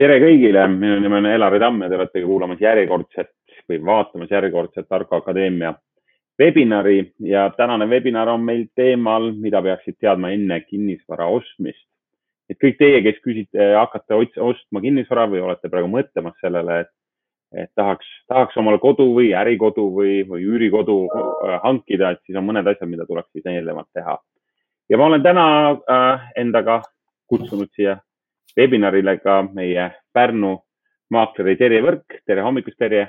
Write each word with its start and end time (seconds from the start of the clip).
tere 0.00 0.18
kõigile, 0.20 0.66
minu 0.68 1.00
nimi 1.00 1.20
on 1.20 1.26
Elari 1.30 1.60
Tamm 1.60 1.84
ja 1.84 1.88
te 1.88 1.96
olete 1.96 2.22
kuulamas 2.24 2.60
järjekordset 2.60 3.32
või 3.70 3.80
vaatamas 3.84 4.30
järjekordset 4.30 4.88
Tarko 4.88 5.22
Akadeemia 5.22 5.72
webinari 6.40 6.98
ja 7.24 7.46
tänane 7.56 7.88
webinar 7.88 8.28
on 8.28 8.44
meil 8.44 8.66
teemal, 8.76 9.30
mida 9.40 9.62
peaksid 9.64 9.96
teadma 10.00 10.34
enne 10.36 10.60
kinnisvara 10.66 11.26
ostmist. 11.32 11.86
et 12.50 12.58
kõik 12.62 12.76
teie, 12.78 13.00
kes 13.02 13.16
küsite, 13.24 13.72
hakkate 13.74 14.14
ostma 14.38 14.80
kinnisvara 14.80 15.24
või 15.26 15.40
olete 15.42 15.68
praegu 15.68 15.88
mõtlemas 15.90 16.36
sellele, 16.40 16.80
et, 16.84 16.90
et 17.64 17.70
tahaks, 17.74 18.06
tahaks 18.28 18.56
omale 18.60 18.78
kodu 18.78 19.08
või 19.16 19.32
ärikodu 19.34 19.88
või, 19.96 20.20
või 20.28 20.44
üürikodu 20.44 20.98
äh, 21.08 21.56
hankida, 21.64 22.12
et 22.12 22.20
siis 22.26 22.38
on 22.38 22.46
mõned 22.46 22.68
asjad, 22.68 22.86
mida 22.88 23.06
tuleks 23.08 23.32
siis 23.32 23.48
eelnevalt 23.48 23.88
teha. 23.96 24.18
ja 24.88 24.98
ma 24.98 25.08
olen 25.08 25.22
täna 25.22 25.46
äh, 25.72 26.28
endaga 26.36 26.82
kutsunud 27.26 27.72
siia 27.74 27.96
webinarile 28.56 29.18
ka 29.20 29.42
meie 29.54 29.90
Pärnu 30.14 30.56
maakleri 31.10 31.56
Terje 31.56 31.82
Võrk. 31.82 32.20
tere 32.26 32.42
hommikust, 32.42 32.78
Terje. 32.78 33.08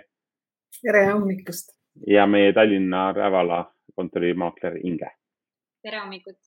tere 0.82 1.06
hommikust. 1.12 1.72
ja 2.08 2.26
meie 2.28 2.54
Tallinna 2.54 3.12
Rävala 3.14 3.66
kontori 3.96 4.34
maakler 4.34 4.78
Inge. 4.84 5.10
tere 5.84 6.00
hommikut. 6.00 6.38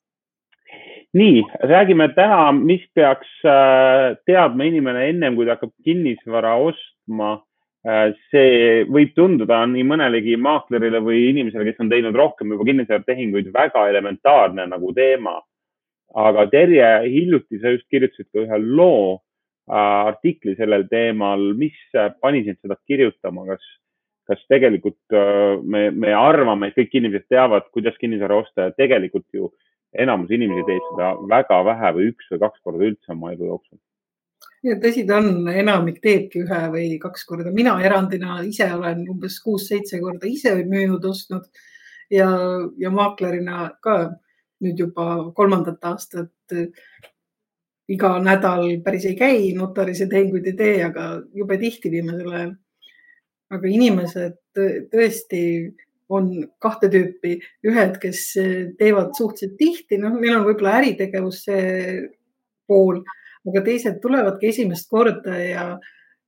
nii, 1.15 1.43
räägime 1.67 2.09
täna, 2.15 2.53
mis 2.53 2.83
peaks 2.95 3.31
äh, 3.45 4.17
teadma 4.27 4.65
inimene 4.65 5.09
ennem, 5.09 5.35
kui 5.35 5.47
ta 5.47 5.57
hakkab 5.57 5.73
kinnisvara 5.85 6.55
ostma 6.63 7.33
äh, 7.87 8.13
see 8.31 8.85
võib 8.87 9.15
tunduda 9.17 9.65
nii 9.67 9.83
mõnelegi 9.83 10.37
maaklerile 10.39 11.01
või 11.03 11.25
inimesele, 11.33 11.67
kes 11.67 11.83
on 11.83 11.91
teinud 11.91 12.15
rohkem 12.15 12.55
juba 12.55 12.69
kinnisvaratehinguid, 12.71 13.51
väga 13.55 13.89
elementaarne 13.91 14.69
nagu 14.71 14.93
teema 14.95 15.41
aga 16.15 16.47
Terje, 16.51 16.87
hiljuti 17.07 17.61
sa 17.61 17.75
just 17.75 17.87
kirjutasid 17.93 18.29
ka 18.33 18.45
ühe 18.45 18.61
loo 18.63 19.19
äh, 19.71 19.75
artikli 20.11 20.57
sellel 20.59 20.87
teemal, 20.91 21.53
mis 21.59 21.77
pani 22.21 22.45
sind 22.47 22.61
seda 22.61 22.79
kirjutama, 22.89 23.47
kas, 23.53 23.67
kas 24.31 24.43
tegelikult 24.53 25.17
äh, 25.17 25.59
me, 25.63 25.89
me 25.91 26.15
arvame, 26.17 26.71
et 26.71 26.79
kõik 26.79 26.97
inimesed 27.01 27.29
teavad, 27.31 27.69
kuidas 27.75 27.99
kinnisvara 28.01 28.41
osta 28.43 28.69
ja 28.69 28.77
tegelikult 28.79 29.29
ju 29.35 29.53
enamus 29.99 30.31
inimesi 30.31 30.67
teeb 30.67 30.91
seda 30.93 31.15
väga 31.31 31.63
vähe 31.67 31.95
või 31.97 32.11
üks 32.13 32.29
või 32.33 32.43
kaks 32.45 32.61
korda 32.67 32.91
üldse 32.91 33.15
oma 33.15 33.33
elu 33.35 33.49
jooksul? 33.53 33.79
Ja 34.65 34.77
tõsi 34.81 35.07
ta 35.09 35.19
on, 35.21 35.49
enamik 35.49 36.03
teebki 36.05 36.43
ühe 36.45 36.61
või 36.73 36.87
kaks 37.01 37.25
korda, 37.29 37.53
mina 37.53 37.75
erandina 37.85 38.41
ise 38.45 38.69
olen 38.75 39.07
umbes 39.09 39.39
kuus-seitse 39.45 40.01
korda 40.03 40.29
ise 40.29 40.53
müünud, 40.61 41.05
ostnud. 41.05 41.47
Ja, 42.11 42.29
ja 42.77 42.91
maaklerina 42.91 43.71
ka 43.85 43.97
nüüd 44.61 44.79
juba 44.79 45.33
kolmandat 45.37 45.85
aastat 45.89 46.57
iga 47.91 48.15
nädal 48.23 48.67
päris 48.85 49.07
ei 49.09 49.17
käi, 49.19 49.53
notaris 49.57 50.03
ja 50.05 50.09
tehinguid 50.11 50.47
ei 50.47 50.57
tee, 50.59 50.75
aga 50.87 51.07
jube 51.35 51.59
tihti 51.59 51.91
viimasel 51.91 52.33
ajal. 52.33 52.53
aga 53.51 53.67
inimesed 53.67 54.37
tõesti 54.93 55.41
on 56.11 56.29
kahte 56.63 56.91
tüüpi, 56.91 57.37
ühed, 57.67 57.97
kes 58.03 58.21
teevad 58.79 59.15
suhteliselt 59.19 59.57
tihti, 59.59 59.99
noh, 59.99 60.15
neil 60.19 60.37
on 60.39 60.47
võib-olla 60.47 60.77
äritegevus 60.81 61.45
see 61.47 61.65
pool, 62.71 63.01
aga 63.47 63.63
teised 63.67 63.99
tulevadki 64.03 64.51
esimest 64.51 64.91
korda 64.91 65.37
ja, 65.39 65.65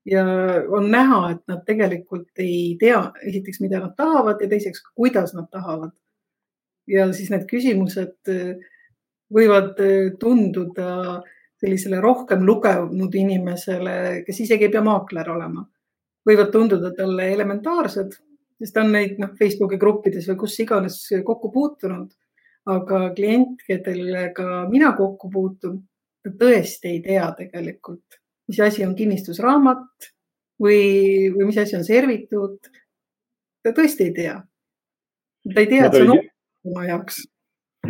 ja 0.09 0.25
on 0.71 0.89
näha, 0.91 1.21
et 1.35 1.43
nad 1.51 1.65
tegelikult 1.67 2.43
ei 2.43 2.77
tea, 2.81 3.05
esiteks, 3.23 3.63
mida 3.63 3.83
nad 3.83 3.95
tahavad 3.99 4.43
ja 4.43 4.51
teiseks, 4.51 4.83
kuidas 4.99 5.35
nad 5.39 5.51
tahavad 5.51 5.95
ja 6.91 7.07
siis 7.15 7.31
need 7.33 7.47
küsimused 7.51 8.33
äh, 8.33 8.57
võivad 9.33 9.79
äh, 9.83 10.11
tunduda 10.21 11.21
sellisele 11.63 12.01
rohkem 12.03 12.43
lugenud 12.47 13.15
inimesele, 13.15 14.25
kes 14.27 14.41
isegi 14.43 14.67
ei 14.67 14.73
pea 14.73 14.83
maakler 14.83 15.31
olema, 15.31 15.63
võivad 16.27 16.51
tunduda 16.55 16.91
talle 16.97 17.29
elementaarsed, 17.37 18.17
sest 18.59 18.75
ta 18.75 18.83
on 18.83 18.91
neid 18.97 19.21
noh, 19.23 19.31
Facebooki 19.39 19.79
gruppides 19.79 20.27
või 20.31 20.41
kus 20.43 20.59
iganes 20.65 20.99
kokku 21.27 21.53
puutunud. 21.55 22.11
aga 22.63 22.99
klient, 23.15 23.63
kellega 23.67 24.69
mina 24.71 24.93
kokku 24.95 25.31
puutun, 25.31 25.81
ta 26.23 26.31
tõesti 26.39 26.93
ei 26.93 27.01
tea 27.03 27.25
tegelikult, 27.35 28.21
mis 28.47 28.61
asi 28.63 28.85
on 28.87 28.95
kinnistusraamat 28.95 30.07
või, 30.63 31.31
või 31.35 31.49
mis 31.49 31.59
asi 31.59 31.77
on 31.77 31.85
servituut. 31.85 32.71
ta 33.63 33.73
tõesti 33.75 34.11
ei 34.11 34.13
tea. 34.15 34.37
ta 35.55 35.61
ei 35.61 35.67
tea, 35.67 35.87
et 35.87 35.99
see 35.99 36.07
on 36.07 36.32
oma 36.67 36.87
jaoks? 36.89 37.23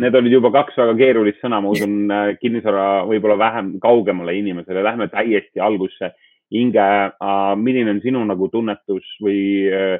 Need 0.01 0.15
olid 0.17 0.33
juba 0.33 0.49
kaks 0.49 0.77
väga 0.79 0.95
keerulist 0.97 1.43
sõna, 1.43 1.59
ma 1.61 1.69
usun, 1.69 1.97
äh, 2.09 2.31
kinnisvara 2.39 3.03
võib-olla 3.05 3.37
vähem 3.37 3.75
kaugemale 3.81 4.33
inimesele. 4.39 4.81
Lähme 4.81 5.05
täiesti 5.11 5.61
algusse. 5.61 6.15
Inge, 6.53 6.81
äh, 6.81 7.53
milline 7.61 7.93
on 7.93 8.01
sinu 8.01 8.23
nagu 8.25 8.49
tunnetus 8.49 9.05
või 9.21 9.69
äh, 9.69 9.99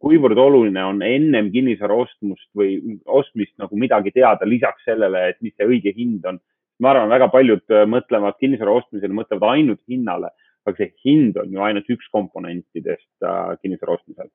kuivõrd 0.00 0.38
oluline 0.40 0.82
on 0.86 1.02
ennem 1.04 1.50
kinnisvara 1.52 1.98
ostmust 2.04 2.48
või 2.56 2.78
ostmist 3.04 3.52
nagu 3.60 3.76
midagi 3.76 4.12
teada 4.14 4.48
lisaks 4.48 4.86
sellele, 4.88 5.26
et 5.32 5.40
mis 5.44 5.52
see 5.56 5.68
õige 5.68 5.92
hind 5.96 6.24
on? 6.24 6.40
ma 6.80 6.94
arvan, 6.94 7.10
väga 7.12 7.26
paljud 7.28 7.74
mõtlevad 7.92 8.38
kinnisvara 8.40 8.72
ostmisel, 8.78 9.12
mõtlevad 9.12 9.58
ainult 9.58 9.82
hinnale, 9.90 10.30
aga 10.64 10.78
see 10.78 10.94
hind 11.04 11.36
on 11.36 11.50
ju 11.52 11.60
ainult 11.60 11.90
üks 11.92 12.06
komponentidest 12.14 13.26
kinnisvara 13.60 13.98
ostmisel 13.98 14.30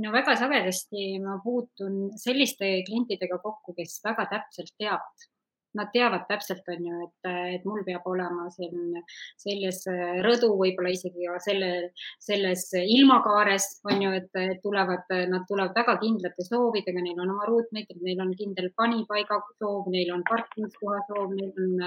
no 0.00 0.12
väga 0.12 0.36
sagedasti 0.40 1.18
ma 1.24 1.36
puutun 1.44 2.16
selliste 2.24 2.70
klientidega 2.86 3.38
kokku, 3.42 3.74
kes 3.76 4.00
väga 4.04 4.26
täpselt 4.30 4.74
teavad. 4.78 5.28
Nad 5.72 5.88
teavad 5.88 6.26
täpselt, 6.28 6.66
on 6.68 6.82
ju, 6.84 6.96
et, 7.06 7.28
et 7.56 7.62
mul 7.64 7.80
peab 7.86 8.04
olema 8.04 8.50
selline, 8.52 9.00
selles 9.40 9.78
rõdu, 10.26 10.50
võib-olla 10.58 10.90
isegi 10.92 11.30
selle, 11.40 11.70
selles 12.20 12.66
ilmakaares 12.76 13.68
on 13.88 14.02
ju, 14.04 14.10
et 14.18 14.60
tulevad, 14.60 15.08
nad 15.32 15.46
tulevad 15.48 15.72
väga 15.80 15.94
kindlate 16.02 16.44
soovidega, 16.44 17.00
neil 17.00 17.24
on 17.24 17.32
oma 17.32 17.48
ruutmeetrid, 17.48 18.04
neil 18.04 18.20
on 18.20 18.34
kindel 18.36 18.68
panipaiga 18.76 19.40
soov, 19.54 19.88
neil 19.96 20.12
on 20.12 20.26
parkimiskoha 20.28 21.00
soov, 21.08 21.32
neil 21.40 21.56
on 21.64 21.80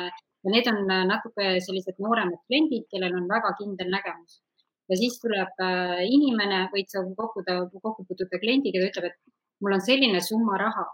ja 0.46 0.54
need 0.54 0.68
on 0.74 0.82
natuke 1.10 1.54
sellised 1.68 2.02
nooremad 2.02 2.42
kliendid, 2.50 2.90
kellel 2.90 3.22
on 3.22 3.30
väga 3.30 3.54
kindel 3.62 3.94
nägemus 3.94 4.42
ja 4.90 5.00
siis 5.00 5.18
tuleb 5.22 5.64
äh, 5.64 6.04
inimene, 6.08 6.66
võid 6.74 6.92
sa 6.92 7.04
kokkuda, 7.18 7.62
kokku 7.82 8.06
puutuda 8.08 8.42
kliendiga, 8.42 8.82
ta 8.82 8.92
ütleb, 8.92 9.12
et 9.12 9.64
mul 9.64 9.78
on 9.78 9.84
selline 9.84 10.22
summa 10.22 10.60
raha. 10.62 10.88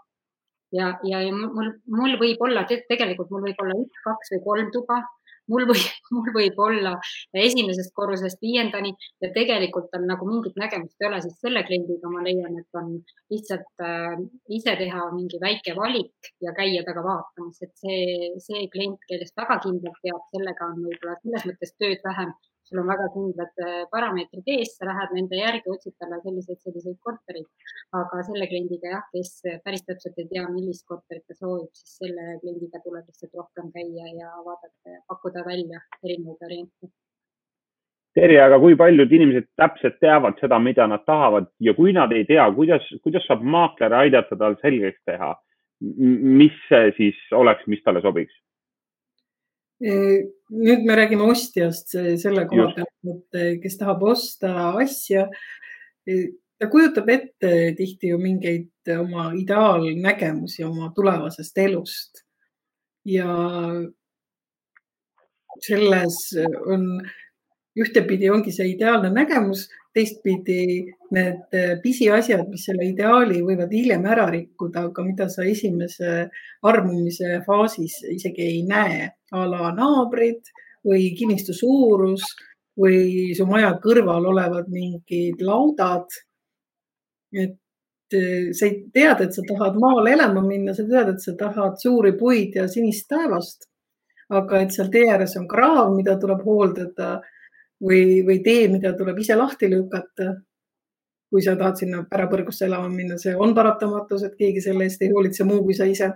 Ja, 0.72 0.94
ja, 1.04 1.18
ja 1.20 1.32
mul, 1.36 1.74
mul 1.92 2.14
võib 2.20 2.40
olla 2.46 2.62
te, 2.68 2.80
tegelikult 2.88 3.32
mul 3.32 3.42
võib 3.44 3.58
olla 3.60 3.74
üks, 3.82 4.04
kaks 4.06 4.32
või 4.36 4.46
kolm 4.46 4.70
tuba. 4.72 5.02
Mul 5.50 5.66
või, 5.68 5.80
mul 6.14 6.30
võib 6.32 6.60
olla 6.64 6.92
esimesest 7.36 7.90
korrusest 7.98 8.38
viiendani 8.40 8.92
ja 9.20 9.28
tegelikult 9.34 9.92
on 9.98 10.06
nagu 10.08 10.28
mingit 10.28 10.54
nägemust 10.56 11.02
ei 11.02 11.08
ole, 11.08 11.18
siis 11.24 11.34
selle 11.42 11.64
kliendiga 11.66 12.08
ma 12.08 12.22
leian, 12.24 12.54
et 12.60 12.78
on 12.78 12.94
lihtsalt 13.34 13.84
äh, 13.84 14.14
ise 14.54 14.76
teha 14.78 15.08
mingi 15.12 15.42
väike 15.42 15.74
valik 15.76 16.30
ja 16.40 16.54
käia 16.56 16.86
taga 16.86 17.02
vaatamas, 17.04 17.58
et 17.66 17.74
see, 17.82 18.30
see 18.46 18.64
klient, 18.72 19.02
kellest 19.10 19.36
väga 19.42 19.58
kindlalt 19.66 20.00
teab, 20.06 20.24
sellega 20.30 20.70
on 20.70 20.80
võib-olla 20.86 21.18
selles 21.20 21.50
mõttes 21.50 21.74
tööd 21.74 22.06
vähem 22.06 22.32
sul 22.72 22.80
on 22.80 22.88
väga 22.88 23.08
kindlad 23.12 23.62
äh, 23.66 23.82
parameetrid 23.92 24.48
ees, 24.54 24.72
sa 24.78 24.88
lähed 24.88 25.12
nende 25.16 25.36
järgi, 25.36 25.68
otsid 25.74 25.94
talle 26.00 26.18
selliseid, 26.24 26.60
selliseid 26.64 26.98
korterid. 27.04 27.46
aga 27.92 28.22
selle 28.24 28.48
kliendiga 28.48 28.94
jah, 28.94 29.04
kes 29.12 29.32
päris 29.64 29.84
täpselt 29.84 30.16
ei 30.22 30.28
tea, 30.30 30.46
millist 30.48 30.86
korterit 30.88 31.26
ta 31.28 31.36
soovib, 31.36 31.68
siis 31.76 31.98
selle 32.00 32.38
kliendiga 32.40 32.80
tuleb 32.84 33.04
lihtsalt 33.04 33.36
rohkem 33.36 33.68
käia 33.76 34.08
ja 34.16 34.32
vaadata 34.46 34.96
ja 34.96 35.00
pakkuda 35.12 35.44
välja 35.44 35.82
erinevaid 36.02 36.40
variante. 36.46 36.92
Terje, 38.16 38.40
aga 38.44 38.58
kui 38.60 38.76
paljud 38.76 39.12
inimesed 39.12 39.48
täpselt 39.56 39.98
teavad 40.00 40.40
seda, 40.40 40.58
mida 40.60 40.86
nad 40.88 41.04
tahavad 41.08 41.48
ja 41.60 41.72
kui 41.76 41.92
nad 41.96 42.12
ei 42.12 42.24
tea, 42.28 42.44
kuidas, 42.56 42.88
kuidas 43.04 43.24
saab 43.28 43.44
maakler 43.44 43.94
aidata 44.02 44.36
tal 44.36 44.56
selgeks 44.64 45.00
teha, 45.08 45.34
mis 46.40 46.58
siis 46.96 47.20
oleks, 47.36 47.64
mis 47.72 47.80
talle 47.84 48.04
sobiks? 48.04 48.34
Nüüd 49.82 50.84
me 50.86 50.96
räägime 50.96 51.26
ostjast 51.32 51.94
selle 52.22 52.46
koha 52.50 52.68
pealt, 52.76 52.92
et 53.14 53.38
eh, 53.40 53.54
kes 53.62 53.78
tahab 53.80 54.04
osta 54.12 54.72
asja. 54.82 55.26
Ta 56.58 56.68
kujutab 56.70 57.08
ette 57.10 57.72
tihti 57.78 58.12
ju 58.12 58.18
mingeid 58.22 58.92
oma 58.98 59.32
ideaalnägemusi 59.38 60.64
oma 60.66 60.92
tulevasest 60.94 61.58
elust. 61.58 62.22
ja 63.04 63.26
selles 65.60 66.18
on, 66.70 66.84
ühtepidi 67.74 68.30
ongi 68.30 68.52
see 68.54 68.68
ideaalne 68.76 69.10
nägemus, 69.10 69.64
teistpidi 69.92 70.86
need 71.12 71.56
pisiasjad, 71.82 72.46
mis 72.48 72.64
selle 72.68 72.86
ideaali 72.88 73.42
võivad 73.44 73.72
hiljem 73.72 74.06
ära 74.08 74.24
rikkuda, 74.32 74.86
aga 74.88 75.04
mida 75.04 75.28
sa 75.28 75.44
esimese 75.44 76.30
armumise 76.64 77.42
faasis 77.46 77.98
isegi 78.08 78.46
ei 78.46 78.62
näe 78.68 79.10
a 79.32 79.44
la 79.48 79.72
naabrid 79.76 80.48
või 80.86 81.12
kinnistu 81.18 81.54
suurus 81.56 82.24
või 82.78 83.32
su 83.36 83.46
maja 83.46 83.72
kõrval 83.82 84.26
olevad 84.32 84.70
mingid 84.72 85.42
laudad. 85.44 86.06
et 87.32 88.14
eh, 88.14 88.52
sa 88.52 88.66
tead, 88.92 89.20
et 89.20 89.32
sa 89.32 89.42
tahad 89.48 89.76
maale 89.80 90.12
elama 90.12 90.42
minna, 90.44 90.74
sa 90.74 90.84
tead, 90.84 91.14
et 91.14 91.20
sa 91.20 91.32
tahad 91.38 91.78
suuri 91.80 92.12
puid 92.18 92.56
ja 92.56 92.68
sinist 92.68 93.08
taevast. 93.08 93.68
aga 94.32 94.62
et 94.62 94.72
seal 94.72 94.88
tee 94.88 95.08
ääres 95.12 95.36
on 95.36 95.46
kraav, 95.48 95.90
mida 95.96 96.16
tuleb 96.16 96.40
hooldada 96.44 97.20
või, 97.82 98.22
või 98.26 98.38
tee, 98.44 98.66
mida 98.72 98.94
tuleb 98.98 99.18
ise 99.22 99.36
lahti 99.38 99.70
lükata. 99.70 100.34
kui 101.32 101.40
sa 101.40 101.54
tahad 101.56 101.78
sinna 101.80 102.02
pärapõrgusse 102.04 102.66
elama 102.66 102.90
minna, 102.92 103.14
see 103.16 103.32
on 103.32 103.54
paratamatus, 103.56 104.26
et 104.26 104.34
keegi 104.36 104.60
selle 104.60 104.84
eest 104.84 105.00
ei 105.00 105.08
hoolitse 105.08 105.46
muu 105.48 105.62
kui 105.64 105.74
sa 105.74 105.86
ise. 105.88 106.10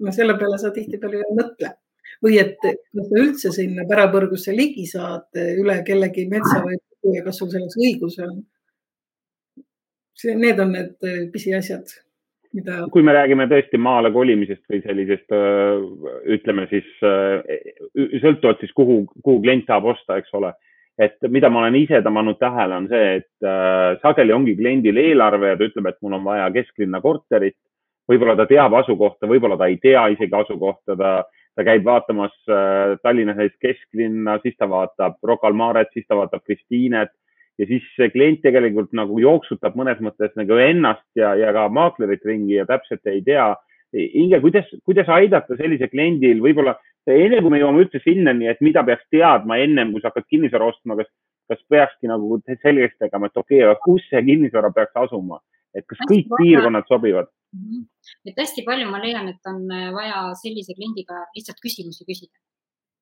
no 0.00 0.12
selle 0.12 0.38
peale 0.38 0.58
sa 0.58 0.70
tihtipeale 0.72 1.20
ei 1.20 1.36
mõtle 1.36 1.74
või 2.22 2.38
et 2.40 2.56
kas 2.62 3.10
sa 3.10 3.20
üldse 3.24 3.52
sinna 3.52 3.84
pärapõrgusse 3.88 4.54
ligi 4.56 4.86
saad 4.86 5.42
üle 5.42 5.82
kellegi 5.86 6.26
metsa 6.30 6.62
või 6.64 6.78
ja 7.16 7.24
kas 7.26 7.38
sul 7.38 7.50
selleks 7.50 7.76
õigus 7.76 8.18
on. 8.24 8.42
need 10.38 10.58
on 10.60 10.72
need 10.72 11.30
pisiasjad 11.32 11.92
mida. 12.52 12.78
kui 12.92 13.02
me 13.02 13.14
räägime 13.16 13.46
tõesti 13.50 13.80
maale 13.80 14.12
kolimisest 14.14 14.62
või 14.70 14.82
sellisest, 14.84 15.34
ütleme 16.36 16.66
siis 16.70 16.88
sõltuvalt 18.22 18.62
siis, 18.62 18.74
kuhu, 18.76 19.02
kuhu 19.22 19.40
klient 19.44 19.66
tahab 19.68 19.92
osta, 19.94 20.20
eks 20.20 20.34
ole. 20.38 20.52
Et 20.98 21.16
mida 21.32 21.48
ma 21.50 21.62
olen 21.62 21.76
ise 21.80 22.02
pannud 22.04 22.38
tähele, 22.40 22.76
on 22.76 22.88
see, 22.88 23.20
et 23.20 23.46
äh, 23.46 23.98
sageli 24.02 24.32
ongi 24.32 24.56
kliendil 24.56 24.98
eelarve 25.00 25.52
ja 25.52 25.56
ta 25.58 25.68
ütleb, 25.68 25.88
et 25.88 26.00
mul 26.02 26.18
on 26.18 26.24
vaja 26.24 26.50
kesklinna 26.52 27.00
korterit. 27.00 27.56
võib-olla 28.10 28.34
ta 28.36 28.46
teab 28.46 28.74
asukohta, 28.74 29.28
võib-olla 29.30 29.56
ta 29.56 29.70
ei 29.70 29.78
tea 29.80 30.08
isegi 30.12 30.34
asukohta, 30.34 30.96
ta, 30.98 31.12
ta 31.56 31.64
käib 31.64 31.84
vaatamas 31.84 32.34
äh, 32.50 32.98
Tallinnas 33.02 33.38
näiteks 33.38 33.60
kesklinna, 33.62 34.38
siis 34.42 34.56
ta 34.58 34.68
vaatab 34.68 35.16
Rocca 35.22 35.46
al 35.46 35.56
Maret, 35.56 35.92
siis 35.92 36.06
ta 36.08 36.18
vaatab 36.18 36.42
Kristiinet 36.44 37.12
ja 37.60 37.68
siis 37.68 37.84
see 37.96 38.10
klient 38.12 38.40
tegelikult 38.44 38.92
nagu 38.96 39.18
jooksutab 39.22 39.76
mõnes 39.78 40.00
mõttes 40.02 40.32
nagu 40.38 40.56
ennast 40.60 41.04
ja, 41.18 41.34
ja 41.38 41.52
ka 41.54 41.68
maaklerit 41.72 42.24
ringi 42.26 42.56
ja 42.56 42.66
täpselt 42.68 43.06
ei 43.06 43.22
tea. 43.24 43.52
Inge, 43.92 44.38
kuidas, 44.40 44.68
kuidas 44.88 45.08
aidata 45.12 45.56
sellisel 45.58 45.90
kliendil 45.92 46.40
võib-olla 46.40 46.78
enne 47.10 47.40
kui 47.42 47.50
me 47.50 47.60
jõuame 47.62 47.82
üldse 47.84 48.02
sinnani, 48.04 48.48
et 48.50 48.60
mida 48.64 48.84
peaks 48.86 49.08
teadma 49.10 49.58
ennem, 49.62 49.92
kui 49.92 50.02
sa 50.02 50.12
hakkad 50.12 50.28
kinnisvara 50.30 50.68
ostma, 50.70 50.96
kas, 51.00 51.10
kas 51.50 51.62
peakski 51.72 52.10
nagu 52.10 52.38
selgeks 52.48 52.98
tegema, 53.02 53.26
et 53.30 53.42
okei 53.42 53.62
okay,, 53.62 53.70
aga 53.70 53.80
kus 53.82 54.06
see 54.10 54.22
kinnisvara 54.28 54.70
peaks 54.76 55.00
asuma, 55.04 55.40
et 55.74 55.86
kas 55.90 56.02
kõik 56.08 56.30
piirkonnad 56.38 56.88
sobivad? 56.90 57.32
Mhm. 57.52 57.82
et 58.30 58.38
hästi 58.40 58.62
palju 58.64 58.86
ma 58.88 59.02
leian, 59.02 59.26
et 59.28 59.50
on 59.50 59.66
vaja 59.92 60.30
sellise 60.40 60.72
kliendiga 60.72 61.18
lihtsalt 61.36 61.58
küsimusi 61.60 62.06
küsida 62.08 62.32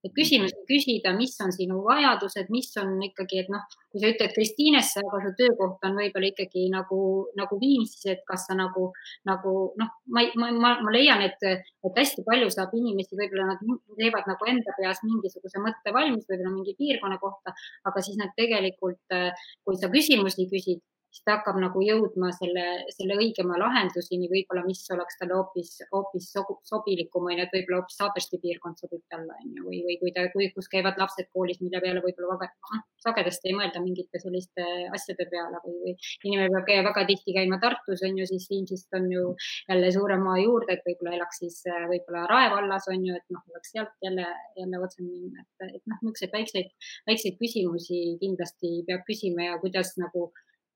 et 0.05 0.13
küsimusi 0.17 0.57
küsida, 0.69 1.13
mis 1.17 1.35
on 1.45 1.53
sinu 1.55 1.81
vajadused, 1.85 2.49
mis 2.53 2.71
on 2.81 2.95
ikkagi, 3.05 3.43
et 3.45 3.51
noh, 3.53 3.65
kui 3.93 4.03
sa 4.03 4.11
ütled 4.13 4.35
Kristiinesse, 4.37 5.03
aga 5.05 5.21
su 5.25 5.33
töökoht 5.39 5.87
on 5.89 5.99
võib-olla 6.01 6.31
ikkagi 6.31 6.67
nagu, 6.73 7.01
nagu 7.39 7.59
Viimsis, 7.61 8.07
et 8.15 8.23
kas 8.29 8.47
sa 8.49 8.57
nagu, 8.59 8.91
nagu 9.29 9.55
noh, 9.81 9.93
ma, 10.15 10.25
ma, 10.41 10.51
ma, 10.57 10.75
ma 10.87 10.95
leian, 10.95 11.25
et, 11.27 11.45
et 11.45 12.01
hästi 12.03 12.25
palju 12.27 12.49
saab 12.55 12.73
inimesi, 12.79 13.19
võib-olla 13.19 13.51
nad 13.53 13.65
teevad 13.99 14.31
nagu 14.31 14.51
enda 14.53 14.77
peas 14.79 15.03
mingisuguse 15.07 15.63
mõtte 15.65 15.95
valmis, 15.97 16.29
võib-olla 16.31 16.55
mingi 16.55 16.77
piirkonna 16.79 17.21
kohta, 17.23 17.55
aga 17.91 18.05
siis 18.07 18.17
nad 18.21 18.33
tegelikult, 18.39 19.19
kui 19.67 19.81
sa 19.81 19.93
küsimusi 19.93 20.49
küsid, 20.51 20.81
siis 21.11 21.25
ta 21.27 21.37
hakkab 21.39 21.59
nagu 21.63 21.83
jõudma 21.83 22.31
selle, 22.37 22.65
selle 22.95 23.17
õigema 23.19 23.59
lahenduseni 23.61 24.29
võib-olla, 24.31 24.63
mis 24.67 24.83
oleks 24.95 25.19
talle 25.21 25.37
hoopis, 25.37 25.73
hoopis 25.93 26.29
sobilikum, 26.71 27.27
on 27.27 27.37
ju, 27.37 27.47
et 27.47 27.55
võib-olla 27.57 27.81
hoopis 27.81 27.99
Haabersti 28.03 28.41
piirkond 28.43 28.79
sobib 28.81 29.03
talle, 29.13 29.35
on 29.43 29.57
ju, 29.57 29.67
või, 29.67 29.81
või 29.87 29.97
kui 30.03 30.15
ta, 30.17 30.27
kui, 30.35 30.49
kus 30.55 30.71
käivad 30.73 31.01
lapsed 31.01 31.31
koolis, 31.35 31.61
mille 31.65 31.83
peale 31.83 32.03
võib-olla 32.05 32.39
noh, 32.47 32.85
sagedasti 33.03 33.51
ei 33.51 33.57
mõelda 33.59 33.83
mingite 33.83 34.21
selliste 34.23 34.67
asjade 34.95 35.27
peale 35.33 35.63
või, 35.65 35.77
või 35.85 35.95
inimene 36.29 36.53
peab 36.55 36.69
käia 36.69 36.87
väga 36.87 37.07
tihti 37.11 37.35
käima 37.37 37.59
Tartus, 37.63 38.05
on 38.07 38.21
ju, 38.21 38.29
siis 38.31 38.47
Viimsist 38.51 38.99
on 38.99 39.11
ju 39.11 39.25
jälle 39.69 39.91
suurem 39.95 40.23
maa 40.27 40.39
juurde, 40.41 40.77
et 40.77 40.87
võib-olla 40.87 41.17
elaks 41.19 41.43
siis 41.43 41.59
võib-olla 41.91 42.27
Rae 42.31 42.53
vallas, 42.55 42.87
on 42.93 43.09
ju, 43.09 43.17
et 43.19 43.35
noh, 43.35 43.43
oleks 43.51 43.75
sealt 43.75 43.97
jälle, 44.07 44.29
jälle 44.59 44.83
otse 44.85 45.03
minna, 45.03 45.43
et, 45.43 45.75
et 45.81 45.83
noh, 45.91 45.99
niisuguseid 46.05 46.37
väikseid, 46.37 46.71
väikseid 47.11 47.41
küsimusi 47.41 48.01
kindlasti 48.23 48.81
peab 48.87 49.03
küsima 49.09 49.51
ja 49.51 49.59
kuidas 49.63 49.97
nagu 50.01 50.31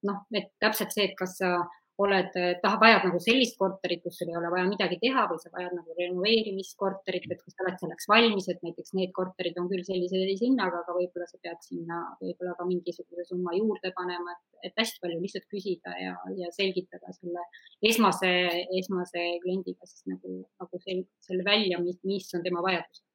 noh, 0.08 0.24
et 0.34 0.52
täpselt 0.62 0.94
see, 0.94 1.08
et 1.10 1.16
kas 1.18 1.38
sa 1.40 1.56
oled, 2.02 2.32
tahad, 2.62 2.80
vajad 2.82 3.04
nagu 3.06 3.18
sellist 3.22 3.54
korterit, 3.58 4.00
kus 4.02 4.16
sul 4.18 4.30
ei 4.32 4.38
ole 4.38 4.48
vaja 4.50 4.66
midagi 4.66 4.96
teha 5.02 5.26
või 5.30 5.38
sa 5.38 5.52
vajad 5.54 5.76
nagu 5.76 5.94
renoveerimiskorterit, 5.98 7.28
et 7.30 7.42
kas 7.42 7.54
sa 7.54 7.62
oled 7.62 7.78
selleks 7.82 8.08
valmis, 8.10 8.48
et 8.50 8.64
näiteks 8.66 8.96
need 8.98 9.12
korterid 9.14 9.60
on 9.62 9.68
küll 9.70 9.84
sellise 9.86 10.24
hinnaga, 10.40 10.82
aga 10.82 10.96
võib-olla 10.96 11.28
sa 11.30 11.38
pead 11.44 11.62
sinna 11.62 12.00
võib-olla 12.18 12.56
ka 12.58 12.66
mingisuguse 12.66 13.28
summa 13.30 13.54
juurde 13.54 13.94
panema, 13.94 14.34
et, 14.34 14.70
et 14.70 14.82
hästi 14.82 15.04
palju 15.04 15.22
lihtsalt 15.22 15.46
küsida 15.54 15.94
ja, 16.00 16.18
ja 16.40 16.50
selgitada 16.58 17.14
selle 17.14 17.46
esmase, 17.92 18.34
esmase 18.82 19.26
kliendiga 19.46 19.86
siis 19.86 20.02
nagu, 20.10 20.40
nagu 20.58 20.82
sel, 20.82 21.06
selle 21.22 21.46
välja, 21.46 21.78
mis 21.78 22.30
on 22.34 22.42
tema 22.42 22.64
vajadused 22.66 23.06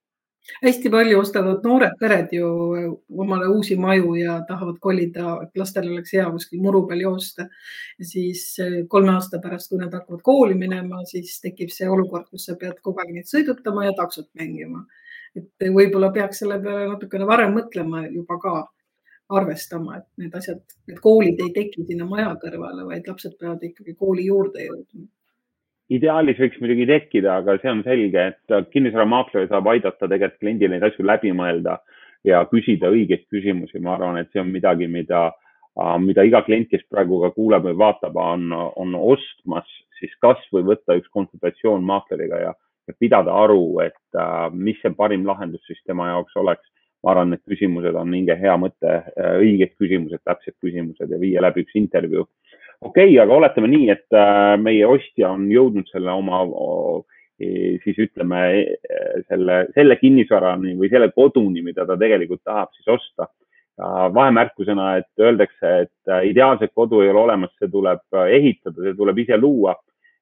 hästi 0.63 0.89
palju 0.93 1.19
ostavad 1.19 1.65
noored 1.65 1.95
pered 1.99 2.33
ju 2.33 2.47
omale 3.23 3.47
uusi 3.47 3.75
maju 3.79 4.15
ja 4.15 4.39
tahavad 4.47 4.79
kolida, 4.81 5.35
et 5.43 5.57
lastel 5.57 5.89
oleks 5.91 6.13
hea 6.13 6.25
kuskil 6.31 6.61
muru 6.63 6.85
peal 6.87 7.03
joosta. 7.05 7.47
siis 8.01 8.43
eh, 8.59 8.79
kolme 8.87 9.13
aasta 9.13 9.39
pärast, 9.43 9.69
kui 9.69 9.79
nad 9.79 9.93
hakkavad 9.93 10.21
kooli 10.23 10.55
minema, 10.55 11.03
siis 11.05 11.39
tekib 11.43 11.69
see 11.75 11.89
olukord, 11.89 12.29
kus 12.31 12.45
sa 12.49 12.55
pead 12.55 12.79
kogu 12.81 13.03
aeg 13.03 13.13
neid 13.15 13.29
sõidutama 13.29 13.85
ja 13.85 13.93
taksot 13.97 14.29
mängima. 14.39 14.85
et 15.35 15.69
võib-olla 15.77 16.11
peaks 16.11 16.39
selle 16.41 16.59
peale 16.61 16.87
natukene 16.89 17.25
varem 17.27 17.53
mõtlema 17.53 18.07
juba 18.09 18.39
ka 18.41 18.53
arvestama, 19.29 19.97
et 19.99 20.07
need 20.17 20.35
asjad, 20.35 20.61
need 20.89 20.99
koolid 20.99 21.39
ei 21.43 21.53
teki 21.53 21.85
sinna 21.85 22.05
maja 22.09 22.33
kõrvale, 22.41 22.85
vaid 22.87 23.07
lapsed 23.07 23.37
peavad 23.39 23.63
ikkagi 23.63 23.93
kooli 23.93 24.25
juurde 24.25 24.65
jõudma 24.65 25.05
ideaalis 25.93 26.37
võiks 26.39 26.59
muidugi 26.61 26.85
tekkida, 26.89 27.39
aga 27.41 27.57
see 27.61 27.71
on 27.71 27.81
selge, 27.85 28.25
et 28.31 28.71
kinnisvaramaakler 28.73 29.49
saab 29.49 29.69
aidata 29.71 30.07
tegelikult 30.07 30.39
kliendil 30.43 30.73
neid 30.73 30.85
asju 30.85 31.05
läbi 31.05 31.33
mõelda 31.35 31.79
ja 32.27 32.43
küsida 32.51 32.91
õigeid 32.93 33.25
küsimusi. 33.31 33.81
ma 33.81 33.95
arvan, 33.95 34.17
et 34.21 34.31
see 34.31 34.41
on 34.41 34.51
midagi, 34.53 34.87
mida, 34.87 35.29
mida 36.03 36.25
iga 36.27 36.43
klient, 36.45 36.69
kes 36.69 36.85
praegu 36.91 37.21
ka 37.23 37.31
kuuleb 37.35 37.65
või 37.69 37.77
vaatab, 37.77 38.17
on, 38.17 38.51
on 38.53 38.95
ostmas, 38.95 39.69
siis 39.99 40.13
kasvõi 40.21 40.65
võtta 40.67 40.97
üks 40.99 41.09
konsultatsioon 41.15 41.83
maakleriga 41.83 42.41
ja, 42.43 42.53
ja 42.87 42.97
pidada 42.99 43.33
aru, 43.43 43.79
et 43.85 44.21
mis 44.53 44.77
see 44.83 44.93
parim 44.95 45.25
lahendus 45.27 45.65
siis 45.67 45.81
tema 45.85 46.11
jaoks 46.13 46.37
oleks. 46.37 46.65
ma 47.03 47.13
arvan, 47.13 47.29
need 47.31 47.39
küsimused 47.47 47.95
on 47.95 48.11
hinge 48.13 48.35
hea 48.35 48.53
mõte, 48.59 48.93
õiged 49.39 49.77
küsimused, 49.79 50.19
täpsed 50.27 50.57
küsimused 50.59 51.07
ja 51.07 51.17
viia 51.17 51.39
läbi 51.41 51.63
üks 51.63 51.77
intervjuu 51.79 52.25
okei 52.81 53.09
okay,, 53.11 53.19
aga 53.19 53.35
oletame 53.35 53.69
nii, 53.71 53.89
et 53.91 54.15
äh, 54.15 54.55
meie 54.61 54.87
ostja 54.87 55.33
on 55.35 55.49
jõudnud 55.51 55.89
selle 55.91 56.13
oma, 56.15 56.43
e, 57.39 57.75
siis 57.83 57.99
ütleme 58.05 58.39
e, 58.55 58.77
selle, 59.27 59.65
selle 59.75 59.97
kinnisvarani 59.99 60.77
või 60.79 60.91
selle 60.91 61.11
koduni, 61.15 61.63
mida 61.65 61.85
ta 61.87 61.97
tegelikult 61.99 62.43
tahab 62.43 62.71
siis 62.77 62.95
osta. 62.99 63.31
vahemärkusena, 64.13 64.85
et 64.99 65.21
öeldakse, 65.23 65.69
et 65.85 66.11
äh, 66.11 66.25
ideaalset 66.27 66.73
kodu 66.75 66.99
ei 66.99 67.09
ole 67.13 67.21
olemas, 67.21 67.53
see 67.59 67.69
tuleb 67.71 68.01
äh, 68.11 68.33
ehitada, 68.35 68.75
see 68.83 68.95
tuleb 68.95 69.21
ise 69.23 69.37
luua. 69.37 69.75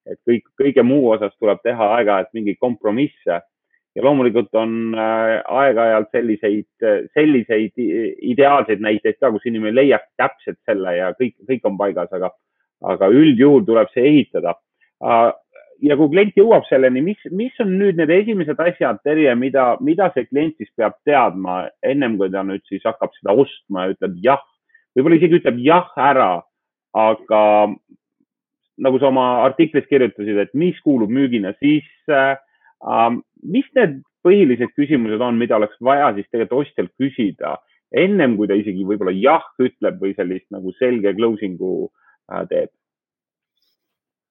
et 0.08 0.20
kõik, 0.30 0.46
kõige 0.62 0.84
muu 0.88 1.10
osas 1.12 1.34
tuleb 1.36 1.58
teha 1.64 1.88
aeg-ajalt 1.98 2.30
mingeid 2.34 2.56
kompromisse 2.62 3.42
ja 3.96 4.04
loomulikult 4.06 4.56
on 4.56 4.96
aeg-ajalt 4.96 6.14
selliseid, 6.16 6.86
selliseid 7.12 7.74
ideaalseid 8.32 8.80
näiteid 8.80 9.18
ka, 9.20 9.34
kus 9.34 9.50
inimene 9.50 9.76
leiab 9.76 10.06
täpselt 10.16 10.62
selle 10.70 10.94
ja 10.96 11.10
kõik, 11.18 11.36
kõik 11.50 11.68
on 11.68 11.76
paigas, 11.82 12.14
aga 12.16 12.30
aga 12.86 13.10
üldjuhul 13.10 13.66
tuleb 13.66 13.92
see 13.94 14.06
ehitada. 14.12 14.56
ja 15.82 15.94
kui 15.94 16.10
klient 16.10 16.38
jõuab 16.38 16.66
selleni, 16.66 17.04
mis, 17.06 17.20
mis 17.38 17.54
on 17.62 17.76
nüüd 17.78 18.00
need 18.00 18.10
esimesed 18.10 18.58
asjad, 18.60 18.98
Terje, 19.06 19.34
mida, 19.38 19.76
mida 19.82 20.10
see 20.16 20.26
klient 20.26 20.56
siis 20.58 20.72
peab 20.78 20.96
teadma 21.06 21.68
ennem 21.86 22.16
kui 22.18 22.32
ta 22.34 22.42
nüüd 22.46 22.64
siis 22.66 22.86
hakkab 22.86 23.14
seda 23.20 23.36
ostma 23.38 23.86
ja 23.86 23.94
ütleb 23.94 24.16
jah, 24.24 24.42
võib-olla 24.98 25.20
isegi 25.20 25.38
ütleb 25.38 25.62
jah 25.62 25.92
ära, 26.02 26.32
aga 26.98 27.44
nagu 28.78 29.00
sa 29.02 29.12
oma 29.12 29.28
artiklis 29.46 29.86
kirjutasid, 29.90 30.42
et 30.42 30.58
mis 30.58 30.78
kuulub 30.86 31.14
müügina 31.14 31.54
sisse 31.62 32.22
äh,. 32.34 33.08
mis 33.44 33.70
need 33.78 34.02
põhilised 34.26 34.74
küsimused 34.74 35.22
on, 35.22 35.38
mida 35.38 35.58
oleks 35.58 35.78
vaja 35.82 36.10
siis 36.18 36.26
tegelikult 36.32 36.66
ostjalt 36.66 36.94
küsida 36.98 37.60
ennem 37.94 38.34
kui 38.38 38.50
ta 38.50 38.58
isegi 38.58 38.84
võib-olla 38.86 39.14
jah 39.14 39.46
ütleb 39.62 40.02
või 40.02 40.18
sellist 40.18 40.50
nagu 40.52 40.74
selge 40.82 41.14
closing'u 41.16 41.88
Äh, 41.88 42.06
teeb? 42.50 42.74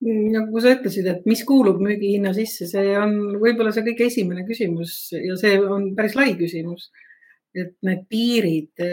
nagu 0.06 0.60
sa 0.60 0.74
ütlesid, 0.76 1.06
et 1.08 1.24
mis 1.26 1.40
kuulub 1.48 1.80
müügihinna 1.82 2.34
sisse, 2.36 2.68
see 2.68 2.92
on 3.00 3.38
võib-olla 3.40 3.72
see 3.72 3.86
kõige 3.86 4.10
esimene 4.10 4.44
küsimus 4.46 5.08
ja 5.16 5.38
see 5.40 5.56
on 5.64 5.88
päris 5.96 6.14
lai 6.18 6.34
küsimus. 6.36 6.90
et 7.56 7.72
need 7.88 8.02
piirid, 8.12 8.84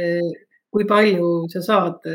kui 0.72 0.86
palju 0.88 1.50
sa 1.51 1.60
saad 1.62 2.05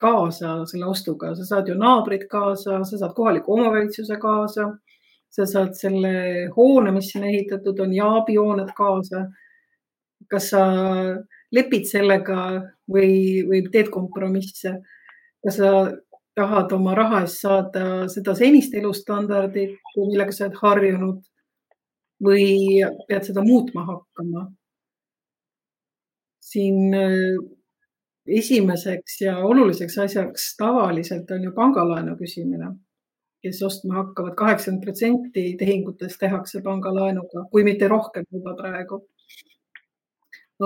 kaasa 0.00 0.62
selle 0.70 0.86
ostuga, 0.88 1.34
sa 1.36 1.44
saad 1.44 1.68
ju 1.68 1.74
naabrid 1.76 2.24
kaasa, 2.30 2.78
sa 2.88 2.98
saad 2.98 3.12
kohaliku 3.16 3.52
omavalitsuse 3.52 4.16
kaasa, 4.22 4.70
sa 5.28 5.46
saad 5.46 5.74
selle 5.76 6.48
hoone, 6.54 6.92
mis 6.94 7.10
sinna 7.12 7.28
ehitatud 7.28 7.80
on, 7.84 7.92
Jaabi 7.94 8.38
hooned 8.38 8.72
kaasa. 8.76 9.26
kas 10.28 10.50
sa 10.50 10.62
lepid 11.54 11.86
sellega 11.88 12.38
või, 12.90 13.44
või 13.48 13.62
teed 13.72 13.88
kompromisse? 13.92 14.78
Kas 15.44 15.58
sa 15.60 15.72
tahad 16.38 16.72
oma 16.72 16.94
raha 16.94 17.22
eest 17.24 17.42
saada 17.42 17.84
seda 18.12 18.34
senist 18.38 18.74
elustandardit, 18.74 19.76
millega 19.96 20.34
sa 20.34 20.46
oled 20.46 20.58
harjunud 20.62 21.20
või 22.24 22.46
pead 23.08 23.28
seda 23.30 23.44
muutma 23.46 23.86
hakkama. 23.88 24.48
siin 26.48 26.94
äh, 26.96 27.36
esimeseks 28.28 29.20
ja 29.20 29.38
oluliseks 29.38 29.98
asjaks 29.98 30.54
tavaliselt 30.56 31.30
on 31.30 31.44
ju 31.44 31.52
pangalaenu 31.52 32.16
küsimine, 32.16 32.70
kes 33.42 33.62
ostma 33.62 33.94
hakkavad. 34.02 34.34
kaheksakümmend 34.36 34.84
protsenti 34.84 35.44
tehingutest 35.58 36.18
tehakse 36.20 36.62
pangalaenuga, 36.64 37.44
kui 37.50 37.64
mitte 37.64 37.88
rohkem 37.88 38.24
juba 38.32 38.54
praegu. 38.56 39.02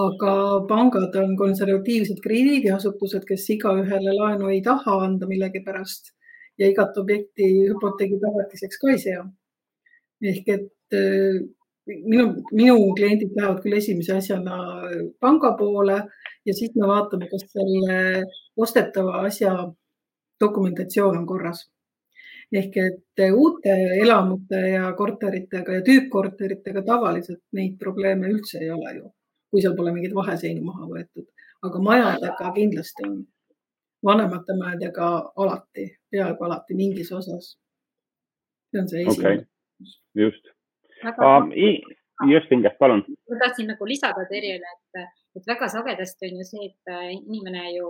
Aga 0.01 0.35
pangad 0.69 1.17
on 1.21 1.37
konservatiivsed 1.37 2.21
krediidiasutused, 2.25 3.27
kes 3.29 3.49
igaühele 3.57 4.15
laenu 4.17 4.49
ei 4.49 4.63
taha 4.65 4.99
anda 5.07 5.29
millegipärast 5.29 6.13
ja 6.59 6.69
igat 6.69 6.97
objekti 6.97 7.49
hüpoteegi 7.71 8.21
tagatiseks 8.23 8.81
ka 8.81 8.93
ei 8.93 9.03
sea. 9.05 9.25
ehk 10.23 10.49
et 10.49 10.97
äh, 10.97 11.43
minu, 11.87 12.27
minu 12.53 12.77
kliendid 12.97 13.37
lähevad 13.37 13.61
küll 13.65 13.77
esimese 13.79 14.17
asjana 14.17 14.57
panga 15.21 15.53
poole 15.59 15.99
ja 16.47 16.55
siis 16.55 16.75
me 16.77 16.89
vaatame, 16.89 17.29
kas 17.31 17.47
selle 17.53 18.25
ostetava 18.57 19.23
asja 19.27 19.55
dokumentatsioon 20.41 21.19
on 21.19 21.27
korras. 21.27 21.69
ehk 22.53 22.77
et 22.77 23.21
uute 23.33 23.75
elamute 24.03 24.59
ja 24.75 24.93
korteritega 24.93 25.79
ja 25.79 25.83
tüüppkorteritega 25.87 26.83
tavaliselt 26.85 27.41
neid 27.57 27.79
probleeme 27.81 28.29
üldse 28.29 28.59
ei 28.61 28.71
ole 28.71 28.91
ju, 28.99 29.07
kui 29.53 29.63
seal 29.63 29.77
pole 29.77 29.93
mingeid 29.95 30.15
vaheseinu 30.17 30.65
maha 30.65 30.89
võetud, 30.89 31.29
aga 31.69 31.83
majadega 31.89 32.53
kindlasti 32.59 33.09
on. 33.09 33.21
vanemate 34.03 34.55
majadega 34.59 35.09
alati, 35.45 35.85
peaaegu 36.11 36.45
alati 36.49 36.75
mingis 36.75 37.13
osas. 37.19 37.53
see 38.71 38.81
on 38.81 38.89
see 38.89 39.05
esimene 39.05 39.35
okay.. 39.35 39.45
just 40.23 40.49
um,. 41.19 41.53
just, 42.33 42.53
Inge, 42.57 42.71
palun. 42.79 43.05
ma 43.31 43.39
tahtsin 43.45 43.69
nagu 43.71 43.87
lisada 43.87 44.25
Terjele, 44.31 44.73
et 44.75 45.07
et 45.37 45.47
väga 45.53 45.69
sagedasti 45.69 46.29
on 46.31 46.41
ju 46.41 46.49
see, 46.49 46.67
et 46.71 46.93
äh, 46.97 47.13
inimene 47.13 47.63
ju 47.77 47.87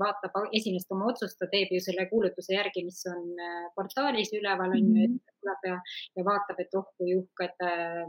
vaatab 0.00 0.34
esimest 0.58 0.90
oma 0.92 1.08
otsust, 1.12 1.38
ta 1.40 1.48
teeb 1.52 1.72
ju 1.72 1.80
selle 1.80 2.04
kuulutuse 2.10 2.54
järgi, 2.56 2.84
mis 2.84 3.00
on 3.12 3.22
äh, 3.40 3.62
portaalis 3.76 4.32
üleval 4.36 4.74
on 4.76 4.90
ju, 4.92 5.06
et 5.06 5.35
mhm. 5.46 5.56
tuleb 5.62 5.80
ja, 6.16 6.24
vaatab, 6.26 6.60
et 6.62 6.74
oh 6.78 6.88
kui 6.96 7.14
uhked 7.16 7.64
äh, 7.64 8.02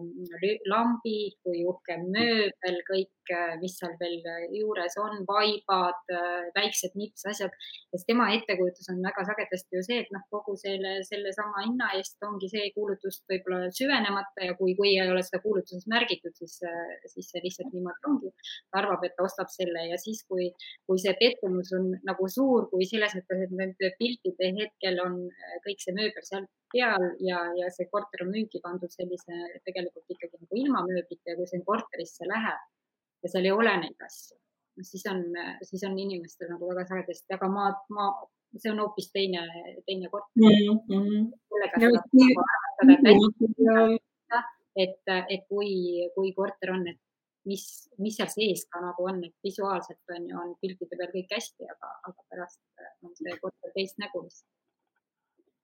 lambid, 0.71 1.37
kui 1.45 1.63
uhke 1.67 1.97
mööbel, 2.03 2.81
kõik, 2.87 3.13
mis 3.61 3.75
seal 3.75 3.95
veel 3.99 4.21
juures 4.55 4.93
on, 5.03 5.25
vaibad, 5.27 6.13
väiksed 6.55 6.93
nipsasjad. 6.95 7.51
ja 7.51 7.97
siis 7.97 8.05
tema 8.07 8.29
ettekujutus 8.31 8.87
on 8.93 9.01
väga 9.03 9.25
sagedasti 9.27 9.75
ju 9.75 9.83
see, 9.83 9.97
et 10.05 10.13
noh, 10.15 10.23
kogu 10.31 10.55
selle, 10.59 10.93
sellesama 11.03 11.65
hinna 11.65 11.89
eest 11.97 12.23
ongi 12.23 12.47
see 12.51 12.69
kuulutus 12.75 13.19
võib-olla 13.27 13.67
süvenemata 13.75 14.47
ja 14.47 14.55
kui, 14.59 14.77
kui 14.79 14.93
ei 14.95 15.11
ole 15.11 15.25
seda 15.27 15.41
kuulutuses 15.43 15.87
märgitud, 15.91 16.35
siis, 16.39 16.55
siis 17.11 17.31
see 17.33 17.43
lihtsalt 17.43 17.75
niimoodi 17.75 18.11
ongi. 18.11 18.31
ta 18.71 18.79
arvab, 18.81 19.03
et 19.03 19.17
ta 19.17 19.27
ostab 19.27 19.51
selle 19.51 19.87
ja 19.91 19.99
siis, 19.99 20.23
kui, 20.29 20.47
kui 20.87 21.01
see 21.03 21.15
pettumus 21.19 21.73
on 21.75 21.91
nagu 22.07 22.29
suur, 22.31 22.69
kui 22.71 22.87
selles 22.87 23.15
mõttes, 23.17 23.43
et 23.43 23.57
nende 23.61 23.91
piltide 23.99 24.53
hetkel 24.61 25.01
on 25.03 25.19
äh, 25.27 25.59
kõik 25.65 25.83
see 25.83 25.95
mööbel 25.97 26.25
seal 26.27 26.47
peal 26.73 27.03
ja, 27.27 27.43
ja 27.59 27.69
see 27.73 27.87
korter 27.91 28.25
on 28.25 28.33
müüki 28.33 28.61
pandud 28.63 28.91
sellise 28.93 29.37
tegelikult 29.67 30.15
ikkagi 30.15 30.39
nagu 30.41 30.59
ilma 30.63 30.83
mööblita 30.87 31.33
ja 31.33 31.37
kui 31.39 31.47
see 31.49 31.63
korterisse 31.67 32.27
läheb 32.29 32.65
ja 33.23 33.31
seal 33.31 33.47
ei 33.49 33.55
ole 33.55 33.73
neid 33.83 34.07
asju, 34.07 34.37
siis 34.89 35.05
on, 35.11 35.23
siis 35.65 35.85
on 35.87 35.97
inimestel 35.99 36.51
nagu 36.53 36.69
väga 36.69 36.85
sagedasti, 36.89 37.33
aga 37.37 37.49
ma, 37.51 37.69
ma, 37.95 38.09
see 38.57 38.71
on 38.71 38.83
hoopis 38.83 39.09
teine, 39.13 39.43
teine 39.87 40.11
korter 40.13 40.43
mm. 40.43 40.79
-hmm. 40.87 41.25
et, 44.83 45.01
et, 45.29 45.43
kui, 45.49 45.73
kui 46.15 46.33
korter 46.37 46.71
on, 46.75 46.87
et 46.87 47.01
mis, 47.49 47.65
mis 48.03 48.15
seal 48.19 48.29
sees 48.31 48.65
ka 48.71 48.81
nagu 48.83 49.07
on, 49.09 49.23
et 49.25 49.35
visuaalselt 49.43 50.15
on 50.15 50.29
ju, 50.29 50.37
on 50.43 50.53
piltide 50.61 50.99
peal 50.99 51.11
kõik 51.15 51.33
hästi, 51.37 51.69
aga, 51.73 51.91
aga 52.09 52.29
pärast 52.29 52.61
on 53.03 53.15
see 53.17 53.37
korter 53.41 53.73
teist 53.75 53.97
nägu 54.03 54.23
lihtsalt. 54.25 54.53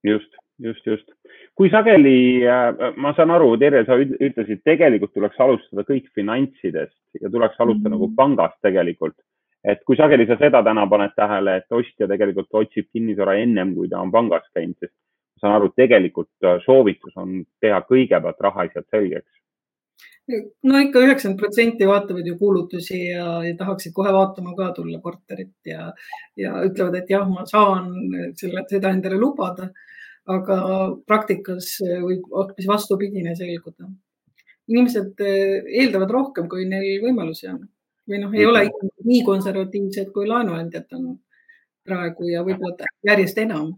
Just, 0.04 0.36
just, 0.60 0.86
just. 0.86 1.12
kui 1.56 1.70
sageli 1.70 2.46
äh,, 2.46 2.96
ma 2.98 3.14
saan 3.18 3.34
aru, 3.34 3.54
Terje, 3.62 3.84
sa 3.88 3.98
ütlesid, 4.00 4.64
tegelikult 4.68 5.14
tuleks 5.14 5.40
alustada 5.40 5.86
kõik 5.88 6.10
finantsidest 6.16 7.22
ja 7.22 7.30
tuleks 7.30 7.60
alustada 7.60 7.90
mm 7.90 7.96
-hmm. 7.96 8.00
nagu 8.00 8.16
pangast 8.16 8.60
tegelikult. 8.62 9.16
et 9.64 9.80
kui 9.88 9.96
sageli 9.96 10.26
sa 10.28 10.36
seda 10.38 10.64
täna 10.64 10.88
paned 10.92 11.14
tähele, 11.16 11.56
et 11.58 11.72
ostja 11.72 12.08
tegelikult 12.08 12.50
otsib 12.52 12.90
kinnisvara 12.92 13.38
ennem, 13.40 13.76
kui 13.76 13.88
ta 13.90 14.00
on 14.00 14.12
pangas 14.12 14.44
käinud, 14.56 14.76
sest 14.80 14.94
ma 14.94 15.40
saan 15.40 15.56
aru, 15.56 15.70
tegelikult 15.76 16.36
äh, 16.44 16.60
soovitus 16.66 17.16
on 17.16 17.46
teha 17.62 17.80
kõigepealt 17.88 18.44
rahaasjad 18.44 18.86
selgeks 18.92 19.32
no 20.28 20.80
ikka 20.80 21.02
üheksakümmend 21.04 21.40
protsenti 21.40 21.88
vaatavad 21.88 22.28
ju 22.28 22.38
kuulutusi 22.40 23.00
ja, 23.10 23.28
ja 23.44 23.56
tahaksid 23.60 23.94
kohe 23.96 24.14
vaatama 24.16 24.56
ka 24.56 24.70
tulla 24.78 25.00
korterit 25.04 25.56
ja, 25.68 25.90
ja 26.40 26.54
ütlevad, 26.64 26.96
et 27.02 27.12
jah, 27.12 27.28
ma 27.30 27.44
saan 27.50 27.90
selle, 28.40 28.64
seda 28.70 28.94
endale 28.96 29.20
lubada. 29.20 29.70
Aga 30.32 30.58
praktikas 31.08 31.76
võib 31.82 32.28
hoopis 32.32 32.68
vastupidine 32.68 33.36
selguda. 33.36 33.90
inimesed 34.68 35.20
eh, 35.20 35.64
eeldavad 35.82 36.12
rohkem, 36.12 36.48
kui 36.48 36.66
neil 36.66 37.02
võimalusi 37.04 37.50
on. 37.52 37.66
Või 38.08 38.20
noh, 38.20 38.34
ei 38.36 38.46
ole 38.48 38.68
nii 39.04 39.24
konservatiivsed, 39.24 40.12
kui 40.16 40.28
laenuandjad 40.28 40.92
on 40.96 41.18
praegu 41.88 42.30
ja 42.32 42.44
võib-olla 42.44 42.88
järjest 43.08 43.40
enam. 43.44 43.74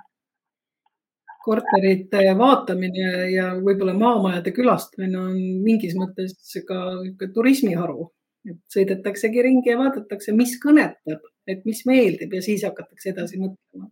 Korterite 1.46 2.24
vaatamine 2.38 3.10
ja 3.30 3.52
võib-olla 3.58 3.94
maamajade 3.98 4.54
külastamine 4.54 5.20
on 5.20 5.36
mingis 5.66 5.94
mõttes 5.98 6.56
ka 6.66 7.30
turismiharu, 7.34 8.08
et 8.50 8.58
sõidetaksegi 8.74 9.44
ringi 9.46 9.70
ja 9.70 9.78
vaadatakse, 9.78 10.34
mis 10.34 10.56
kõnetab, 10.62 11.22
et 11.46 11.62
mis 11.70 11.84
meeldib 11.86 12.34
ja 12.34 12.42
siis 12.46 12.66
hakatakse 12.66 13.14
edasi 13.14 13.42
mõtlema. 13.42 13.90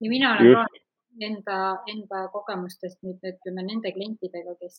ja 0.00 0.10
mina 0.12 0.36
olen 0.36 0.52
ka 0.60 0.83
enda, 1.22 1.58
enda 1.92 2.26
kogemustest 2.32 3.02
nüüd 3.06 3.22
ütleme 3.32 3.66
nende 3.66 3.92
klientidega, 3.96 4.56
kes, 4.60 4.78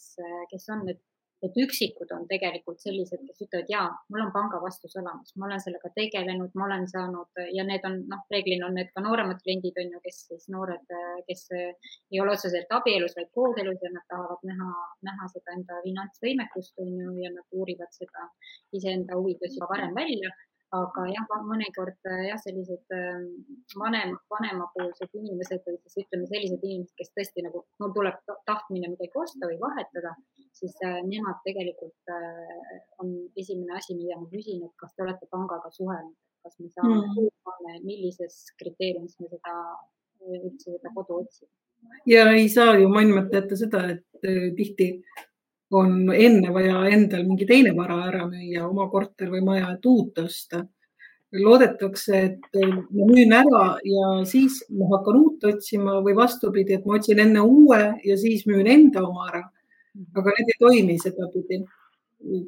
kes 0.51 0.69
on 0.75 0.87
nüüd 0.89 1.03
et 1.43 1.57
üksikud 1.61 2.11
on 2.15 2.23
tegelikult 2.29 2.79
sellised, 2.81 3.21
kes 3.27 3.43
ütlevad, 3.45 3.69
ja 3.69 3.81
mul 4.11 4.23
on 4.23 4.31
panga 4.33 4.59
vastus 4.63 4.95
olemas, 4.99 5.33
ma 5.35 5.47
olen 5.49 5.61
sellega 5.61 5.91
tegelenud, 5.97 6.53
ma 6.57 6.65
olen 6.67 6.87
saanud 6.89 7.41
ja 7.57 7.65
need 7.67 7.85
on 7.87 7.99
noh, 8.11 8.23
reeglina 8.31 8.69
on 8.69 8.77
need 8.79 8.91
ka 8.95 9.03
nooremad 9.05 9.41
kliendid 9.43 9.77
on 9.83 9.93
ju, 9.95 10.01
kes 10.05 10.21
siis 10.29 10.47
noored, 10.53 10.95
kes 11.27 11.45
ei 11.57 12.21
ole 12.23 12.35
otseselt 12.35 12.71
abielus, 12.79 13.17
vaid 13.19 13.31
kooselus 13.37 13.83
ja 13.83 13.91
nad 13.93 14.07
tahavad 14.11 14.47
näha, 14.49 14.71
näha 15.09 15.29
seda 15.33 15.57
enda 15.59 15.83
finantsvõimekust 15.85 16.83
on 16.85 16.97
ju 17.03 17.15
ja 17.25 17.33
nad 17.35 17.59
uurivad 17.61 17.93
seda 17.99 18.29
iseenda 18.79 19.19
huvides 19.19 19.57
juba 19.59 19.73
varem 19.75 19.95
välja 19.97 20.33
aga 20.73 21.05
jah, 21.11 21.27
mõnikord 21.45 22.07
jah, 22.25 22.39
sellised 22.41 22.93
ähm, 22.95 23.27
vanem, 23.77 24.15
vanemapoolsed 24.31 25.13
inimesed 25.13 25.61
või 25.67 25.77
siis 25.83 26.05
ütleme, 26.05 26.27
sellised 26.31 26.63
inimesed, 26.65 26.95
kes 26.99 27.11
tõesti 27.13 27.45
nagu 27.45 27.63
mul 27.81 27.93
tuleb 27.95 28.17
tahtmine 28.49 28.89
midagi 28.93 29.21
osta 29.21 29.49
või 29.49 29.59
vahetada, 29.61 30.15
siis 30.55 30.75
äh, 30.85 31.01
nemad 31.05 31.41
tegelikult 31.45 32.13
äh, 32.13 32.79
on 33.03 33.13
esimene 33.37 33.77
asi, 33.77 33.97
mida 33.97 34.17
ma 34.19 34.29
küsin, 34.31 34.63
et 34.65 34.73
kas 34.81 34.95
te 34.95 35.05
olete 35.05 35.29
pangaga 35.31 35.71
suhelnud, 35.75 36.15
kas 36.45 36.57
me 36.59 36.71
saame 36.73 37.03
mm., 37.03 37.85
millises 37.85 38.41
kriteeriumis 38.59 39.15
me 39.21 39.29
seda 39.31 39.53
üldse 40.25 40.75
seda 40.75 40.91
kodu 40.95 41.21
otsime. 41.21 41.51
ja 42.09 42.25
ei 42.33 42.49
saa 42.49 42.75
ju 42.79 42.89
mainimata 42.89 43.41
jätta 43.41 43.57
seda, 43.59 43.85
et 43.93 44.27
äh, 44.27 44.49
tihti 44.57 44.89
on 45.71 46.13
enne 46.13 46.53
vaja 46.53 46.85
endal 46.91 47.25
mingi 47.25 47.47
teine 47.49 47.73
vara 47.77 48.03
ära 48.09 48.25
müüa, 48.29 48.67
oma 48.67 48.87
korter 48.91 49.31
või 49.33 49.43
maja, 49.45 49.73
et 49.73 49.85
uut 49.85 50.17
osta. 50.25 50.65
loodetakse, 51.35 52.15
et 52.15 52.57
ma 52.95 53.05
müün 53.09 53.33
ära 53.35 53.63
ja 53.83 54.11
siis 54.23 54.61
ma 54.71 54.85
hakkan 54.93 55.17
uut 55.19 55.43
otsima 55.43 55.97
või 56.05 56.13
vastupidi, 56.15 56.77
et 56.77 56.85
ma 56.85 56.95
otsin 56.95 57.19
enne 57.19 57.41
uue 57.41 57.79
ja 58.07 58.15
siis 58.17 58.45
müün 58.47 58.67
enda 58.71 59.03
oma 59.03 59.27
ära. 59.31 59.41
aga 60.15 60.31
need 60.37 60.53
ei 60.53 60.59
toimi 60.59 60.99
sedapidi. 60.99 61.65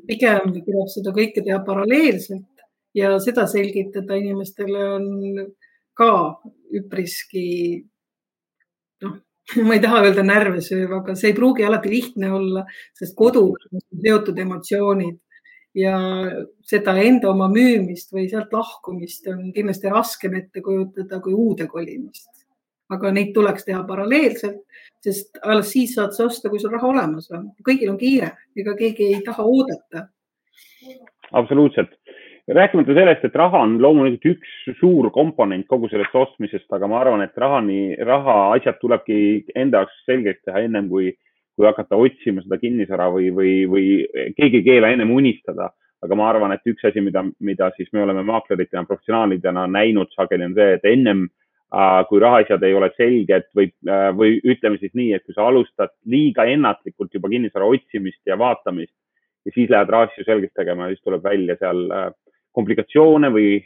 pigem 0.08 0.54
tuleb 0.54 0.88
seda 0.88 1.12
kõike 1.12 1.44
teha 1.44 1.60
paralleelselt 1.66 2.64
ja 2.94 3.20
seda 3.20 3.46
selgitada 3.48 4.16
inimestele 4.16 4.86
on 4.96 5.06
ka 5.98 6.12
üpriski 6.74 7.84
noh, 9.02 9.18
ma 9.68 9.78
ei 9.78 9.84
taha 9.84 10.02
öelda 10.04 10.24
närve 10.26 10.62
sööv, 10.64 10.92
aga 11.00 11.16
see 11.16 11.32
ei 11.32 11.38
pruugi 11.38 11.66
alati 11.66 11.92
lihtne 11.92 12.32
olla, 12.36 12.66
sest 12.98 13.16
koduga 13.18 13.70
on 13.72 13.84
seotud 14.04 14.40
emotsioonid 14.44 15.18
ja 15.78 15.98
seda 16.68 16.96
enda 17.04 17.30
oma 17.32 17.48
müümist 17.52 18.12
või 18.16 18.28
sealt 18.32 18.54
lahkumist 18.56 19.30
on 19.32 19.52
kindlasti 19.56 19.94
raskem 19.94 20.36
ette 20.40 20.64
kujutada 20.66 21.22
kui 21.24 21.36
uude 21.38 21.70
kolimist. 21.72 22.30
aga 22.88 23.10
neid 23.12 23.34
tuleks 23.36 23.66
teha 23.68 23.82
paralleelselt, 23.84 24.62
sest 25.04 25.40
alles 25.44 25.74
siis 25.74 25.92
saad 25.98 26.14
sa 26.16 26.24
osta, 26.30 26.48
kui 26.50 26.60
sul 26.60 26.72
raha 26.72 26.88
olemas 26.88 27.28
on. 27.36 27.50
kõigil 27.68 27.92
on 27.92 27.98
kiire, 28.00 28.32
ega 28.56 28.76
keegi 28.80 29.12
ei 29.14 29.22
taha 29.26 29.44
oodata. 29.44 30.08
absoluutselt 31.32 31.96
rääkimata 32.48 32.94
sellest, 32.94 33.26
et 33.26 33.36
raha 33.36 33.60
on 33.66 33.76
loomulikult 33.82 34.38
üks 34.38 34.80
suur 34.80 35.10
komponent 35.12 35.68
kogu 35.68 35.90
sellest 35.92 36.16
ostmisest, 36.16 36.68
aga 36.74 36.88
ma 36.88 37.02
arvan, 37.02 37.24
et 37.26 37.36
rahani, 37.38 37.98
raha 38.08 38.38
asjad 38.56 38.78
tulebki 38.80 39.18
enda 39.56 39.84
jaoks 39.84 39.98
selgeks 40.08 40.46
teha 40.48 40.64
ennem 40.64 40.88
kui, 40.92 41.12
kui 41.58 41.68
hakata 41.68 42.00
otsima 42.00 42.44
seda 42.46 42.60
kinnisvara 42.62 43.10
või, 43.12 43.34
või, 43.36 43.52
või 43.68 43.88
keegi 44.38 44.62
ei 44.62 44.68
keela 44.70 44.94
ennem 44.94 45.12
unistada. 45.12 45.74
aga 45.98 46.14
ma 46.14 46.28
arvan, 46.30 46.52
et 46.54 46.70
üks 46.70 46.86
asi, 46.86 47.02
mida, 47.02 47.24
mida 47.42 47.72
siis 47.74 47.88
me 47.92 48.04
oleme 48.04 48.22
maakleritena, 48.24 48.84
professionaalidena 48.86 49.64
näinud 49.68 50.12
sageli 50.14 50.46
on 50.46 50.54
see, 50.54 50.76
et 50.76 50.84
ennem 50.86 51.24
äh, 51.74 52.04
kui 52.08 52.22
rahaasjad 52.22 52.64
ei 52.64 52.76
ole 52.78 52.92
selged 52.94 53.48
või, 53.58 53.72
äh, 53.90 54.12
või 54.14 54.38
ütleme 54.46 54.78
siis 54.78 54.94
nii, 54.94 55.16
et 55.18 55.26
kui 55.26 55.34
sa 55.34 55.48
alustad 55.50 55.96
liiga 56.06 56.46
ennatlikult 56.46 57.18
juba 57.18 57.32
kinnisvara 57.34 57.66
otsimist 57.66 58.22
ja 58.30 58.38
vaatamist 58.38 58.94
ja 59.48 59.56
siis 59.56 59.74
lähed 59.74 59.90
rahaasju 59.90 60.28
selgeks 60.28 60.54
tegema, 60.54 60.92
siis 60.92 61.02
tuleb 61.02 61.26
välja 61.26 61.58
seal 61.58 61.82
äh, 61.90 62.14
komplikatsioone 62.58 63.30
või 63.30 63.60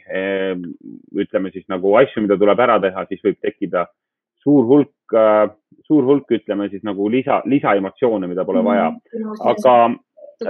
ütleme 1.24 1.50
siis 1.54 1.64
nagu 1.72 1.94
asju, 1.96 2.26
mida 2.26 2.36
tuleb 2.36 2.60
ära 2.60 2.76
teha, 2.82 3.06
siis 3.08 3.22
võib 3.24 3.38
tekkida 3.40 3.86
suur 4.42 4.66
hulk, 4.66 5.14
äh, 5.14 5.50
suur 5.86 6.06
hulk, 6.08 6.30
ütleme 6.34 6.68
siis 6.72 6.82
nagu 6.86 7.08
lisa, 7.10 7.40
lisaemotsioone, 7.48 8.30
mida 8.30 8.46
pole 8.48 8.64
vaja. 8.66 8.90
Mm, 9.14 9.38
aga 9.52 9.76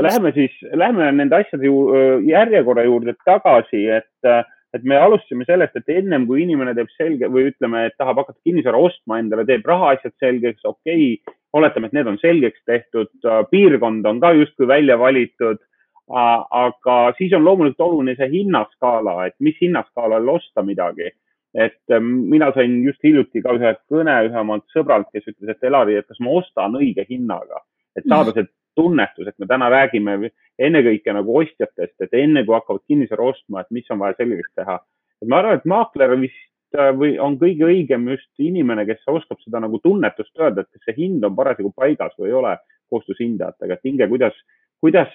läheme 0.08 0.32
siis, 0.36 0.54
läheme 0.72 1.10
nende 1.18 1.42
asjade 1.42 1.68
ju, 1.68 1.84
äh, 1.92 2.24
järjekorra 2.28 2.86
juurde 2.88 3.16
tagasi, 3.26 3.84
et, 3.98 4.28
äh, 4.28 4.44
et 4.72 4.84
me 4.88 4.96
alustasime 4.96 5.44
sellest, 5.48 5.76
et 5.76 5.92
ennem 5.98 6.24
kui 6.26 6.42
inimene 6.46 6.72
teeb 6.74 6.88
selge 6.96 7.28
või 7.28 7.50
ütleme, 7.50 7.86
et 7.88 7.98
tahab 8.00 8.22
hakata 8.22 8.40
kinnisvara 8.46 8.80
ostma 8.80 9.20
endale, 9.20 9.44
teeb 9.48 9.66
rahaasjad 9.68 10.14
selgeks, 10.22 10.64
okei 10.64 11.18
okay,, 11.18 11.36
oletame, 11.52 11.90
et 11.90 11.98
need 11.98 12.08
on 12.08 12.16
selgeks 12.22 12.62
tehtud, 12.64 13.12
piirkond 13.50 14.06
on 14.08 14.22
ka 14.22 14.32
justkui 14.32 14.64
välja 14.70 14.96
valitud 14.96 15.60
aga 16.10 16.96
siis 17.18 17.32
on 17.32 17.44
loomulikult 17.44 17.80
oluline 17.80 18.16
see 18.18 18.30
hinnaskaala, 18.32 19.26
et 19.26 19.36
mis 19.40 19.56
hinnaskaalal 19.60 20.28
osta 20.28 20.62
midagi. 20.62 21.10
Et 21.54 21.92
ähm, 21.92 22.08
mina 22.32 22.48
sain 22.54 22.78
just 22.84 23.02
hiljuti 23.04 23.42
ka 23.44 23.52
ühe 23.52 23.74
kõne 23.92 24.14
ühe 24.26 24.40
oma 24.40 24.56
sõbralt, 24.72 25.10
kes 25.12 25.26
ütles, 25.28 25.52
et 25.52 25.68
Elari, 25.68 25.98
et 26.00 26.08
kas 26.08 26.20
ma 26.24 26.38
ostan 26.40 26.78
õige 26.78 27.04
hinnaga, 27.08 27.60
et 27.96 28.08
saada 28.08 28.32
see 28.32 28.46
tunnetus, 28.74 29.28
et 29.28 29.36
me 29.38 29.48
täna 29.50 29.68
räägime 29.72 30.30
ennekõike 30.58 31.12
nagu 31.12 31.36
ostjatest, 31.42 31.94
et 32.00 32.16
enne 32.16 32.44
kui 32.46 32.56
hakkavad 32.56 32.80
kinnisvara 32.88 33.28
ostma, 33.34 33.60
et 33.60 33.70
mis 33.70 33.90
on 33.92 34.00
vaja 34.00 34.16
selgeks 34.20 34.54
teha. 34.56 34.78
et 35.22 35.28
ma 35.28 35.42
arvan, 35.42 35.60
et 35.60 35.68
maakler 35.68 36.16
vist 36.20 36.78
äh, 36.78 36.90
või 36.96 37.18
on 37.20 37.36
kõige 37.38 37.68
õigem 37.68 38.08
just 38.10 38.30
inimene, 38.40 38.86
kes 38.88 39.04
oskab 39.06 39.38
seda 39.44 39.60
nagu 39.60 39.78
tunnetust 39.84 40.32
öelda, 40.40 40.64
et 40.64 40.72
kas 40.72 40.88
see 40.88 40.96
hind 41.04 41.24
on 41.24 41.36
parasjagu 41.36 41.72
paigas 41.76 42.16
või 42.18 42.32
ei 42.32 42.38
ole 42.40 42.56
koostöös 42.90 43.20
hindajatega, 43.20 43.76
et 43.76 43.92
Inge, 43.92 44.08
kuidas, 44.08 44.40
kuidas, 44.82 45.10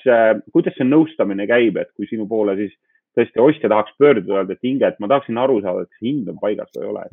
kuidas 0.56 0.76
see 0.78 0.88
nõustamine 0.88 1.48
käib, 1.50 1.78
et 1.78 1.92
kui 1.96 2.10
sinu 2.10 2.28
poole 2.28 2.56
siis 2.60 2.74
tõesti 3.18 3.42
ostja 3.42 3.70
tahaks 3.70 3.96
pöörduda, 4.00 4.40
öelda, 4.40 4.58
et 4.58 4.68
Inge, 4.70 4.88
et 4.88 5.00
ma 5.04 5.10
tahaksin 5.12 5.40
aru 5.42 5.62
saada, 5.64 5.86
et 5.86 5.94
kas 5.94 6.06
hind 6.06 6.30
on 6.32 6.38
paigas 6.42 6.70
või 6.76 6.86
ei 6.86 6.92
ole 6.92 7.08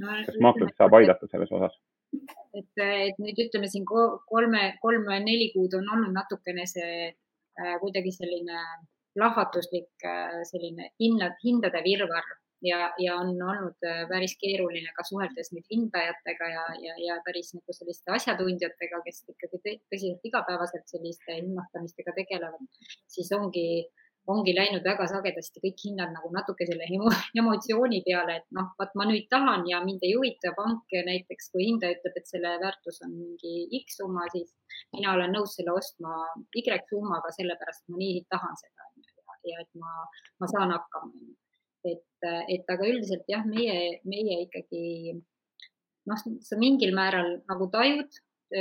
kas 0.00 0.38
maakler 0.40 0.70
saab 0.76 0.96
aidata 0.98 1.28
selles 1.30 1.52
osas? 1.56 1.74
et, 2.58 2.70
et 2.82 3.18
nüüd 3.22 3.38
ütleme 3.46 3.68
siin 3.70 3.84
kolme, 3.86 4.62
kolm-neli 4.82 5.50
kuud 5.54 5.76
on 5.78 5.90
olnud 5.94 6.14
natukene 6.16 6.66
see 6.66 6.94
äh, 7.06 7.74
kuidagi 7.82 8.10
selline 8.16 8.62
plahvatuslik 9.14 10.06
äh, 10.06 10.40
selline 10.48 10.90
hinnad, 11.02 11.36
hindade 11.44 11.84
virvarr 11.86 12.32
ja, 12.62 12.80
ja 12.98 13.16
on 13.20 13.32
olnud 13.52 13.86
äh, 13.86 14.02
päris 14.10 14.36
keeruline 14.40 14.92
ka 14.96 15.04
suheldes 15.08 15.52
nüüd 15.54 15.66
hindajatega 15.72 16.50
ja, 16.54 16.66
ja, 16.86 16.98
ja 17.06 17.20
päris 17.26 17.54
nagu 17.56 17.76
selliste 17.76 18.12
asjatundjatega, 18.16 19.02
kes 19.06 19.24
ikkagi 19.34 19.62
tõsiselt 19.64 20.28
igapäevaselt 20.30 20.86
selliste 20.92 21.40
hinnastamistega 21.40 22.16
tegelevad, 22.20 22.68
siis 23.08 23.32
ongi 23.36 23.66
ongi 24.30 24.52
läinud 24.54 24.84
väga 24.84 25.06
sagedasti 25.10 25.62
kõik 25.64 25.82
hinnad 25.84 26.12
nagu 26.14 26.30
natuke 26.34 26.66
selle 26.68 26.86
emo, 26.92 27.10
emotsiooni 27.40 28.02
peale, 28.06 28.36
et 28.40 28.56
noh, 28.56 28.70
vot 28.78 28.94
ma 28.98 29.06
nüüd 29.08 29.26
tahan 29.32 29.66
ja 29.70 29.80
mind 29.84 30.04
ei 30.06 30.14
huvita 30.16 30.52
pank 30.58 30.94
näiteks, 31.08 31.50
kui 31.54 31.66
hindaja 31.70 31.96
ütleb, 31.96 32.18
et 32.20 32.30
selle 32.30 32.54
väärtus 32.62 33.00
on 33.06 33.16
mingi 33.16 33.82
X 33.82 34.00
summa, 34.00 34.28
siis 34.34 34.52
mina 34.94 35.14
olen 35.16 35.34
nõus 35.36 35.56
selle 35.58 35.74
ostma 35.74 36.22
Y 36.54 36.64
summaga, 36.92 37.32
sellepärast 37.36 37.86
ma 37.88 38.00
nii 38.02 38.24
tahan 38.30 38.58
seda 38.60 38.90
ja, 39.00 39.38
ja 39.54 39.62
et 39.64 39.72
ma, 39.80 40.04
ma 40.40 40.50
saan 40.52 40.76
hakkama. 40.76 41.12
Et, 41.88 42.30
et 42.52 42.72
aga 42.72 42.88
üldiselt 42.88 43.28
jah, 43.28 43.44
meie, 43.48 44.00
meie 44.04 44.40
ikkagi 44.46 45.14
noh, 46.10 46.24
sa 46.44 46.58
mingil 46.60 46.94
määral 46.96 47.38
nagu 47.48 47.70
tajud 47.72 48.20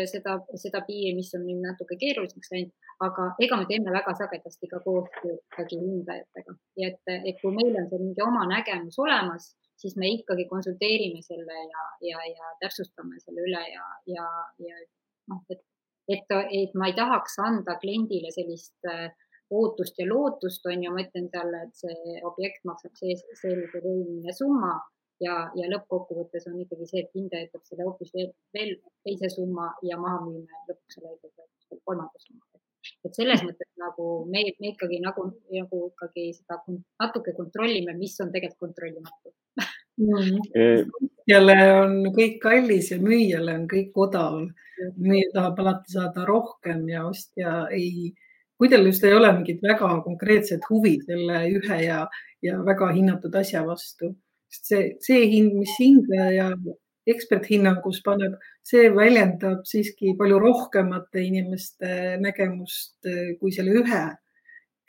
seda, 0.10 0.38
seda 0.60 0.84
piiri, 0.86 1.16
mis 1.18 1.34
on 1.36 1.48
nüüd 1.48 1.64
natuke 1.66 1.98
keerulisemaks 2.00 2.54
läinud 2.54 2.76
aga 3.06 3.30
ega 3.44 3.58
me 3.60 3.66
teeme 3.70 3.94
väga 3.96 4.14
sagedasti 4.20 4.68
ka 4.72 4.82
koostööd 4.84 5.38
ikkagi 5.38 5.80
hindajatega. 5.80 6.56
Ja 6.82 6.92
et, 6.92 7.12
et 7.32 7.40
kui 7.42 7.54
meil 7.56 7.78
on 7.80 7.88
see 7.92 8.02
mingi 8.02 8.24
oma 8.26 8.44
nägemus 8.50 9.00
olemas, 9.00 9.50
siis 9.80 9.96
me 10.00 10.12
ikkagi 10.18 10.48
konsulteerime 10.50 11.24
selle 11.24 11.64
ja, 11.72 11.86
ja, 12.10 12.26
ja 12.34 12.54
täpsustame 12.64 13.22
selle 13.24 13.46
üle 13.48 13.64
ja, 13.72 13.86
ja, 14.16 14.28
ja 14.66 14.82
noh, 15.32 15.44
et, 15.54 15.64
et, 16.12 16.36
et 16.60 16.76
ma 16.76 16.92
ei 16.92 16.98
tahaks 16.98 17.40
anda 17.46 17.78
kliendile 17.80 18.34
sellist 18.36 18.92
äh, 18.92 19.08
ootust 19.52 20.00
ja 20.00 20.06
lootust, 20.10 20.66
on 20.70 20.84
ju, 20.84 20.94
ma 20.94 21.04
ütlen 21.06 21.30
talle, 21.34 21.64
et 21.66 21.84
see 21.84 22.22
objekt 22.28 22.66
maksab 22.70 22.96
see, 23.00 23.18
sellise 23.42 23.82
võimine 23.84 24.36
summa 24.36 24.76
ja, 25.24 25.40
ja 25.58 25.72
lõppkokkuvõttes 25.74 26.48
on 26.52 26.60
ikkagi 26.64 26.88
see, 26.90 27.04
et 27.04 27.18
hindaja 27.18 27.50
ütleb 27.50 27.66
selle 27.68 27.88
hoopis 27.88 28.14
veel, 28.16 28.30
veel 28.56 28.76
teise 29.08 29.32
summa 29.34 29.72
ja 29.86 30.00
maha 30.02 30.22
müüme 30.28 30.64
lõpuks 30.70 31.00
selle 31.00 31.82
kolmanda 31.84 32.24
summa. 32.26 32.46
Et 33.06 33.16
selles 33.16 33.42
mõttes 33.44 33.68
nagu 33.80 34.06
me, 34.32 34.46
me 34.60 34.72
ikkagi 34.72 35.02
nagu, 35.04 35.26
nagu 35.52 35.82
ikkagi 35.92 36.30
seda 36.38 36.62
natuke 36.68 37.36
kontrollime, 37.38 37.96
mis 37.98 38.16
on 38.24 38.32
tegelikult 38.34 38.70
kontrollimatu. 38.70 39.36
Mm.. 40.00 40.38
jälle 41.28 41.56
on 41.76 41.96
kõik 42.16 42.38
kallis 42.40 42.94
ja 42.94 42.98
müüjale 43.04 43.58
on 43.60 43.66
kõik 43.68 43.98
odav. 44.00 44.38
müüja 44.96 45.34
tahab 45.34 45.60
alati 45.60 45.92
saada 45.92 46.24
rohkem 46.24 46.86
ja 46.88 47.02
ostja 47.10 47.66
ei, 47.76 48.14
kui 48.60 48.70
tal 48.72 48.84
just 48.88 49.06
ei 49.08 49.16
ole 49.16 49.32
mingit 49.38 49.64
väga 49.64 49.94
konkreetset 50.04 50.66
huvi 50.70 50.98
selle 51.06 51.46
ühe 51.48 51.80
ja, 51.86 52.04
ja 52.44 52.60
väga 52.68 52.92
hinnatud 52.96 53.36
asja 53.40 53.64
vastu, 53.68 54.12
sest 54.52 54.72
see, 54.72 54.86
see 55.06 55.26
hind, 55.32 55.56
mis 55.62 55.76
hindaja 55.80 56.52
eksperthinnangus 57.10 58.02
paneb, 58.06 58.36
see 58.68 58.90
väljendab 58.94 59.64
siiski 59.68 60.14
palju 60.20 60.42
rohkemate 60.44 61.24
inimeste 61.26 62.18
nägemust 62.22 63.08
eh, 63.10 63.38
kui 63.40 63.54
selle 63.56 63.80
ühe 63.82 64.04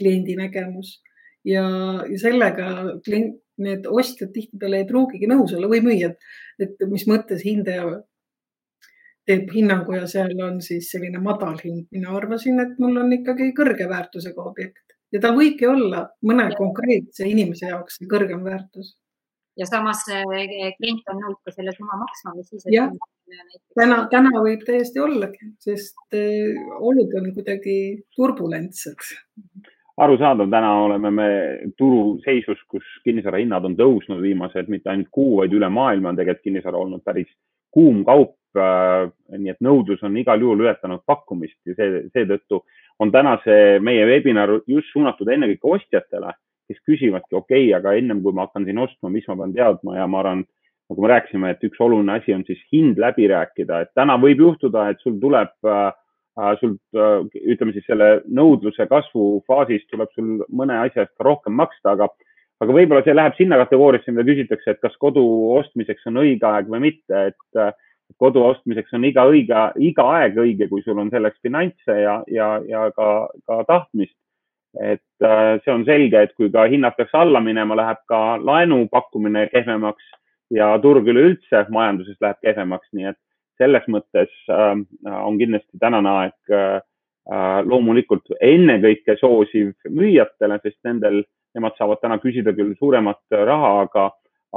kliendi 0.01 0.37
nägemus. 0.37 0.99
Ja, 1.47 1.65
ja 2.05 2.19
sellega 2.21 2.99
klient, 3.05 3.39
need 3.61 3.87
ostjad 3.89 4.33
tihtipeale 4.35 4.83
ei 4.83 4.87
pruugigi 4.89 5.29
nõus 5.29 5.53
olla 5.57 5.69
või 5.69 5.83
müüjad, 5.85 6.15
et 6.61 6.81
mis 6.89 7.05
mõttes 7.09 7.43
hindaja 7.45 7.85
teeb 9.31 9.51
hinnangu 9.55 9.97
ja 9.97 10.07
seal 10.11 10.35
on 10.45 10.61
siis 10.64 10.90
selline 10.93 11.23
madal 11.23 11.59
hind. 11.62 11.87
mina 11.95 12.14
arvasin, 12.19 12.61
et 12.61 12.79
mul 12.83 12.99
on 13.01 13.12
ikkagi 13.21 13.53
kõrge 13.57 13.88
väärtusega 13.90 14.43
objekt 14.43 14.97
ja 15.14 15.21
tal 15.23 15.37
võibki 15.38 15.69
olla 15.71 16.07
mõne 16.27 16.51
konkreetse 16.59 17.29
inimese 17.29 17.71
jaoks 17.71 18.03
kõrgem 18.11 18.43
väärtus 18.47 18.97
ja 19.59 19.66
samas 19.69 20.05
klient 20.07 21.11
on 21.12 21.21
nõus 21.25 21.40
ka 21.45 21.55
selle 21.55 21.75
summa 21.77 21.99
maksma, 22.01 22.35
mis 22.37 22.49
siis. 22.53 22.64
jah, 22.73 22.93
täna, 23.79 24.05
täna 24.12 24.33
võib 24.38 24.64
täiesti 24.66 25.03
ollagi, 25.03 25.53
sest 25.62 26.16
olud 26.79 27.19
on 27.21 27.29
kuidagi 27.37 27.77
turbulentsed. 28.16 29.05
arusaadav, 30.01 30.49
täna 30.53 30.73
oleme 30.87 31.11
me 31.12 31.29
turuseisus, 31.79 32.62
kus 32.71 32.87
kinnisvara 33.05 33.43
hinnad 33.43 33.66
on 33.69 33.77
tõusnud 33.77 34.23
viimased 34.23 34.71
mitte 34.73 34.93
ainult 34.93 35.11
kuu, 35.12 35.40
vaid 35.43 35.55
üle 35.57 35.69
maailma 35.69 36.12
on 36.12 36.21
tegelikult 36.21 36.47
kinnisvara 36.49 36.81
olnud 36.81 37.05
päris 37.05 37.29
kuum 37.73 38.05
kaup. 38.05 38.37
Äh, 38.59 39.07
nii 39.39 39.53
et 39.53 39.61
nõudlus 39.63 40.01
on 40.03 40.17
igal 40.19 40.41
juhul 40.43 40.65
ületanud 40.65 41.05
pakkumist 41.07 41.55
ja 41.71 41.77
see, 41.79 42.01
seetõttu 42.11 42.65
on 42.99 43.13
täna 43.15 43.37
see 43.45 43.77
meie 43.79 44.03
veebinar 44.09 44.51
just 44.67 44.91
suunatud 44.91 45.31
ennekõike 45.31 45.71
ostjatele 45.77 46.33
kes 46.71 46.81
küsivadki, 46.87 47.35
okei 47.35 47.67
okay,, 47.67 47.75
aga 47.77 47.97
ennem 47.99 48.23
kui 48.23 48.35
ma 48.37 48.47
hakkan 48.47 48.67
siin 48.69 48.79
ostma, 48.83 49.11
mis 49.13 49.27
ma 49.29 49.37
pean 49.41 49.55
teadma 49.57 49.97
ja 49.99 50.07
ma 50.11 50.23
arvan, 50.23 50.45
nagu 50.91 51.05
me 51.05 51.11
rääkisime, 51.11 51.55
et 51.55 51.67
üks 51.67 51.83
oluline 51.83 52.17
asi 52.19 52.35
on 52.37 52.45
siis 52.47 52.61
hind 52.73 53.01
läbi 53.03 53.27
rääkida, 53.31 53.83
et 53.85 53.93
täna 53.99 54.17
võib 54.23 54.43
juhtuda, 54.45 54.89
et 54.91 55.03
sul 55.03 55.19
tuleb 55.23 55.53
äh, 55.67 55.91
äh 56.39 56.53
sul 56.63 56.77
äh, 56.95 57.27
ütleme 57.55 57.75
siis 57.75 57.87
selle 57.91 58.11
nõudluse 58.41 58.87
kasvu 58.91 59.43
faasis 59.51 59.87
tuleb 59.91 60.15
sul 60.15 60.45
mõne 60.47 60.79
asja 60.87 61.07
eest 61.07 61.27
rohkem 61.27 61.59
maksta, 61.59 61.97
aga, 61.97 62.11
aga 62.61 62.75
võib-olla 62.77 63.05
see 63.05 63.16
läheb 63.16 63.37
sinna 63.38 63.59
kategooriasse, 63.62 64.12
mida 64.12 64.27
küsitakse, 64.29 64.75
et 64.75 64.81
kas 64.85 64.96
kodu 65.01 65.23
ostmiseks 65.57 66.07
on 66.11 66.20
õige 66.23 66.46
aeg 66.46 66.68
või 66.68 66.83
mitte, 66.90 67.31
et 67.33 67.61
äh, 67.61 67.73
kodu 68.20 68.42
ostmiseks 68.44 68.92
on 68.96 69.07
iga 69.09 69.25
õige, 69.31 69.61
iga 69.81 70.07
aeg 70.16 70.38
õige, 70.40 70.68
kui 70.68 70.83
sul 70.85 70.99
on 71.01 71.11
selleks 71.12 71.40
finantse 71.44 71.96
ja, 72.03 72.20
ja, 72.29 72.51
ja 72.68 72.88
ka, 72.96 73.29
ka 73.49 73.62
tahtmist. 73.68 74.16
Et 74.81 75.27
äh, 75.27 75.57
see 75.64 75.73
on 75.73 75.85
selge, 75.88 76.20
et 76.20 76.35
kui 76.38 76.51
ka 76.53 76.66
hinnad 76.70 76.94
peaks 76.99 77.14
alla 77.18 77.40
minema, 77.42 77.79
läheb 77.79 78.05
ka 78.11 78.20
laenu 78.38 78.85
pakkumine 78.92 79.49
kehvemaks 79.51 80.12
ja 80.55 80.70
turg 80.83 81.09
üleüldse 81.11 81.64
majanduses 81.75 82.18
läheb 82.23 82.38
kehvemaks, 82.44 82.90
nii 82.94 83.11
et 83.11 83.18
selles 83.61 83.88
mõttes 83.90 84.31
äh, 84.53 84.77
on 85.11 85.40
kindlasti 85.40 85.81
tänane 85.83 86.14
aeg 86.23 86.55
äh, 86.55 86.79
loomulikult 87.66 88.31
ennekõike 88.40 89.18
soosiv 89.20 89.75
müüjatele, 89.90 90.59
sest 90.62 90.79
nendel, 90.87 91.23
nemad 91.55 91.77
saavad 91.79 92.01
täna 92.03 92.19
küsida 92.23 92.55
küll 92.57 92.75
suuremat 92.79 93.21
raha, 93.31 93.73
aga, 93.85 94.11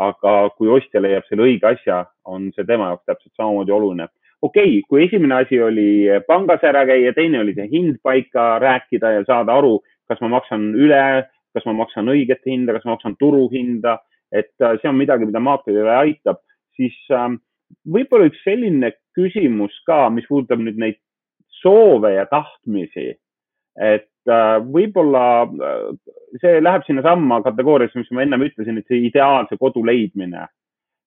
aga 0.08 0.34
kui 0.58 0.72
ostja 0.74 1.02
leiab 1.02 1.26
selle 1.30 1.48
õige 1.48 1.70
asja, 1.70 2.04
on 2.26 2.52
see 2.56 2.68
tema 2.70 2.92
jaoks 2.92 3.06
täpselt 3.10 3.34
samamoodi 3.38 3.74
oluline. 3.76 4.08
okei 4.42 4.80
okay,, 4.80 4.82
kui 4.90 5.06
esimene 5.06 5.42
asi 5.42 5.62
oli 5.62 6.08
pangas 6.28 6.64
ära 6.64 6.86
käia, 6.86 7.14
teine 7.14 7.40
oli 7.40 7.54
see 7.58 7.70
hind 7.72 8.02
paika 8.04 8.58
rääkida 8.60 9.12
ja 9.18 9.24
saada 9.28 9.56
aru, 9.58 9.80
kas 10.10 10.20
ma 10.22 10.34
maksan 10.36 10.74
üle, 10.76 11.30
kas 11.54 11.66
ma 11.70 11.76
maksan 11.84 12.10
õiget 12.12 12.44
hinda, 12.50 12.74
kas 12.76 12.86
ma 12.86 12.98
maksan 12.98 13.16
turuhinda, 13.20 14.00
et 14.34 14.54
äh, 14.62 14.78
see 14.82 14.90
on 14.90 14.98
midagi, 14.98 15.30
mida 15.30 15.42
maaklerile 15.44 15.96
aitab, 16.02 16.42
siis 16.78 16.96
ähm, 17.14 17.38
võib-olla 17.86 18.28
üks 18.30 18.42
selline 18.46 18.94
küsimus 19.18 19.76
ka, 19.88 20.08
mis 20.14 20.26
puudutab 20.30 20.62
nüüd 20.64 20.80
neid 20.82 21.00
soove 21.62 22.14
ja 22.16 22.26
tahtmisi, 22.30 23.14
et 23.80 24.30
äh, 24.30 24.58
võib-olla 24.62 25.26
äh, 25.44 25.86
see 26.42 26.62
läheb 26.62 26.86
sinnasamma 26.88 27.42
kategooriasse, 27.46 28.00
mis 28.00 28.12
ma 28.14 28.26
ennem 28.26 28.46
ütlesin, 28.48 28.78
et 28.80 28.88
see 28.90 29.06
ideaalse 29.10 29.58
kodu 29.62 29.86
leidmine. 29.86 30.48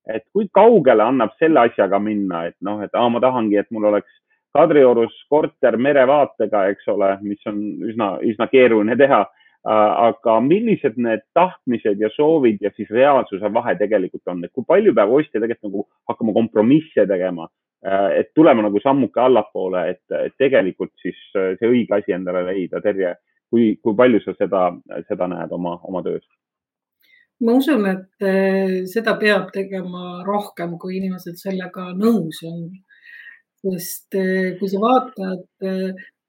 et 0.07 0.23
kui 0.31 0.47
kaugele 0.55 1.03
annab 1.03 1.33
selle 1.35 1.65
asjaga 1.67 1.99
minna, 1.99 2.45
et 2.47 2.55
noh, 2.63 2.79
et 2.79 2.93
aa, 2.95 3.09
ma 3.11 3.19
tahangi, 3.19 3.57
et 3.59 3.67
mul 3.75 3.89
oleks 3.89 4.13
Kadriorus 4.55 5.17
korter 5.29 5.77
merevaatega, 5.77 6.69
eks 6.73 6.87
ole, 6.89 7.11
mis 7.27 7.43
on 7.51 7.59
üsna, 7.91 8.13
üsna 8.25 8.47
keeruline 8.49 8.97
teha. 8.97 9.27
Aga 9.67 10.37
millised 10.47 10.95
need 11.03 11.25
tahtmised 11.35 11.99
ja 11.99 12.07
soovid 12.15 12.63
ja 12.63 12.71
siis 12.77 12.91
reaalsuse 12.95 13.51
vahe 13.53 13.75
tegelikult 13.81 14.31
on, 14.31 14.45
et 14.47 14.53
kui 14.55 14.63
palju 14.63 14.95
peab 14.95 15.11
ostja 15.11 15.41
tegelikult 15.43 15.67
nagu 15.67 15.83
hakkama 16.07 16.37
kompromisse 16.37 17.03
tegema, 17.11 17.49
äh, 17.51 17.66
et 18.19 18.33
tulema 18.35 18.65
nagu 18.67 18.81
sammuke 18.83 19.21
allapoole, 19.23 19.83
et 19.93 20.35
tegelikult 20.39 20.93
siis 21.03 21.19
äh, 21.37 21.55
see 21.61 21.71
õige 21.71 21.99
asi 21.99 22.17
endale 22.17 22.45
leida, 22.49 22.81
Terje, 22.85 23.15
kui, 23.51 23.77
kui 23.83 23.95
palju 23.99 24.23
sa 24.25 24.35
seda, 24.39 24.69
seda 25.09 25.29
näed 25.31 25.55
oma, 25.55 25.77
oma 25.89 26.03
töös? 26.07 26.25
ma 27.45 27.53
usun, 27.53 27.85
et 27.91 28.25
äh, 28.25 28.83
seda 28.89 29.19
peab 29.21 29.51
tegema 29.53 30.23
rohkem, 30.25 30.79
kui 30.81 30.97
inimesed 30.97 31.37
sellega 31.37 31.91
nõus 31.99 32.43
on. 32.49 32.69
sest 33.67 34.15
kui 34.61 34.69
sa 34.71 34.79
vaatad 34.79 35.65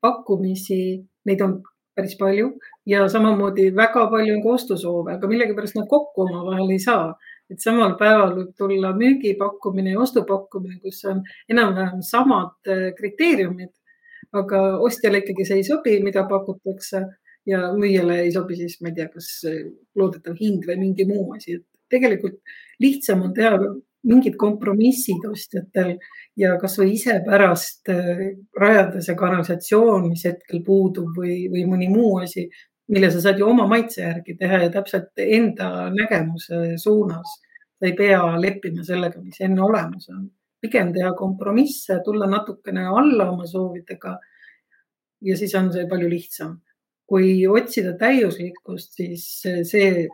pakkumisi, 0.01 0.79
neid 1.27 1.41
on 1.45 1.59
päris 1.97 2.15
palju 2.19 2.51
ja 2.89 3.07
samamoodi 3.09 3.69
väga 3.75 4.05
palju 4.11 4.35
on 4.35 4.43
ka 4.43 4.53
ostusoove, 4.57 5.15
aga 5.17 5.29
millegipärast 5.31 5.77
nad 5.79 5.89
kokku 5.89 6.27
omavahel 6.27 6.71
ei 6.75 6.79
saa. 6.83 7.09
Et 7.51 7.63
samal 7.63 7.95
päeval 7.99 8.33
võib 8.35 8.51
tulla 8.59 8.93
müügipakkumine 8.97 9.93
ja 9.95 10.01
ostupakkumine, 10.03 10.79
kus 10.83 11.03
on 11.09 11.23
enam-vähem 11.51 12.03
samad 12.05 12.71
äh, 12.71 12.89
kriteeriumid, 12.97 13.71
aga 14.35 14.61
ostjale 14.83 15.23
ikkagi 15.23 15.47
see 15.47 15.61
ei 15.61 15.67
sobi, 15.67 15.97
mida 16.03 16.25
pakutakse 16.29 17.05
ja 17.47 17.71
müüjale 17.73 18.21
ei 18.25 18.31
sobi 18.35 18.59
siis, 18.59 18.79
ma 18.81 18.91
ei 18.91 18.99
tea, 18.99 19.09
kas 19.13 19.31
äh, 19.47 19.65
loodetav 19.95 20.37
hind 20.39 20.67
või 20.67 20.79
mingi 20.83 21.07
muu 21.07 21.31
asi, 21.37 21.59
et 21.59 21.67
tegelikult 21.91 22.39
lihtsam 22.83 23.23
on 23.23 23.35
teha 23.35 23.55
mingid 24.07 24.37
kompromissid 24.39 25.23
ostjatel 25.27 25.95
ja 26.39 26.55
kasvõi 26.61 26.93
ise 26.95 27.17
pärast 27.25 27.89
äh, 27.91 28.31
rajada 28.59 29.01
see 29.03 29.15
kanalisatsioon, 29.19 30.09
mis 30.11 30.25
hetkel 30.27 30.63
puudub 30.65 31.15
või, 31.17 31.45
või 31.51 31.65
mõni 31.69 31.89
muu 31.91 32.17
asi, 32.23 32.47
mille 32.87 33.09
sa 33.11 33.21
saad 33.21 33.39
ju 33.39 33.47
oma 33.49 33.67
maitse 33.67 34.01
järgi 34.01 34.37
teha 34.39 34.61
ja 34.63 34.69
täpselt 34.71 35.19
enda 35.23 35.89
nägemuse 35.93 36.77
suunas. 36.81 37.41
sa 37.77 37.85
ei 37.85 37.93
pea 37.93 38.21
leppima 38.41 38.83
sellega, 38.83 39.21
mis 39.21 39.41
enne 39.41 39.61
olemas 39.61 40.09
on. 40.09 40.29
pigem 40.61 40.93
teha 40.93 41.11
kompromisse, 41.13 41.99
tulla 42.05 42.25
natukene 42.27 42.87
alla 42.87 43.29
oma 43.31 43.45
soovidega. 43.45 44.17
ja 45.21 45.37
siis 45.37 45.55
on 45.55 45.71
see 45.73 45.87
palju 45.87 46.09
lihtsam. 46.09 46.57
kui 47.07 47.47
otsida 47.47 47.93
täiuslikkust, 47.97 48.93
siis 48.93 49.27
see, 49.63 50.07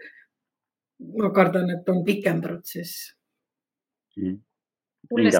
ma 1.17 1.31
kardan, 1.33 1.71
et 1.73 1.89
on 1.89 2.03
pikem 2.05 2.41
protsess 2.41 3.13
mm.. 4.17 4.38
tulles 5.09 5.39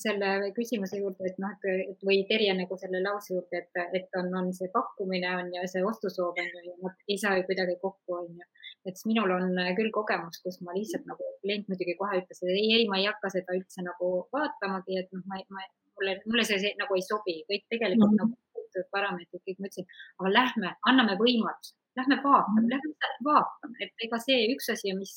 selle 0.00 0.50
küsimuse 0.56 1.00
juurde, 1.00 1.28
et 1.28 1.38
noh, 1.42 1.54
et 1.64 2.04
või 2.06 2.22
Terje 2.28 2.54
nagu 2.58 2.78
selle 2.80 3.00
lause 3.04 3.34
juurde, 3.34 3.62
et, 3.62 3.80
et 3.98 4.18
on, 4.20 4.30
on 4.40 4.50
see 4.56 4.70
pakkumine 4.74 5.30
on 5.40 5.52
ja 5.54 5.64
see 5.70 5.84
ostusoov 5.84 6.38
on 6.42 6.50
ju 6.54 6.64
ja 6.66 6.76
nad 6.82 7.04
ei 7.08 7.18
saa 7.20 7.36
ju 7.38 7.46
kuidagi 7.48 7.78
kokku, 7.82 8.18
on 8.20 8.40
ju. 8.40 8.48
et 8.86 8.96
siis 8.96 9.08
minul 9.10 9.34
on 9.36 9.56
küll 9.78 9.92
kogemus, 9.94 10.40
kus 10.44 10.60
ma 10.66 10.76
lihtsalt 10.76 11.06
nagu 11.10 11.32
klient 11.42 11.68
muidugi 11.70 11.96
kohe 12.00 12.22
ütles, 12.22 12.42
et 12.42 12.54
ei, 12.54 12.68
ei, 12.80 12.88
ma 12.90 13.00
ei 13.00 13.08
hakka 13.10 13.32
seda 13.36 13.56
üldse 13.58 13.84
nagu 13.86 14.12
vaatamagi, 14.34 15.00
et 15.02 15.12
noh, 15.16 15.24
ma, 15.30 15.40
ma, 15.54 15.66
mulle, 15.98 16.18
mulle 16.26 16.46
see, 16.48 16.60
see 16.64 16.76
nagu 16.80 16.98
ei 16.98 17.04
sobi, 17.04 17.40
kõik 17.50 17.66
tegelikult 17.74 18.14
mm 18.14 18.22
-hmm. 18.22 18.36
nagu 18.78 18.86
parameetrid, 18.94 19.42
kõik 19.42 19.58
ma 19.60 19.70
ütlesin, 19.70 19.90
aga 20.20 20.32
lähme, 20.38 20.72
anname 20.90 21.18
võimaluse 21.20 21.77
lähme 21.98 22.18
vaatame, 22.24 22.62
mhm. 22.62 22.70
lähme 22.74 23.12
vaatame, 23.28 23.78
et 23.84 24.06
ega 24.06 24.20
see 24.22 24.40
üks 24.54 24.70
asi, 24.74 24.94
mis, 24.98 25.14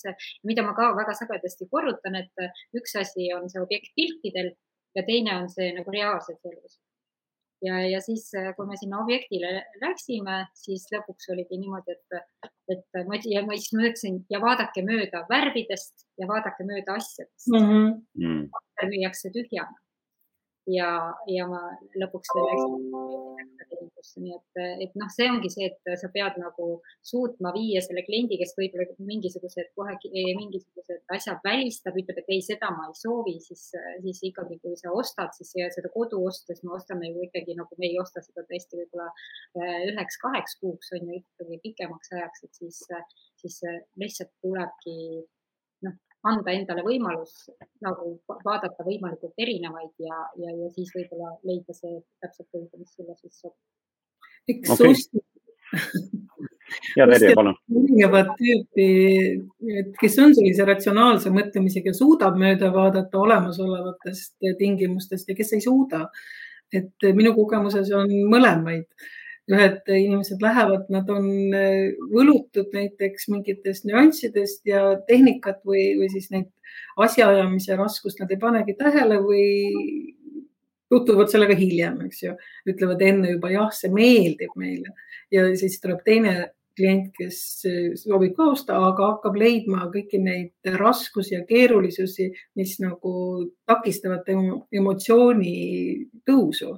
mida 0.48 0.66
ma 0.68 0.76
ka 0.78 0.92
väga 0.98 1.16
sagedasti 1.18 1.70
korrutan, 1.72 2.18
et 2.22 2.46
üks 2.78 2.96
asi 3.04 3.32
on 3.38 3.50
see 3.52 3.64
objekt 3.64 3.92
piltidel 3.98 4.54
ja 4.98 5.04
teine 5.08 5.36
on 5.42 5.52
see 5.52 5.72
nagu 5.78 5.94
reaalses 5.94 6.40
elus. 6.52 6.80
ja, 7.62 7.78
ja 7.86 8.00
siis, 8.02 8.26
kui 8.58 8.66
me 8.68 8.78
sinna 8.80 9.04
objektile 9.04 9.52
läksime, 9.84 10.40
siis 10.58 10.88
lõpuks 10.94 11.30
oligi 11.34 11.60
niimoodi, 11.62 11.94
et, 11.94 12.50
et 12.74 13.02
ma, 13.08 13.20
ja 13.36 13.46
ma 13.46 13.58
siis 13.60 13.76
mõtlesin 13.78 14.24
ja 14.34 14.42
vaadake 14.42 14.84
mööda 14.88 15.24
värvidest 15.30 16.08
ja 16.18 16.28
vaadake 16.32 16.66
mööda 16.66 16.98
asjadest 16.98 17.54
mhm. 17.54 17.72
mm. 18.18 18.42
-hmm. 18.50 18.92
müüakse 18.96 19.34
tühjana 19.38 19.78
ja, 20.70 20.90
ja 21.28 21.48
ma 21.50 21.62
lõpuks 21.98 22.34
läksin 22.38 23.62
tehingusse, 23.72 24.22
nii 24.22 24.36
et, 24.36 24.60
et 24.86 24.96
noh, 25.00 25.10
see 25.14 25.28
ongi 25.32 25.50
see, 25.54 25.70
et 25.72 25.92
sa 26.00 26.10
pead 26.14 26.38
nagu 26.42 26.68
suutma 27.08 27.54
viia 27.56 27.82
selle 27.84 28.04
kliendi, 28.06 28.38
kes 28.42 28.54
võib-olla 28.58 28.86
mingisugused 29.08 29.72
kohe 29.78 29.96
mingisugused 30.12 31.16
asjad 31.16 31.42
välistab, 31.46 31.98
ütleb, 32.02 32.22
et 32.22 32.32
ei, 32.36 32.44
seda 32.46 32.72
ma 32.76 32.90
ei 32.90 32.98
soovi, 33.00 33.38
siis, 33.44 33.68
siis 34.06 34.22
ikkagi, 34.32 34.60
kui 34.64 34.78
sa 34.80 34.94
ostad, 34.96 35.34
siis 35.38 35.54
seda 35.76 35.92
kodu 35.94 36.22
ostes 36.28 36.64
me 36.66 36.76
ostame 36.78 37.12
ju 37.12 37.26
ikkagi 37.28 37.58
nagu 37.58 37.82
me 37.82 37.90
ei 37.90 38.00
osta 38.02 38.24
seda 38.26 38.46
tõesti 38.50 38.82
võib-olla 38.82 39.10
äh, 39.10 39.90
üheks-kaheks 39.92 40.60
kuuks 40.62 40.94
on 40.98 41.10
ju 41.10 41.22
ikkagi 41.22 41.62
pikemaks 41.66 42.16
ajaks, 42.16 42.48
et 42.48 42.64
siis, 42.64 42.82
siis 43.42 43.62
lihtsalt 44.00 44.34
tulebki 44.44 44.98
anda 46.30 46.54
endale 46.54 46.84
võimalus 46.86 47.50
nagu 47.86 48.14
vaadata 48.46 48.86
võimalikult 48.86 49.34
erinevaid 49.42 49.94
ja, 50.06 50.20
ja, 50.38 50.54
ja 50.54 50.70
siis 50.76 50.92
võib-olla 50.96 51.34
leida 51.48 51.74
see 51.74 51.98
täpselt 52.22 52.60
õige, 52.60 52.78
mis 52.78 52.94
sulle 52.96 53.16
siis 53.18 53.40
sobib. 53.42 53.60
eks 54.54 54.76
okay. 54.76 54.94
ostjad 54.94 55.28
ja 56.98 57.08
Terje, 57.10 57.34
palun. 57.36 57.56
erinevat 57.82 58.36
tüüpi, 58.40 58.90
et 59.82 59.96
kes 60.00 60.20
on 60.24 60.36
sellise 60.38 60.66
ratsionaalse 60.68 61.32
mõtlemisega, 61.34 61.94
suudab 61.96 62.38
mööda 62.40 62.72
vaadata 62.74 63.20
olemasolevatest 63.22 64.52
tingimustest 64.60 65.32
ja 65.32 65.38
kes 65.38 65.58
ei 65.58 65.66
suuda. 65.66 66.08
et 66.72 67.04
minu 67.18 67.34
kogemuses 67.36 67.90
on 67.92 68.08
mõlemaid 68.32 68.86
ühed 69.50 69.90
inimesed 69.90 70.44
lähevad, 70.44 70.86
nad 70.94 71.10
on 71.10 71.26
võlutud 72.14 72.70
näiteks 72.76 73.28
mingitest 73.32 73.88
nüanssidest 73.90 74.62
ja 74.70 74.84
tehnikat 75.08 75.64
või, 75.68 75.96
või 76.00 76.12
siis 76.14 76.30
neid 76.32 76.50
asjaajamise 77.02 77.76
raskust 77.80 78.22
nad 78.22 78.32
ei 78.32 78.40
panegi 78.40 78.76
tähele 78.80 79.18
või 79.24 79.46
tutvuvad 80.92 81.32
sellega 81.32 81.56
hiljem, 81.56 82.02
eks 82.08 82.24
ju, 82.26 82.34
ütlevad 82.68 83.04
enne 83.08 83.36
juba 83.36 83.52
jah, 83.54 83.70
see 83.76 83.92
meeldib 83.96 84.52
meile. 84.60 84.92
Ja 85.32 85.46
siis 85.56 85.80
tuleb 85.80 86.04
teine 86.06 86.52
klient, 86.76 87.12
kes 87.16 87.40
äh, 87.68 87.80
soovib 88.00 88.36
ka 88.38 88.50
osta, 88.54 88.80
aga 88.90 89.14
hakkab 89.14 89.38
leidma 89.40 89.88
kõiki 89.94 90.20
neid 90.24 90.72
raskusi 90.80 91.36
ja 91.36 91.46
keerulisusi, 91.48 92.30
mis 92.60 92.78
nagu 92.84 93.14
takistavad 93.70 94.24
tema 94.28 94.60
emotsiooni 94.82 95.56
tõusu 96.28 96.76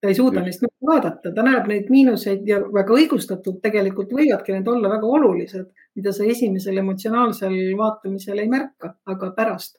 ta 0.00 0.08
ei 0.08 0.16
suuda 0.16 0.40
neist 0.44 0.64
vaadata, 0.86 1.32
ta 1.34 1.44
näeb 1.44 1.66
neid 1.68 1.90
miinuseid 1.92 2.46
ja 2.48 2.60
väga 2.72 2.94
õigustatult 2.96 3.60
tegelikult 3.64 4.12
võivadki 4.16 4.54
need 4.56 4.68
olla 4.68 4.92
väga 4.94 5.06
olulised, 5.18 5.68
mida 5.98 6.12
sa 6.16 6.24
esimesel 6.24 6.80
emotsionaalsel 6.80 7.56
vaatamisel 7.78 8.40
ei 8.40 8.48
märka, 8.48 8.94
aga 9.06 9.32
pärast 9.36 9.76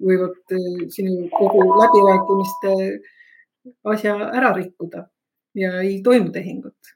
võivad 0.00 0.54
eh, 0.54 0.86
sinu 0.90 1.28
kogu 1.34 1.64
läbirääkimiste 1.80 2.72
asja 3.94 4.14
ära 4.34 4.52
rikkuda 4.56 5.06
ja 5.58 5.80
ei 5.82 6.00
toimu 6.02 6.32
tehingut. 6.34 6.94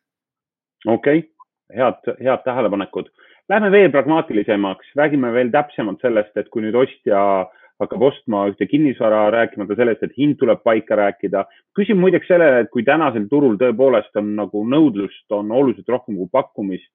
okei 0.87 1.19
okay., 1.19 1.29
head, 1.75 2.15
head 2.23 2.45
tähelepanekud. 2.45 3.11
Lähme 3.49 3.71
veel 3.73 3.91
pragmaatilisemaks, 3.91 4.91
räägime 4.97 5.33
veel 5.33 5.51
täpsemalt 5.51 6.03
sellest, 6.05 6.37
et 6.37 6.51
kui 6.53 6.63
nüüd 6.63 6.77
ostja 6.77 7.21
hakkab 7.83 8.03
ostma 8.11 8.45
ühte 8.51 8.67
kinnisvara, 8.71 9.29
rääkimata 9.35 9.77
sellest, 9.79 10.03
et 10.03 10.17
hind 10.19 10.39
tuleb 10.41 10.63
paika 10.67 10.97
rääkida. 10.99 11.45
küsin 11.79 11.99
muideks 12.01 12.27
sellele, 12.27 12.65
et 12.65 12.71
kui 12.71 12.83
tänasel 12.85 13.29
turul 13.31 13.59
tõepoolest 13.61 14.17
on 14.19 14.35
nagu 14.37 14.65
nõudlust 14.67 15.31
on 15.31 15.53
oluliselt 15.53 15.89
rohkem 15.89 16.17
kui 16.17 16.29
pakkumist. 16.33 16.91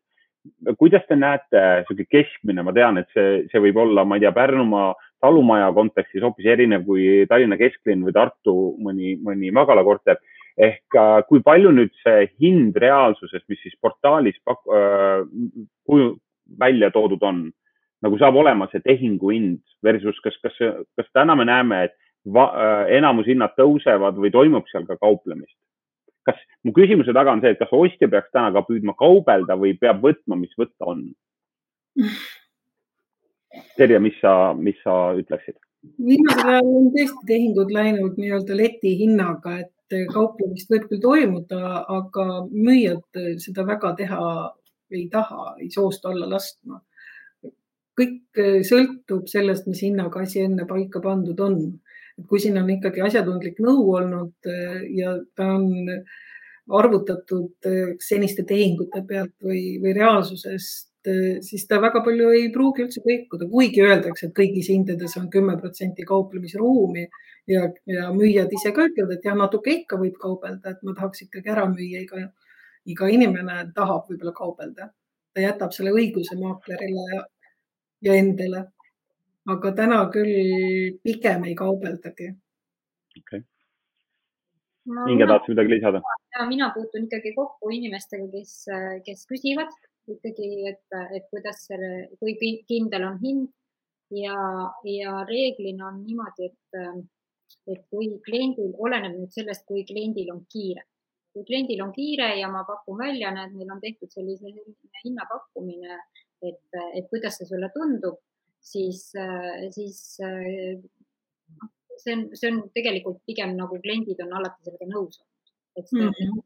kuidas 0.77 1.05
te 1.07 1.15
näete, 1.15 1.85
sihuke 1.87 2.03
keskmine, 2.11 2.63
ma 2.63 2.73
tean, 2.75 2.97
et 2.97 3.07
see, 3.15 3.45
see 3.51 3.61
võib 3.63 3.77
olla, 3.79 4.03
ma 4.03 4.17
ei 4.19 4.25
tea, 4.25 4.31
Pärnumaa 4.35 4.91
talumaja 5.23 5.71
kontekstis 5.71 6.21
hoopis 6.21 6.45
erinev 6.51 6.83
kui 6.85 7.23
Tallinna 7.29 7.55
kesklinn 7.57 8.03
või 8.03 8.11
Tartu 8.11 8.55
mõni, 8.83 9.15
mõni 9.23 9.53
magalakorter 9.55 10.19
ehk 10.57 10.97
äh, 10.99 11.21
kui 11.29 11.41
palju 11.45 11.71
nüüd 11.73 11.93
see 12.03 12.27
hind 12.41 12.77
reaalsuses, 12.79 13.43
mis 13.49 13.61
siis 13.63 13.75
portaalis 13.81 14.37
pak, 14.45 14.61
äh, 14.69 16.03
välja 16.59 16.91
toodud 16.93 17.23
on, 17.25 17.45
nagu 18.03 18.19
saab 18.19 18.37
olema 18.39 18.67
see 18.71 18.83
tehinguhind 18.83 19.59
versus 19.85 20.19
kas, 20.23 20.37
kas, 20.43 20.57
kas 20.97 21.11
täna 21.15 21.35
me 21.39 21.47
näeme, 21.47 21.83
et 21.87 21.95
äh, 21.95 22.95
enamus 22.99 23.27
hinnad 23.29 23.55
tõusevad 23.59 24.19
või 24.19 24.31
toimub 24.33 24.69
seal 24.71 24.87
ka 24.89 24.99
kauplemist? 25.01 25.55
kas 26.23 26.39
mu 26.63 26.71
küsimuse 26.71 27.11
taga 27.15 27.33
on 27.35 27.41
see, 27.43 27.51
et 27.51 27.59
kas 27.59 27.71
ostja 27.75 28.07
peaks 28.07 28.31
täna 28.31 28.53
ka 28.55 28.63
püüdma 28.63 28.95
kaubelda 28.95 29.57
või 29.59 29.73
peab 29.75 29.99
võtma, 30.05 30.37
mis 30.39 30.53
võtta 30.55 30.87
on? 30.93 31.01
Terje, 33.75 33.99
mis 33.99 34.15
sa, 34.21 34.53
mis 34.55 34.79
sa 34.85 35.11
ütleksid? 35.19 35.59
viimasel 35.99 36.47
ajal 36.47 36.69
on 36.79 36.85
tõesti 36.93 37.27
tehingud 37.27 37.73
läinud 37.75 38.15
nii-öelda 38.15 38.55
leti 38.55 38.93
hinnaga, 39.01 39.57
et 39.65 39.97
kauplemist 40.13 40.71
võib 40.71 40.87
küll 40.87 41.03
toimuda, 41.03 41.83
aga 41.91 42.25
müüjad 42.47 43.19
seda 43.43 43.67
väga 43.67 43.91
teha 43.99 44.29
ei 44.95 45.09
taha, 45.11 45.57
ei 45.59 45.67
soosta 45.73 46.13
olla 46.13 46.29
laskma 46.31 46.79
kõik 47.99 48.41
eh, 48.41 48.61
sõltub 48.67 49.27
sellest, 49.31 49.67
mis 49.69 49.83
hinnaga 49.85 50.23
asi 50.23 50.43
enne 50.43 50.67
paika 50.69 51.01
pandud 51.03 51.39
on. 51.45 51.59
et 52.17 52.27
kui 52.29 52.39
siin 52.39 52.57
on 52.61 52.69
ikkagi 52.69 53.01
asjatundlik 53.01 53.59
nõu 53.65 53.87
olnud 53.97 54.49
eh, 54.49 54.81
ja 54.99 55.15
ta 55.35 55.49
on 55.57 55.89
arvutatud 56.79 57.69
eh, 57.69 57.93
seniste 57.99 58.45
tehingute 58.49 59.03
pealt 59.07 59.35
või, 59.43 59.79
või 59.83 59.95
reaalsusest, 59.97 60.89
siis 61.43 61.65
ta 61.67 61.81
väga 61.83 61.99
palju 61.99 62.29
ei 62.31 62.45
pruugi 62.53 62.85
üldse 62.85 63.01
kõikuda, 63.03 63.49
kuigi 63.51 63.81
öeldakse, 63.83 64.29
et 64.29 64.37
kõigis 64.37 64.69
hindades 64.71 65.17
on 65.19 65.25
kümme 65.33 65.57
protsenti 65.59 66.05
kauplemisruumi 66.07 67.03
ja, 67.51 67.65
ja 67.91 68.05
müüjad 68.15 68.53
ise 68.55 68.71
ka 68.71 68.85
ütlevad, 68.87 69.17
et 69.17 69.27
jah, 69.27 69.35
natuke 69.35 69.73
ikka 69.81 69.99
võib 69.99 70.15
kaubelda, 70.21 70.71
et 70.71 70.85
ma 70.87 70.95
tahaks 70.95 71.25
ikkagi 71.25 71.51
ära 71.51 71.65
müüa, 71.67 72.05
iga, 72.05 72.23
iga 72.87 73.09
inimene 73.11 73.57
tahab 73.75 74.07
võib-olla 74.07 74.31
kaubelda. 74.37 74.93
ta 75.35 75.43
jätab 75.43 75.75
selle 75.75 75.91
õiguse 75.91 76.37
maaklerile 76.39 77.25
ja 78.03 78.15
endale. 78.19 78.67
aga 79.53 79.71
täna 79.75 79.97
küll 80.11 80.99
pigem 81.03 81.43
ei 81.49 81.55
kaubeldagi. 81.55 82.29
okei 83.19 83.39
okay.. 83.39 83.49
Inge, 85.11 85.27
sa 85.27 85.39
midagi 85.47 85.75
lisada? 85.75 86.01
mina 86.49 86.69
puutun 86.75 87.07
ikkagi 87.07 87.33
kokku 87.35 87.71
inimestega, 87.71 88.27
kes, 88.31 88.53
kes 89.05 89.25
küsivad 89.27 89.71
ikkagi, 90.11 90.47
et, 90.71 90.95
et 91.15 91.27
kuidas 91.31 91.65
selle, 91.67 91.91
kui 92.19 92.35
kindel 92.67 93.05
on 93.07 93.19
hind 93.23 93.51
ja, 94.11 94.37
ja 94.83 95.21
reeglina 95.29 95.87
on 95.87 96.01
niimoodi, 96.03 96.49
et, 96.49 97.05
et 97.71 97.85
kui 97.89 98.09
kliendil, 98.25 98.73
oleneb 98.75 99.15
nüüd 99.15 99.31
sellest, 99.31 99.63
kui 99.69 99.85
kliendil 99.87 100.33
on 100.35 100.43
kiire 100.51 100.83
kui 101.33 101.45
kliendil 101.47 101.81
on 101.81 101.91
kiire 101.93 102.27
ja 102.37 102.49
ma 102.51 102.61
pakun 102.67 102.99
välja, 102.99 103.31
näed, 103.33 103.55
meil 103.57 103.71
on 103.73 103.81
tehtud 103.81 104.11
sellise 104.13 104.51
hinnapakkumine 105.03 105.97
et, 106.49 106.77
et 106.97 107.09
kuidas 107.09 107.39
see 107.39 107.49
sulle 107.49 107.69
tundub, 107.75 108.19
siis, 108.73 109.09
siis 109.75 109.99
see 112.03 112.15
on, 112.15 112.23
see 112.35 112.51
on 112.51 112.61
tegelikult 112.75 113.21
pigem 113.29 113.55
nagu 113.57 113.79
kliendid 113.83 114.21
on 114.25 114.33
alati 114.39 114.67
sellega 114.67 114.89
nõus 114.91 115.19
olnud. 115.21 115.51
et 115.79 115.91
mm, 115.91 116.09
-hmm. 116.09 116.41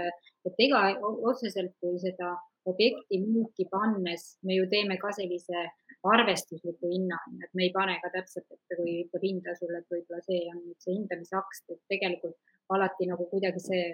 et, 0.00 0.26
et 0.48 0.66
ega 0.66 0.82
otseselt, 1.30 1.72
kui 1.80 1.98
seda 2.00 2.34
objekti 2.70 3.20
müüki 3.20 3.66
pannes 3.70 4.22
me 4.42 4.56
ju 4.58 4.68
teeme 4.72 4.96
ka 5.02 5.12
sellise 5.12 5.66
arvestusliku 6.14 6.90
hinna, 6.92 7.18
et 7.44 7.52
me 7.54 7.66
ei 7.66 7.72
pane 7.72 7.98
ka 8.02 8.10
täpselt, 8.16 8.46
et 8.52 8.76
kui 8.76 8.96
ütleb 9.04 9.22
hinda 9.28 9.54
sulle, 9.58 9.78
et 9.80 9.92
võib-olla 9.92 10.20
see 10.24 10.40
on 10.52 10.58
nüüd 10.60 10.80
see 10.84 10.96
hindamisaks, 10.96 11.64
et 11.72 11.80
tegelikult 11.92 12.36
alati 12.76 13.08
nagu 13.08 13.28
kuidagi 13.32 13.60
see 13.60 13.86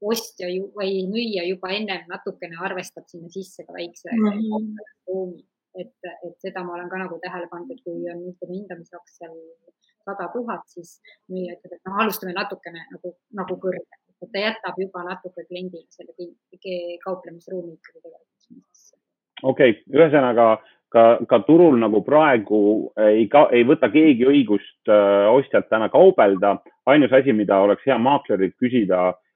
ostja 0.00 0.48
ju, 0.50 0.68
või 0.76 1.02
müüja 1.10 1.44
juba 1.48 1.72
ennem 1.74 2.06
natukene 2.10 2.58
arvestab 2.62 3.08
sinna 3.10 3.30
sisse 3.32 3.64
ka 3.66 3.74
väikse 3.74 4.10
mm 4.12 4.28
-hmm. 4.28 4.82
ruumi. 5.08 5.44
et, 5.78 5.94
et 6.26 6.34
seda 6.42 6.64
ma 6.64 6.74
olen 6.74 6.88
ka 6.90 6.98
nagu 6.98 7.18
tähele 7.22 7.46
pannud, 7.50 7.70
et 7.70 7.82
kui 7.84 8.10
on 8.10 8.22
ütleme 8.30 8.54
hindamisaks 8.54 9.18
seal 9.18 9.34
sada 10.04 10.28
tuhat, 10.32 10.64
siis 10.66 11.00
müüja 11.30 11.54
ütleb, 11.54 11.76
et 11.76 11.84
noh, 11.86 11.98
alustame 12.02 12.32
natukene 12.32 12.86
nagu, 12.94 13.14
nagu 13.32 13.58
kõrgem, 13.64 14.00
et 14.22 14.32
ta 14.32 14.38
jätab 14.38 14.78
juba 14.78 15.04
natuke 15.04 15.44
kliendile 15.44 15.86
selle 15.90 16.14
kauplemisruumi 17.04 17.76
ikkagi 17.76 18.02
tegelikult 18.02 18.48
sinna 18.48 18.64
sisse. 18.72 18.96
okei 19.42 19.70
okay., 19.70 19.82
ühesõnaga 20.00 20.48
ka, 20.88 21.04
ka 21.28 21.38
turul 21.46 21.78
nagu 21.78 22.02
praegu 22.02 22.92
ei, 22.96 23.28
ei 23.52 23.64
võta 23.70 23.92
keegi 23.92 24.26
õigust 24.26 24.88
äh, 24.88 25.30
ostjalt 25.30 25.68
täna 25.68 25.88
kaubelda. 25.88 26.58
ainus 26.86 27.12
asi, 27.12 27.32
mida 27.32 27.60
oleks 27.60 27.86
hea 27.86 27.98
maaklerilt 27.98 28.56
küsida 28.56 29.12
Äh, 29.12 29.27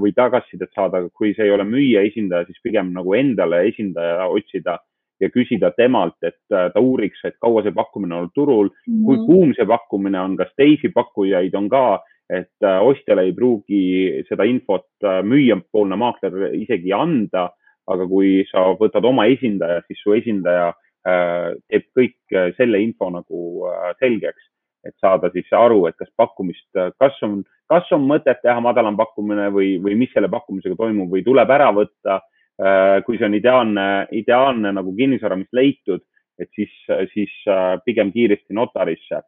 või 0.00 0.12
tagasisidet 0.14 0.70
saada, 0.74 1.00
kui 1.14 1.32
see 1.34 1.48
ei 1.48 1.50
ole 1.50 1.64
müüja 1.66 2.04
esindaja, 2.06 2.46
siis 2.46 2.60
pigem 2.62 2.92
nagu 2.94 3.14
endale 3.18 3.64
esindaja 3.66 4.28
otsida 4.30 4.76
ja 5.20 5.30
küsida 5.32 5.70
temalt, 5.76 6.16
et 6.22 6.38
äh, 6.52 6.68
ta 6.72 6.82
uuriks, 6.82 7.22
et 7.24 7.38
kaua 7.42 7.62
see 7.64 7.74
pakkumine 7.76 8.14
on 8.14 8.24
olnud 8.24 8.34
turul 8.34 8.68
mm, 8.68 8.92
-hmm. 8.92 9.04
kui 9.06 9.22
kuum 9.26 9.54
see 9.56 9.66
pakkumine 9.66 10.20
on, 10.20 10.36
kas 10.36 10.52
teisi 10.56 10.92
pakkujaid 10.94 11.54
on 11.54 11.68
ka, 11.72 12.00
et 12.30 12.64
äh, 12.64 12.80
ostjale 12.82 13.22
ei 13.26 13.32
pruugi 13.32 14.24
seda 14.28 14.44
infot 14.44 14.88
müüjapoolne 15.02 15.96
maakler 15.96 16.54
isegi 16.54 16.92
anda, 16.92 17.48
aga 17.86 18.06
kui 18.06 18.44
sa 18.50 18.72
võtad 18.80 19.04
oma 19.04 19.26
esindaja, 19.26 19.82
siis 19.86 20.02
su 20.02 20.12
esindaja 20.12 20.72
teeb 21.06 21.84
kõik 21.94 22.34
selle 22.56 22.80
info 22.82 23.06
nagu 23.14 23.68
selgeks 24.00 24.42
et 24.86 24.94
saada 25.02 25.30
siis 25.34 25.50
aru, 25.56 25.84
et 25.88 25.96
kas 25.98 26.10
pakkumist, 26.16 26.66
kas 27.00 27.18
on, 27.26 27.40
kas 27.70 27.90
on 27.94 28.06
mõtet 28.08 28.40
teha 28.42 28.56
madalam 28.64 28.96
pakkumine 28.98 29.50
või, 29.54 29.76
või 29.82 29.98
mis 29.98 30.12
selle 30.14 30.30
pakkumisega 30.32 30.78
toimub 30.78 31.12
või 31.12 31.24
tuleb 31.26 31.52
ära 31.58 31.70
võtta. 31.74 32.20
Äh, 32.56 33.02
kui 33.04 33.18
see 33.18 33.26
on 33.28 33.34
ideaalne, 33.36 33.86
ideaalne 34.16 34.70
nagu 34.72 34.94
kinnisvara, 34.96 35.36
mis 35.36 35.50
leitud, 35.52 36.00
et 36.40 36.48
siis, 36.56 36.72
siis 37.12 37.32
äh, 37.52 37.74
pigem 37.84 38.08
kiiresti 38.14 38.56
notarisse 38.56 39.20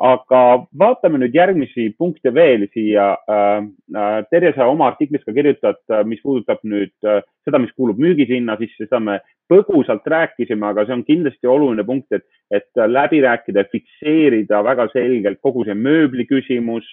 aga 0.00 0.40
vaatame 0.80 1.18
nüüd 1.20 1.34
järgmisi 1.36 1.90
punkte 1.98 2.32
veel 2.34 2.64
siia. 2.72 3.12
Äh, 3.28 3.66
äh, 3.92 4.16
Terje, 4.32 4.54
sa 4.56 4.68
oma 4.70 4.88
artiklis 4.88 5.24
ka 5.26 5.34
kirjutad, 5.36 5.80
äh, 5.92 6.02
mis 6.08 6.22
puudutab 6.24 6.64
nüüd 6.64 6.94
seda, 7.04 7.60
mis 7.60 7.74
kuulub 7.76 8.00
müügisinna 8.00 8.56
sisse, 8.60 8.86
seda 8.86 9.00
me 9.04 9.18
põgusalt 9.50 10.06
rääkisime, 10.08 10.70
aga 10.70 10.86
see 10.86 10.96
on 10.96 11.04
kindlasti 11.04 11.50
oluline 11.50 11.84
punkt, 11.84 12.08
et, 12.16 12.24
et 12.50 12.82
läbi 12.88 13.20
rääkida, 13.24 13.66
fikseerida 13.72 14.62
väga 14.64 14.88
selgelt 14.94 15.40
kogu 15.44 15.66
see 15.68 15.76
mööbli 15.76 16.26
küsimus. 16.28 16.88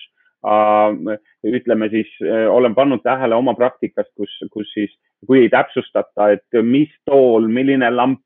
ütleme 1.48 1.90
siis, 1.90 2.08
olen 2.52 2.76
pannud 2.76 3.02
tähele 3.04 3.36
oma 3.36 3.56
praktikast, 3.58 4.12
kus, 4.16 4.32
kus 4.54 4.70
siis, 4.74 4.92
kui 5.28 5.42
ei 5.42 5.50
täpsustata, 5.50 6.30
et 6.32 6.60
mis 6.64 6.92
tool, 7.10 7.48
milline 7.50 7.90
lamp, 7.92 8.22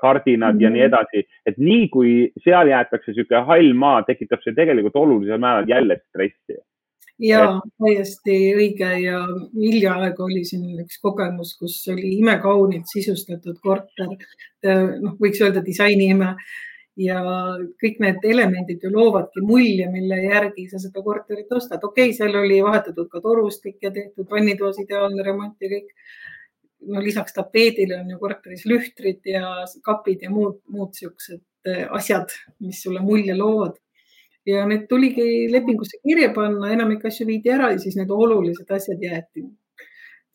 kardinad 0.00 0.54
mm 0.54 0.58
-hmm. 0.58 0.62
ja 0.62 0.70
nii 0.70 0.80
mhm. 0.80 0.88
edasi, 0.88 1.28
et 1.46 1.58
nii 1.58 1.88
kui 1.88 2.32
seal 2.44 2.68
jäetakse 2.68 3.10
niisugune 3.10 3.44
hall 3.46 3.72
maa, 3.74 4.02
tekitab 4.02 4.42
see 4.42 4.54
tegelikult 4.54 4.96
olulisel 4.96 5.38
määral 5.38 5.68
jälle 5.68 6.00
stressi. 6.08 6.58
ja 7.18 7.60
täiesti 7.78 8.36
õige 8.56 8.90
ja 9.02 9.20
hiljaaegu 9.54 10.22
oli 10.24 10.44
siin 10.44 10.80
üks 10.82 10.98
kogemus, 11.02 11.56
kus 11.58 11.88
oli 11.92 12.18
imekaunilt 12.18 12.88
sisustatud 12.92 13.58
korter, 13.62 14.08
noh, 15.00 15.14
võiks 15.20 15.42
öelda 15.44 15.64
disaini 15.64 16.08
ime 16.10 16.34
ja 16.96 17.20
kõik 17.80 18.00
need 18.04 18.24
elemendid 18.28 18.82
ju 18.84 18.90
loovadki 18.92 19.40
mulje, 19.46 19.86
mille 19.90 20.18
järgi 20.24 20.68
sa 20.68 20.80
seda 20.82 21.02
korterit 21.02 21.52
ostad. 21.52 21.80
okei 21.82 22.10
okay,, 22.10 22.16
seal 22.16 22.36
oli 22.36 22.60
vahetatud 22.62 23.08
ka 23.08 23.20
torustik 23.20 23.78
ja 23.82 23.90
tehtud 23.90 24.28
vannitoas 24.30 24.78
ideaalne 24.82 25.22
remont 25.22 25.56
ja 25.60 25.68
kõik 25.72 25.94
no 26.88 27.00
lisaks 27.02 27.34
tapeedile 27.36 28.00
on 28.00 28.10
ju 28.10 28.18
korteris 28.18 28.66
lühtrid 28.66 29.20
ja 29.28 29.54
kapid 29.84 30.22
ja 30.22 30.30
muud, 30.30 30.60
muud 30.68 30.94
siuksed 30.98 31.42
äh, 31.68 31.86
asjad, 31.90 32.34
mis 32.60 32.82
sulle 32.82 33.00
mulje 33.00 33.36
loovad. 33.38 33.78
ja 34.46 34.64
need 34.66 34.88
tuligi 34.90 35.46
lepingusse 35.52 36.00
kirja 36.02 36.32
panna, 36.34 36.72
enamik 36.74 37.04
asju 37.06 37.26
viidi 37.26 37.52
ära 37.54 37.70
ja 37.70 37.78
siis 37.78 37.94
need 37.96 38.10
olulised 38.10 38.70
asjad 38.74 39.02
jäeti. 39.02 39.44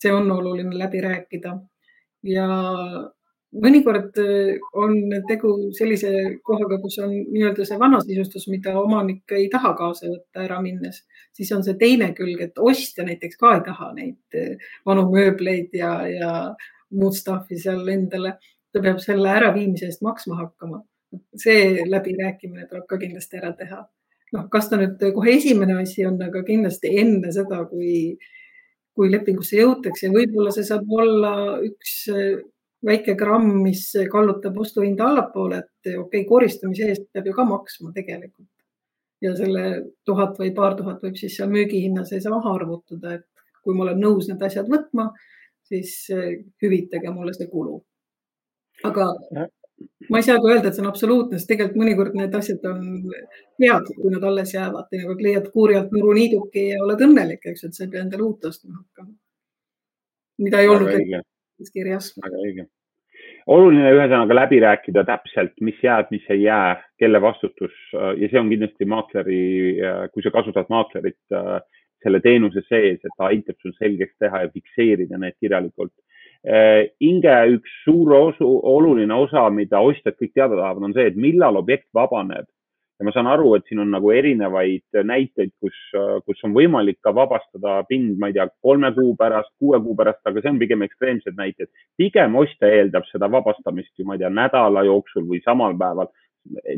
see 0.02 0.14
on 0.14 0.32
oluline 0.32 0.78
läbi 0.78 1.02
rääkida 1.02 1.58
ja 2.24 2.48
mõnikord 3.56 4.18
äh, 4.22 4.58
on 4.76 4.98
tegu 5.28 5.54
sellise 5.78 6.12
kohaga, 6.46 6.80
kus 6.82 6.98
on 7.04 7.14
nii-öelda 7.32 7.66
see 7.68 7.80
vanasisustus, 7.80 8.48
mida 8.52 8.76
omanik 8.80 9.36
ei 9.38 9.48
taha 9.52 9.74
kaasa 9.78 10.10
võtta 10.10 10.44
ära 10.44 10.60
minnes, 10.64 11.04
siis 11.36 11.52
on 11.56 11.64
see 11.66 11.78
teine 11.80 12.12
külg, 12.18 12.42
et 12.44 12.60
ostja 12.60 13.06
näiteks 13.08 13.40
ka 13.40 13.56
ei 13.58 13.64
taha 13.66 13.92
neid 13.96 14.38
äh, 14.38 14.72
vanu 14.86 15.08
mööbleid 15.14 15.76
ja, 15.78 15.94
ja 16.12 16.32
muud 16.92 17.16
stuff'i 17.16 17.60
seal 17.62 17.88
endale. 17.94 18.38
ta 18.76 18.82
peab 18.84 19.00
selle 19.02 19.30
äraviimise 19.32 19.88
eest 19.88 20.02
maksma 20.04 20.36
hakkama. 20.42 20.84
see 21.40 21.86
läbirääkimine 21.88 22.68
tuleb 22.68 22.84
ka 22.88 22.98
kindlasti 23.00 23.38
ära 23.40 23.54
teha. 23.56 23.86
noh, 24.36 24.50
kas 24.52 24.68
ta 24.70 24.78
nüüd 24.78 25.00
kohe 25.16 25.38
esimene 25.38 25.80
asi 25.82 26.06
on, 26.06 26.20
aga 26.22 26.44
kindlasti 26.44 26.92
enne 27.00 27.32
seda, 27.32 27.64
kui, 27.72 28.18
kui 28.92 29.08
lepingusse 29.12 29.56
jõutakse, 29.56 30.12
võib-olla 30.12 30.52
see 30.52 30.68
saab 30.68 30.92
olla 30.92 31.34
üks 31.64 32.04
väike 32.86 33.16
gramm, 33.18 33.50
mis 33.64 33.90
kallutab 34.12 34.58
ostuhinda 34.62 35.08
allapoole, 35.08 35.64
et 35.64 35.90
okei 35.90 35.98
okay,, 36.04 36.26
koristamise 36.30 36.92
eest 36.92 37.08
peab 37.14 37.26
ju 37.30 37.34
ka 37.34 37.46
maksma 37.48 37.92
tegelikult. 37.96 38.50
ja 39.22 39.32
selle 39.34 39.62
tuhat 40.06 40.36
või 40.38 40.52
paar 40.54 40.76
tuhat 40.78 41.02
võib 41.02 41.16
siis 41.18 41.34
seal 41.40 41.50
müügihinna 41.50 42.04
sees 42.06 42.28
maha 42.30 42.52
arvutada, 42.54 43.16
et 43.18 43.26
kui 43.66 43.74
ma 43.74 43.88
olen 43.88 43.98
nõus 44.04 44.28
need 44.30 44.44
asjad 44.46 44.68
võtma, 44.70 45.08
siis 45.66 45.94
eh, 46.14 46.44
hüvitage 46.62 47.10
mulle 47.10 47.34
see 47.34 47.50
kulu. 47.50 47.80
aga 48.86 49.08
ma 50.10 50.20
ei 50.20 50.26
saa 50.28 50.38
ka 50.42 50.52
öelda, 50.52 50.70
et 50.70 50.78
see 50.78 50.84
on 50.84 50.90
absoluutne, 50.92 51.40
sest 51.40 51.50
tegelikult 51.50 51.82
mõnikord 51.82 52.18
need 52.18 52.36
asjad 52.38 52.66
on 52.70 52.84
head, 53.64 53.90
kui 53.96 54.12
nad 54.14 54.28
alles 54.30 54.54
jäävad, 54.54 54.90
teinekord 54.92 55.24
leiad 55.26 55.50
kuurijalt 55.54 55.96
nuruniiduki 55.96 56.68
ja 56.72 56.84
oled 56.86 57.02
õnnelik, 57.08 57.42
eks, 57.52 57.66
et 57.66 57.78
sa 57.78 57.86
ei 57.86 57.92
pea 57.94 58.04
endale 58.06 58.26
uut 58.28 58.46
ostma 58.46 58.78
hakkama. 58.78 59.16
mida 60.46 60.62
ei 60.62 60.70
olnud 60.70 61.26
kirjas. 61.74 62.12
väga 62.24 62.42
õige. 62.44 62.68
oluline 63.48 63.92
ühesõnaga 63.96 64.36
läbi 64.36 64.60
rääkida 64.62 65.04
täpselt, 65.08 65.56
mis 65.62 65.80
jääb, 65.84 66.12
mis 66.14 66.26
ei 66.30 66.44
jää, 66.44 66.76
kelle 67.00 67.22
vastutus 67.22 67.74
ja 67.94 68.30
see 68.30 68.40
on 68.40 68.52
kindlasti 68.54 68.86
maakleri, 68.86 69.42
kui 70.14 70.24
sa 70.24 70.32
kasutad 70.36 70.70
maaklerit 70.70 71.38
selle 72.04 72.20
teenuse 72.22 72.62
sees, 72.68 73.00
et 73.02 73.16
ta 73.18 73.32
aitab 73.32 73.58
sul 73.64 73.74
selgeks 73.80 74.14
teha 74.22 74.44
ja 74.44 74.52
fikseerida 74.54 75.18
need 75.18 75.34
kirjalikult 75.42 75.96
Äh, 76.48 76.94
Inge 77.04 77.34
üks 77.58 77.72
suur 77.84 78.14
osu, 78.16 78.48
oluline 78.64 79.14
osa, 79.16 79.48
mida 79.52 79.82
ostjad 79.84 80.16
kõik 80.20 80.36
teada 80.36 80.56
tahavad, 80.56 80.86
on 80.86 80.94
see, 80.96 81.10
et 81.10 81.18
millal 81.20 81.58
objekt 81.60 81.90
vabaneb. 81.98 82.48
Ja 82.98 83.06
ma 83.06 83.14
saan 83.14 83.30
aru, 83.30 83.52
et 83.56 83.68
siin 83.70 83.82
on 83.84 83.92
nagu 83.94 84.10
erinevaid 84.14 85.00
näiteid, 85.06 85.52
kus, 85.62 85.78
kus 86.26 86.46
on 86.48 86.56
võimalik 86.56 86.98
ka 87.06 87.14
vabastada 87.16 87.80
pind, 87.90 88.16
ma 88.22 88.32
ei 88.32 88.38
tea, 88.38 88.48
kolme 88.66 88.90
kuu 88.96 89.14
pärast, 89.20 89.54
kuue 89.62 89.80
kuu 89.84 89.96
pärast, 89.98 90.24
aga 90.26 90.42
see 90.42 90.54
on 90.54 90.62
pigem 90.62 90.86
ekstreemsed 90.86 91.38
näited. 91.38 91.70
pigem 91.98 92.36
ostja 92.42 92.72
eeldab 92.80 93.06
seda 93.12 93.30
vabastamist 93.32 93.94
ju, 93.98 94.08
ma 94.08 94.18
ei 94.18 94.24
tea, 94.24 94.34
nädala 94.34 94.86
jooksul 94.90 95.28
või 95.30 95.44
samal 95.46 95.78
päeval. 95.78 96.10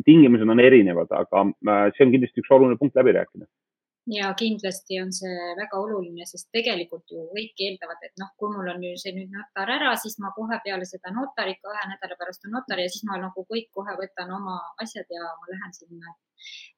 tingimused 0.05 0.49
on 0.49 0.59
erinevad, 0.59 1.11
aga 1.13 1.43
äh, 1.45 1.89
see 1.95 2.05
on 2.07 2.13
kindlasti 2.15 2.41
üks 2.41 2.51
oluline 2.55 2.77
punkt 2.79 2.95
läbi 2.97 3.13
rääkida 3.13 3.45
ja 4.07 4.29
kindlasti 4.37 4.99
on 5.03 5.11
see 5.13 5.49
väga 5.59 5.79
oluline, 5.83 6.25
sest 6.29 6.49
tegelikult 6.55 7.11
ju 7.13 7.25
kõik 7.33 7.61
eeldavad, 7.65 8.01
et 8.07 8.15
noh, 8.21 8.31
kui 8.39 8.51
mul 8.53 8.71
on 8.71 8.83
ju 8.83 8.93
see 9.01 9.13
nüüd 9.15 9.33
notar 9.33 9.69
ära, 9.75 9.91
siis 10.01 10.17
ma 10.23 10.31
kohe 10.37 10.59
peale 10.65 10.87
seda 10.89 11.11
notarit, 11.15 11.59
kahe 11.65 11.85
nädala 11.91 12.17
pärast 12.19 12.47
on 12.47 12.55
notar 12.57 12.81
ja 12.81 12.89
siis 12.89 13.05
ma 13.09 13.19
nagu 13.21 13.45
kõik 13.51 13.69
kohe 13.75 13.95
võtan 13.99 14.33
oma 14.39 14.57
asjad 14.83 15.09
ja 15.13 15.29
ma 15.41 15.51
lähen 15.53 15.75
sinna 15.77 16.15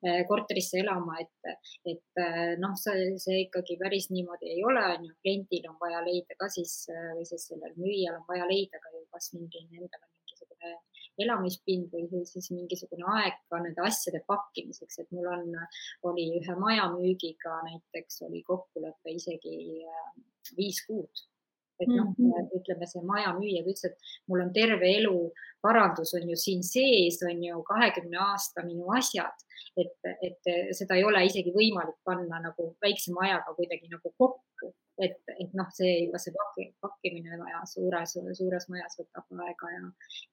eh, 0.08 0.22
korterisse 0.28 0.82
elama, 0.82 1.20
et, 1.24 1.56
et 1.94 2.24
eh, 2.26 2.54
noh, 2.64 2.76
see, 2.84 3.12
see 3.24 3.46
ikkagi 3.46 3.78
päris 3.82 4.10
niimoodi 4.12 4.52
ei 4.56 4.64
ole, 4.68 4.84
on 4.96 5.08
ju, 5.08 5.16
kliendil 5.24 5.70
on 5.72 5.80
vaja 5.84 6.04
leida 6.08 6.40
ka 6.40 6.50
siis 6.52 6.82
eh, 6.92 7.12
või 7.18 7.28
siis 7.30 7.48
sellel 7.52 7.78
müüjal 7.78 8.20
on 8.20 8.28
vaja 8.28 8.50
leida 8.50 8.82
ka 8.82 8.96
ju 8.96 9.06
kas 9.14 9.32
mingi 9.38 9.64
endale 9.70 10.08
mingisugune 10.10 10.76
elamispind 11.20 11.92
või 11.94 12.24
siis 12.26 12.52
mingisugune 12.52 13.08
aeg 13.18 13.42
ka 13.50 13.60
nende 13.64 13.84
asjade 13.88 14.24
pakkimiseks, 14.28 15.00
et 15.04 15.12
mul 15.12 15.28
on, 15.32 15.50
oli 16.12 16.30
ühe 16.40 16.56
maja 16.60 16.88
müügiga 16.94 17.60
näiteks 17.68 18.24
oli 18.30 18.44
kokkulepe 18.48 19.18
isegi 19.18 19.84
äh, 19.88 20.08
viis 20.58 20.86
kuud 20.88 21.28
et 21.82 21.90
noh 21.90 22.12
mm 22.18 22.32
-hmm., 22.32 22.50
ütleme 22.60 22.88
see 22.88 23.02
maja 23.02 23.32
müüja 23.38 23.64
ütles, 23.64 23.86
et 23.90 23.98
mul 24.28 24.44
on 24.46 24.54
terve 24.54 24.90
elu 25.00 25.16
parandus 25.62 26.14
on 26.18 26.30
ju 26.30 26.38
siin 26.40 26.64
sees, 26.66 27.22
on 27.28 27.44
ju 27.44 27.64
kahekümne 27.68 28.20
aasta 28.26 28.66
minu 28.66 28.92
asjad, 28.98 29.46
et, 29.78 29.98
et 30.28 30.52
seda 30.78 30.98
ei 30.98 31.06
ole 31.08 31.26
isegi 31.28 31.54
võimalik 31.56 32.00
panna 32.08 32.42
nagu 32.44 32.74
väikse 32.84 33.14
majaga 33.16 33.56
kuidagi 33.58 33.92
nagu 33.92 34.14
kokku 34.18 34.74
et, 35.02 35.18
et 35.40 35.54
noh, 35.58 35.70
see 35.76 35.92
juba 36.06 36.20
see 36.22 36.34
pakki, 36.36 36.66
pakkimine 36.84 37.38
vaja 37.40 37.62
suures, 37.70 38.16
suures 38.38 38.68
majas 38.72 38.98
võtab 39.00 39.44
aega 39.46 39.72
ja, 39.74 39.82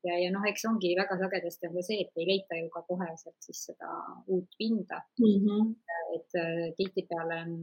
ja, 0.08 0.18
ja 0.24 0.32
noh, 0.34 0.44
eks 0.50 0.66
ongi 0.68 0.94
väga 0.98 1.18
sagedasti 1.20 1.70
on 1.70 1.78
ka 1.78 1.84
see, 1.86 2.02
et 2.04 2.20
ei 2.20 2.26
leita 2.28 2.58
ju 2.58 2.70
ka 2.74 2.82
koheselt 2.88 3.36
siis 3.44 3.64
seda 3.70 3.92
uut 4.26 4.58
pinda 4.60 5.00
mm. 5.20 5.46
-hmm. 5.46 5.72
et 6.18 6.38
tihtipeale 6.80 7.40
on, 7.46 7.54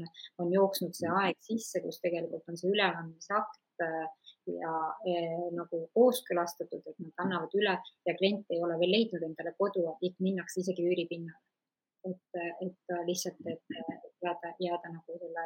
on 0.44 0.54
jooksnud 0.54 0.96
see 0.98 1.12
aeg 1.22 1.40
sisse, 1.50 1.84
kus 1.86 2.02
tegelikult 2.04 2.50
on 2.50 2.60
see 2.62 2.72
üleandmisakt 2.72 3.62
ja 4.52 4.74
eh, 5.08 5.36
nagu 5.56 5.82
kooskõlastatud, 5.98 6.84
et 6.86 7.04
nad 7.04 7.26
annavad 7.26 7.54
üle 7.58 7.76
ja 8.08 8.16
klient 8.20 8.52
ei 8.54 8.62
ole 8.64 8.80
veel 8.82 8.96
leidnud 8.98 9.26
endale 9.28 9.56
kodu, 9.60 9.86
et 10.06 10.18
minnakse 10.24 10.62
isegi 10.64 10.88
üüripinnale. 10.90 11.42
et, 12.06 12.38
et 12.62 12.92
lihtsalt, 13.08 13.40
et 13.50 13.78
jääda, 14.22 14.52
jääda 14.62 14.92
nagu 14.94 15.16
selle 15.18 15.46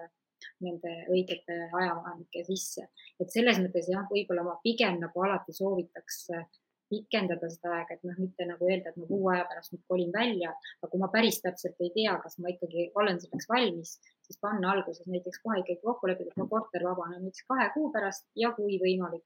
nende 0.63 0.95
õigete 1.11 1.55
ajavahemike 1.71 2.43
sisse. 2.47 2.89
et 3.19 3.31
selles 3.31 3.59
mõttes 3.63 3.87
jah, 3.91 4.07
võib-olla 4.11 4.43
ma 4.43 4.57
pigem 4.63 4.99
nagu 4.99 5.23
alati 5.23 5.55
soovitaks 5.55 6.25
äh, 6.35 6.45
pikendada 6.89 7.49
seda 7.53 7.73
aega, 7.77 7.95
et 7.95 8.05
noh, 8.07 8.17
mitte 8.21 8.45
nagu 8.49 8.67
öelda, 8.67 8.91
et 8.91 8.97
ma 8.99 9.07
kuu 9.09 9.29
aja 9.33 9.45
pärast 9.49 9.73
nüüd 9.73 9.83
kolin 9.91 10.13
välja, 10.13 10.53
aga 10.79 10.91
kui 10.91 11.01
ma 11.01 11.09
päris 11.13 11.39
täpselt 11.43 11.83
ei 11.85 11.91
tea, 11.95 12.15
kas 12.23 12.39
ma 12.41 12.53
ikkagi 12.53 12.89
olen 12.99 13.21
selleks 13.21 13.49
valmis, 13.51 13.95
siis 14.29 14.39
panna 14.41 14.71
alguses 14.71 15.07
näiteks 15.07 15.41
kohe 15.43 15.59
ikkagi 15.63 15.81
kokku 15.81 16.09
leppida, 16.09 16.29
et 16.29 16.41
mu 16.41 16.47
korter 16.51 16.85
vabaneb 16.85 17.23
näiteks 17.25 17.47
kahe 17.49 17.69
kuu 17.73 17.89
pärast 17.95 18.27
ja 18.37 18.51
kui 18.57 18.77
võimalik, 18.83 19.25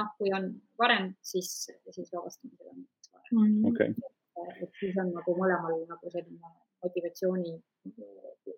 noh, 0.00 0.10
kui 0.18 0.34
on 0.36 0.50
varem, 0.80 1.14
siis, 1.32 1.50
siis 1.96 2.12
vabastame 2.12 2.52
seda 2.58 2.74
näiteks 2.74 3.14
varem 3.14 3.32
mm. 3.32 3.54
-hmm. 3.54 3.68
Okay. 3.72 3.94
et 4.62 4.80
siis 4.80 5.00
on 5.00 5.14
nagu 5.16 5.36
mõlemal 5.40 5.80
nagu 5.88 6.10
selline 6.10 6.54
motivatsiooni 6.84 7.56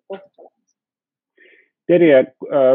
koht 0.07 0.43
olemas. 0.43 0.75
Terje 1.87 2.17
äh,, 2.19 2.73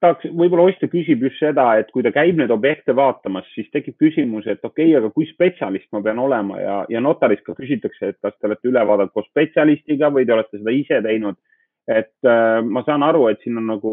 tahaks, 0.00 0.24
võib-olla 0.32 0.70
ostja 0.70 0.88
küsib 0.88 1.24
just 1.26 1.40
seda, 1.42 1.66
et 1.80 1.90
kui 1.92 2.04
ta 2.04 2.12
käib 2.14 2.38
neid 2.40 2.52
objekte 2.54 2.94
vaatamas, 2.96 3.48
siis 3.54 3.68
tekib 3.74 3.98
küsimus, 4.00 4.46
et 4.46 4.64
okei 4.64 4.88
okay,, 4.88 4.96
aga 5.00 5.10
kui 5.12 5.28
spetsialist 5.28 5.90
ma 5.92 6.00
pean 6.06 6.22
olema 6.22 6.60
ja, 6.60 6.78
ja 6.88 7.02
notarist 7.04 7.44
ka 7.44 7.56
küsitakse, 7.58 8.14
et 8.14 8.18
kas 8.24 8.36
te 8.38 8.48
olete 8.48 8.70
üle 8.70 8.86
vaadanud 8.88 9.12
koos 9.12 9.28
spetsialistiga 9.28 10.08
või 10.14 10.24
te 10.24 10.36
olete 10.36 10.62
seda 10.62 10.72
ise 10.72 11.02
teinud. 11.04 11.36
Et 11.86 12.26
äh, 12.26 12.62
ma 12.66 12.82
saan 12.86 13.04
aru, 13.06 13.28
et 13.30 13.42
siin 13.44 13.60
on 13.60 13.68
nagu 13.70 13.92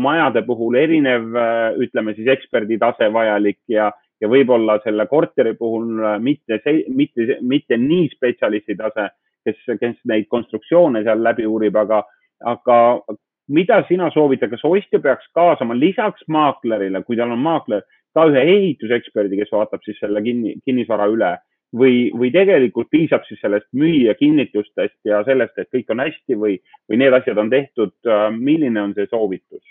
majade 0.00 0.44
puhul 0.46 0.78
erinev 0.78 1.34
äh,, 1.34 1.74
ütleme 1.82 2.14
siis 2.14 2.30
eksperdi 2.36 2.78
tase 2.78 3.08
vajalik 3.12 3.58
ja, 3.70 3.90
ja 4.22 4.30
võib-olla 4.30 4.78
selle 4.84 5.08
korteri 5.10 5.56
puhul 5.58 5.98
äh, 5.98 6.20
mitte, 6.22 6.60
mitte, 6.94 7.38
mitte 7.42 7.78
nii 7.82 8.06
spetsialisti 8.14 8.78
tase, 8.78 9.08
kes, 9.42 9.58
kes 9.80 9.98
neid 10.06 10.30
konstruktsioone 10.30 11.02
seal 11.02 11.22
läbi 11.24 11.46
uurib, 11.48 11.76
aga, 11.82 12.04
aga 12.46 12.78
mida 13.50 13.82
sina 13.88 14.10
soovitad, 14.14 14.52
kas 14.52 14.62
ostja 14.64 15.02
peaks 15.02 15.26
kaasama 15.34 15.74
lisaks 15.74 16.22
maaklerile, 16.30 17.02
kui 17.02 17.18
tal 17.18 17.34
on 17.34 17.42
maakler, 17.42 17.82
ka 18.14 18.28
ühe 18.30 18.42
ehituseksperdi, 18.54 19.40
kes 19.40 19.50
vaatab 19.50 19.82
siis 19.82 19.98
selle 19.98 20.22
kinni, 20.22 20.60
kinnisvara 20.66 21.08
üle 21.10 21.34
või, 21.76 22.10
või 22.16 22.30
tegelikult 22.34 22.90
piisab 22.92 23.26
siis 23.28 23.40
sellest 23.40 23.68
müüja 23.76 24.14
kinnitustest 24.18 24.98
ja 25.08 25.22
sellest, 25.28 25.58
et 25.58 25.70
kõik 25.72 25.92
on 25.92 26.04
hästi 26.04 26.38
või, 26.38 26.58
või 26.90 27.00
need 27.02 27.16
asjad 27.16 27.38
on 27.38 27.50
tehtud. 27.52 27.94
milline 28.38 28.80
on 28.82 28.94
see 28.96 29.06
soovitus? 29.10 29.64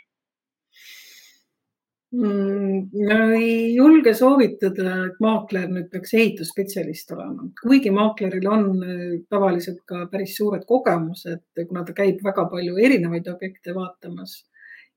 Mm, 2.12 2.90
ma 3.08 3.18
ei 3.38 3.74
julge 3.74 4.12
soovitada, 4.14 4.98
et 5.08 5.20
maakler 5.24 5.70
nüüd 5.72 5.86
peaks 5.94 6.12
ehitusspetsialist 6.20 7.14
olema, 7.16 7.46
kuigi 7.62 7.94
maakleril 7.96 8.50
on 8.52 8.66
äh, 8.84 9.06
tavaliselt 9.32 9.80
ka 9.88 10.10
päris 10.12 10.34
suured 10.36 10.66
kogemused, 10.68 11.46
kuna 11.70 11.86
ta 11.88 11.96
käib 11.96 12.20
väga 12.26 12.50
palju 12.52 12.76
erinevaid 12.84 13.32
objekte 13.32 13.72
vaatamas. 13.78 14.42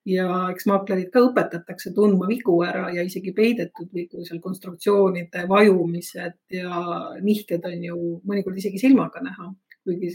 Ja 0.08 0.28
eks 0.52 0.66
maaklerid 0.68 1.10
ka 1.12 1.22
õpetatakse 1.24 1.94
tundma 1.96 2.28
vigu 2.28 2.58
ära 2.66 2.90
ja 2.92 3.04
isegi 3.06 3.32
peidetud 3.36 3.88
vigu, 3.94 4.24
seal 4.26 4.40
konstruktsioonide 4.44 5.46
vajumised 5.48 6.38
ja 6.52 6.84
nihked 7.24 7.64
on 7.70 7.84
ju 7.88 7.98
mõnikord 8.28 8.60
isegi 8.60 8.82
silmaga 8.82 9.24
näha, 9.24 9.50
kuigi 9.84 10.12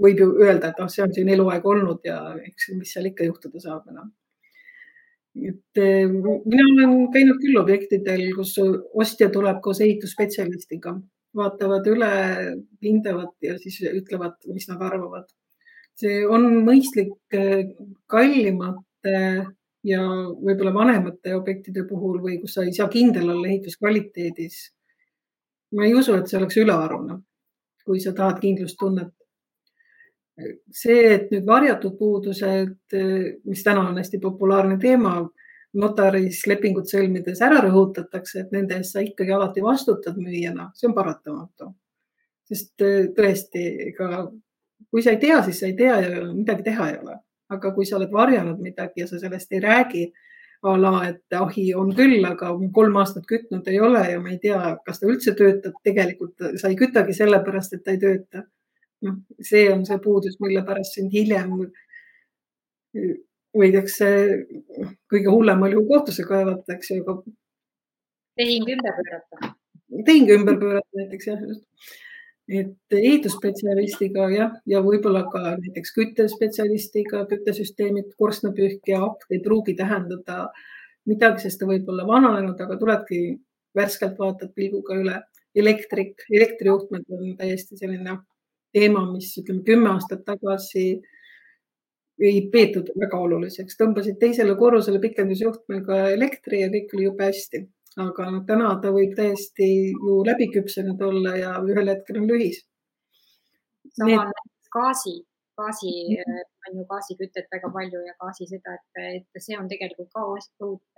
võib 0.00 0.20
ju 0.22 0.30
öelda, 0.42 0.70
et 0.70 0.80
ah, 0.80 0.88
see 0.92 1.04
on 1.04 1.12
siin 1.12 1.28
eluaeg 1.32 1.66
olnud 1.66 2.04
ja 2.04 2.20
eks, 2.40 2.72
mis 2.76 2.92
seal 2.92 3.08
ikka 3.10 3.28
juhtuda 3.28 3.60
saab 3.64 3.88
enam 3.92 4.12
et 5.38 5.78
eh, 5.78 6.08
mina 6.08 6.64
olen 6.66 6.94
käinud 7.14 7.38
küll 7.42 7.58
objektidel, 7.60 8.24
kus 8.36 8.56
ostja 8.58 9.28
tuleb 9.34 9.60
koos 9.64 9.80
ehitusspetsialistiga, 9.84 10.96
vaatavad 11.38 11.86
üle, 11.92 12.10
hindavad 12.84 13.34
ja 13.44 13.58
siis 13.62 13.80
ütlevad, 13.92 14.38
mis 14.54 14.68
nad 14.70 14.82
arvavad. 14.82 15.28
see 15.98 16.22
on 16.30 16.44
mõistlik 16.62 17.16
eh, 17.34 17.70
kallimate 19.08 19.54
ja 19.84 20.00
võib-olla 20.42 20.72
vanemate 20.74 21.34
objektide 21.36 21.84
puhul 21.88 22.20
või 22.22 22.40
kus 22.40 22.54
sa 22.54 22.64
ei 22.64 22.72
saa 22.72 22.88
kindel 22.88 23.30
olla 23.30 23.48
ehituskvaliteedis. 23.48 24.74
ma 25.76 25.84
ei 25.84 25.94
usu, 25.94 26.14
et 26.14 26.26
see 26.26 26.38
oleks 26.38 26.56
ülearune, 26.56 27.20
kui 27.84 28.00
sa 28.00 28.12
tahad 28.12 28.40
kindlustunnet 28.40 29.12
see, 30.72 31.14
et 31.14 31.30
nüüd 31.30 31.46
varjatud 31.46 31.98
puudused, 31.98 32.78
mis 33.44 33.62
täna 33.64 33.88
on 33.88 33.98
hästi 33.98 34.18
populaarne 34.22 34.78
teema, 34.78 35.28
notaris 35.74 36.46
lepingut 36.46 36.88
sõlmides 36.88 37.42
ära 37.42 37.60
rõhutatakse, 37.60 38.40
et 38.40 38.52
nende 38.52 38.78
eest 38.78 38.94
sa 38.94 39.02
ikkagi 39.04 39.32
alati 39.32 39.60
vastutad 39.62 40.16
müüjana, 40.16 40.70
see 40.74 40.88
on 40.88 40.94
paratamatu. 40.94 41.74
sest 42.48 42.80
tõesti, 43.16 43.62
ega 43.90 44.30
kui 44.90 45.02
sa 45.02 45.10
ei 45.10 45.18
tea, 45.20 45.42
siis 45.42 45.58
sa 45.60 45.66
ei 45.66 45.74
tea 45.76 45.98
ja 46.00 46.22
midagi 46.32 46.62
teha 46.62 46.90
ei 46.90 46.98
ole. 47.02 47.18
Aga 47.54 47.72
kui 47.74 47.86
sa 47.88 47.96
oled 47.96 48.12
varjanud 48.12 48.60
midagi 48.60 49.04
ja 49.04 49.06
sa 49.10 49.20
sellest 49.20 49.52
ei 49.52 49.60
räägi, 49.64 50.04
a 50.68 50.74
la, 50.76 50.92
et 51.06 51.34
ahi 51.38 51.68
on 51.78 51.92
küll, 51.94 52.18
aga 52.26 52.50
kolm 52.74 52.96
aastat 52.98 53.26
kütnud 53.30 53.68
ei 53.70 53.78
ole 53.80 54.02
ja 54.10 54.20
ma 54.20 54.32
ei 54.32 54.40
tea, 54.42 54.74
kas 54.86 54.98
ta 54.98 55.06
üldse 55.06 55.36
töötab, 55.38 55.76
tegelikult 55.86 56.48
sa 56.58 56.70
ei 56.70 56.78
kütagi 56.78 57.14
sellepärast, 57.14 57.76
et 57.76 57.84
ta 57.84 57.94
ei 57.94 58.00
tööta 58.02 58.42
noh, 59.06 59.20
see 59.50 59.68
on 59.72 59.84
see 59.86 60.00
puudus, 60.02 60.38
mille 60.42 60.64
pärast 60.66 60.98
sind 60.98 61.14
hiljem 61.14 61.54
võidakse 63.58 64.08
kõige 65.10 65.30
hullemal 65.30 65.74
juhul 65.74 65.88
kohtusse 65.92 66.26
kaevata, 66.28 66.74
eks 66.74 66.92
ju, 66.92 67.04
aga. 67.04 67.22
tehing 68.38 68.68
ümber 68.74 68.98
pöörata. 68.98 69.54
tehingu 70.06 70.36
ümber 70.40 70.60
pöörata 70.60 71.02
näiteks 71.02 71.30
jah, 71.30 71.42
just. 71.42 71.64
Et 72.48 72.96
ehitusspetsialistiga 72.96 74.28
jah, 74.32 74.54
ja 74.66 74.80
võib-olla 74.84 75.24
ka 75.32 75.54
näiteks 75.60 75.92
küttespetsialistiga, 75.96 77.26
küttesüsteemid, 77.28 78.14
korstnapühkija, 78.20 79.02
akt 79.04 79.34
ei 79.34 79.42
pruugi 79.44 79.74
tähendada 79.76 80.46
midagi, 81.08 81.44
sest 81.44 81.60
ta 81.60 81.68
võib 81.68 81.88
olla 81.92 82.06
vananenud, 82.08 82.60
aga 82.60 82.78
tuledki 82.80 83.20
värskelt 83.76 84.18
vaatad 84.18 84.54
pilguga 84.56 84.96
üle. 84.96 85.20
elektrik, 85.58 86.22
elektrijuhtmed 86.30 87.04
on 87.10 87.30
täiesti 87.36 87.76
selline 87.76 88.18
teema, 88.72 89.00
mis 89.10 89.32
ütleme 89.40 89.64
kümme 89.66 89.88
aastat 89.90 90.20
tagasi 90.26 91.00
ei 92.20 92.42
peetud 92.52 92.92
väga 93.00 93.18
oluliseks, 93.18 93.76
tõmbasid 93.80 94.18
teisele 94.20 94.54
korrusele 94.58 95.00
pikendusjuhtmega 95.02 96.10
elektri 96.12 96.60
ja 96.62 96.68
kõik 96.70 96.94
oli 96.94 97.08
jube 97.08 97.26
hästi 97.30 97.62
aga 98.04 98.30
noh, 98.32 98.44
täna 98.48 98.74
ta 98.82 98.92
võib 98.94 99.14
täiesti 99.18 99.68
ju 99.92 100.20
läbi 100.26 100.50
küpsenud 100.54 101.00
olla 101.10 101.34
ja 101.38 101.56
ühel 101.64 101.90
hetkel 101.92 102.20
on 102.22 102.28
lühis. 102.30 102.62
sama 103.96 104.22
on 104.22 104.32
gaasi, 104.76 105.14
gaasi 105.58 105.90
mm 105.90 106.22
-hmm. 106.22 106.42
on 106.68 106.78
ju 106.78 106.84
gaasikütet 106.92 107.46
väga 107.54 107.68
palju 107.76 108.00
ja 108.08 108.14
gaasi 108.22 108.46
seda, 108.52 108.74
et, 108.78 108.90
et 109.16 109.42
see 109.46 109.58
on 109.60 109.68
tegelikult 109.68 110.10
ka 110.16 110.22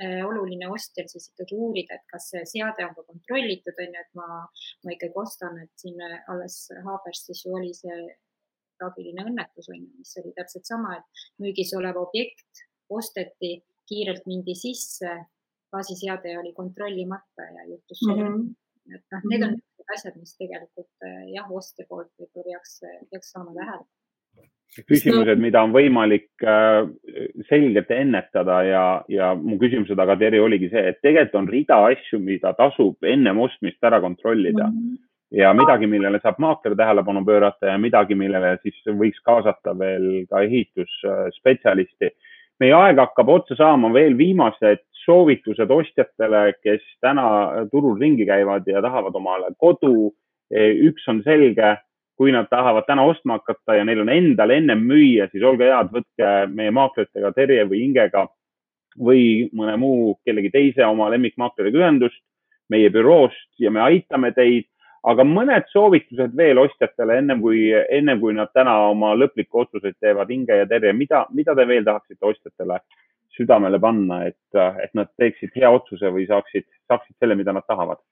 äh, 0.04 0.22
oluline 0.30 0.68
ostjal 0.76 1.08
siis 1.08 1.28
ikkagi 1.30 1.54
uurida, 1.64 1.94
et 1.94 2.06
kas 2.12 2.30
see 2.30 2.44
seade 2.54 2.86
on 2.88 2.94
ka 2.96 3.02
kontrollitud, 3.12 3.76
on 3.84 3.94
ju, 3.94 4.00
et 4.04 4.12
ma, 4.20 4.28
ma 4.84 4.96
ikkagi 4.96 5.16
ostan, 5.24 5.62
et 5.64 5.72
siin 5.82 5.96
alles 6.32 6.56
Haaberstis 6.86 7.44
ju 7.46 7.54
oli 7.60 7.72
see 7.82 8.00
traagiline 8.78 9.26
õnnetus 9.28 9.68
on 9.72 9.80
ju, 9.84 9.90
mis 9.98 10.16
oli 10.22 10.32
täpselt 10.36 10.66
sama, 10.72 10.96
et 10.98 11.26
müügis 11.42 11.72
olev 11.80 11.96
objekt 12.06 12.64
osteti, 12.98 13.52
kiirelt 13.88 14.26
mindi 14.26 14.54
sisse 14.54 15.12
gaasiseade 15.74 16.38
oli 16.38 16.52
kontrollimata 16.56 17.46
ja 17.56 17.68
juhtus 17.68 18.02
mm. 18.06 18.20
-hmm. 18.20 18.42
et 18.94 19.04
noh, 19.12 19.24
need 19.30 19.42
on 19.42 19.54
mm 19.54 19.62
-hmm. 19.62 19.94
asjad, 19.94 20.16
mis 20.16 20.36
tegelikult 20.36 21.08
eh, 21.08 21.24
jah, 21.36 21.52
ostja 21.60 21.86
poolt 21.88 22.12
võib-olla 22.18 22.44
peaks, 22.50 22.80
peaks 23.10 23.32
saama 23.36 23.54
tähelepanu 23.54 23.88
küsimused, 24.86 25.40
mida 25.42 25.62
on 25.66 25.72
võimalik 25.74 26.44
äh, 26.46 26.86
selgelt 27.48 27.90
ennetada 27.94 28.60
ja, 28.66 28.84
ja 29.10 29.32
mu 29.34 29.58
küsimuse 29.60 29.96
taga, 29.98 30.16
Terje, 30.20 30.42
oligi 30.42 30.70
see, 30.70 30.92
et 30.92 31.00
tegelikult 31.02 31.38
on 31.42 31.48
rida 31.50 31.78
asju, 31.90 32.20
mida 32.22 32.52
tasub 32.58 33.06
ennem 33.06 33.40
ostmist 33.42 33.82
ära 33.84 34.00
kontrollida 34.02 34.68
mm. 34.68 34.76
-hmm. 34.76 34.98
ja 35.42 35.52
midagi, 35.56 35.90
millele 35.90 36.20
saab 36.22 36.38
maakler 36.38 36.76
tähelepanu 36.78 37.24
pöörata 37.26 37.72
ja 37.72 37.78
midagi, 37.78 38.14
millele 38.14 38.56
siis 38.62 38.78
võiks 38.86 39.22
kaasata 39.24 39.74
veel 39.78 40.26
ka 40.30 40.42
ehitusspetsialisti. 40.46 42.14
Meie 42.60 42.74
aeg 42.76 42.98
hakkab 43.00 43.28
otsa 43.32 43.56
saama, 43.56 43.92
veel 43.94 44.16
viimased 44.18 44.84
soovitused 45.04 45.70
ostjatele, 45.70 46.52
kes 46.62 46.82
täna 47.00 47.66
turul 47.72 47.96
ringi 48.00 48.26
käivad 48.28 48.68
ja 48.68 48.82
tahavad 48.84 49.16
omale 49.16 49.54
kodu. 49.58 50.12
üks 50.50 51.04
on 51.08 51.20
selge, 51.22 51.76
kui 52.18 52.32
nad 52.34 52.48
tahavad 52.50 52.84
täna 52.88 53.04
ostma 53.06 53.38
hakata 53.38 53.76
ja 53.78 53.84
neil 53.86 54.00
on 54.02 54.10
endal 54.10 54.50
ennem 54.50 54.82
müüa, 54.82 55.28
siis 55.30 55.44
olge 55.46 55.68
head, 55.70 55.92
võtke 55.94 56.32
meie 56.50 56.72
maakleritega 56.74 57.30
Terje 57.36 57.64
või 57.70 57.84
Ingega 57.86 58.26
või 58.98 59.22
mõne 59.56 59.76
muu 59.78 60.16
kellegi 60.26 60.50
teise 60.50 60.84
oma 60.84 61.06
lemmikmaakleriga 61.14 61.78
ühendust 61.78 62.20
meie 62.70 62.90
büroost 62.90 63.48
ja 63.58 63.70
me 63.70 63.80
aitame 63.86 64.32
teid. 64.36 64.66
Aga 65.08 65.24
mõned 65.24 65.68
soovitused 65.72 66.34
veel 66.36 66.58
ostjatele 66.60 67.16
ennem 67.22 67.40
kui, 67.40 67.68
ennem 67.72 68.20
kui 68.20 68.34
nad 68.36 68.52
täna 68.54 68.74
oma 68.90 69.14
lõplikke 69.16 69.62
otsuseid 69.64 69.96
teevad, 70.00 70.30
Inge 70.34 70.60
ja 70.60 70.66
Terje, 70.68 70.92
mida, 70.96 71.24
mida 71.32 71.54
te 71.56 71.66
veel 71.68 71.86
tahaksite 71.86 72.26
ostjatele 72.26 72.80
südamele 73.36 73.78
panna, 73.80 74.24
et, 74.28 74.60
et 74.84 74.92
nad 74.98 75.08
teeksid 75.16 75.54
hea 75.56 75.70
otsuse 75.72 76.10
või 76.12 76.26
saaksid, 76.28 76.66
saaksid 76.90 77.16
selle, 77.18 77.38
mida 77.38 77.54
nad 77.56 77.66
tahavad? 77.68 78.02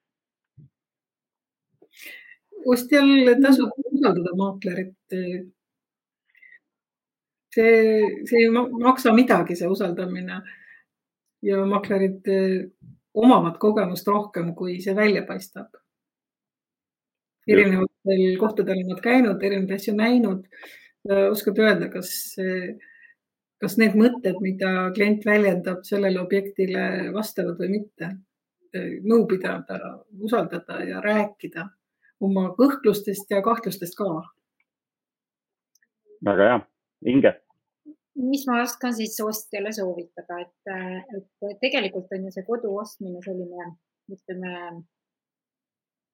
ostjal 2.68 3.08
tasub 3.40 3.70
usaldada 3.86 4.34
maaklerit. 4.36 4.94
see, 7.54 7.74
see 8.28 8.42
ei 8.44 8.50
maksa 8.52 9.12
midagi, 9.16 9.56
see 9.56 9.68
usaldamine 9.70 10.40
ja 11.42 11.64
maaklerid 11.66 12.28
omavad 13.14 13.56
kogemust 13.62 14.08
rohkem, 14.08 14.54
kui 14.54 14.80
see 14.84 14.96
välja 14.96 15.22
paistab. 15.26 15.70
Erinevatel 17.48 18.36
kohtadel 18.40 18.82
on 18.84 18.92
nad 18.94 19.00
käinud, 19.04 19.42
erinevaid 19.42 19.78
asju 19.78 19.94
näinud. 19.96 20.46
oskad 21.30 21.58
öelda, 21.58 21.88
kas 21.92 22.10
see 22.34 22.76
kas 23.62 23.74
need 23.80 23.96
mõtted, 23.98 24.38
mida 24.42 24.90
klient 24.94 25.24
väljendab 25.26 25.82
sellele 25.86 26.20
objektile 26.20 27.12
vastavad 27.14 27.58
või 27.58 27.78
mitte. 27.78 28.16
nõu 29.02 29.24
pidada, 29.26 30.04
usaldada 30.20 30.82
ja 30.84 31.00
rääkida 31.00 31.70
oma 32.20 32.50
kõhklustest 32.58 33.30
ja 33.30 33.42
kahtlustest 33.42 33.96
ka. 33.96 34.08
väga 36.24 36.48
hea, 36.50 36.60
Inge 37.06 37.32
mis 38.18 38.46
ma 38.46 38.62
oskan 38.62 38.94
siis 38.94 39.16
ostjale 39.22 39.72
soovitada, 39.72 40.40
et, 40.42 40.70
et 41.16 41.60
tegelikult 41.62 42.12
on 42.12 42.24
ju 42.26 42.34
see 42.34 42.46
kodu 42.46 42.72
ostmine 42.80 43.22
selline, 43.22 43.68
ütleme 44.10 44.54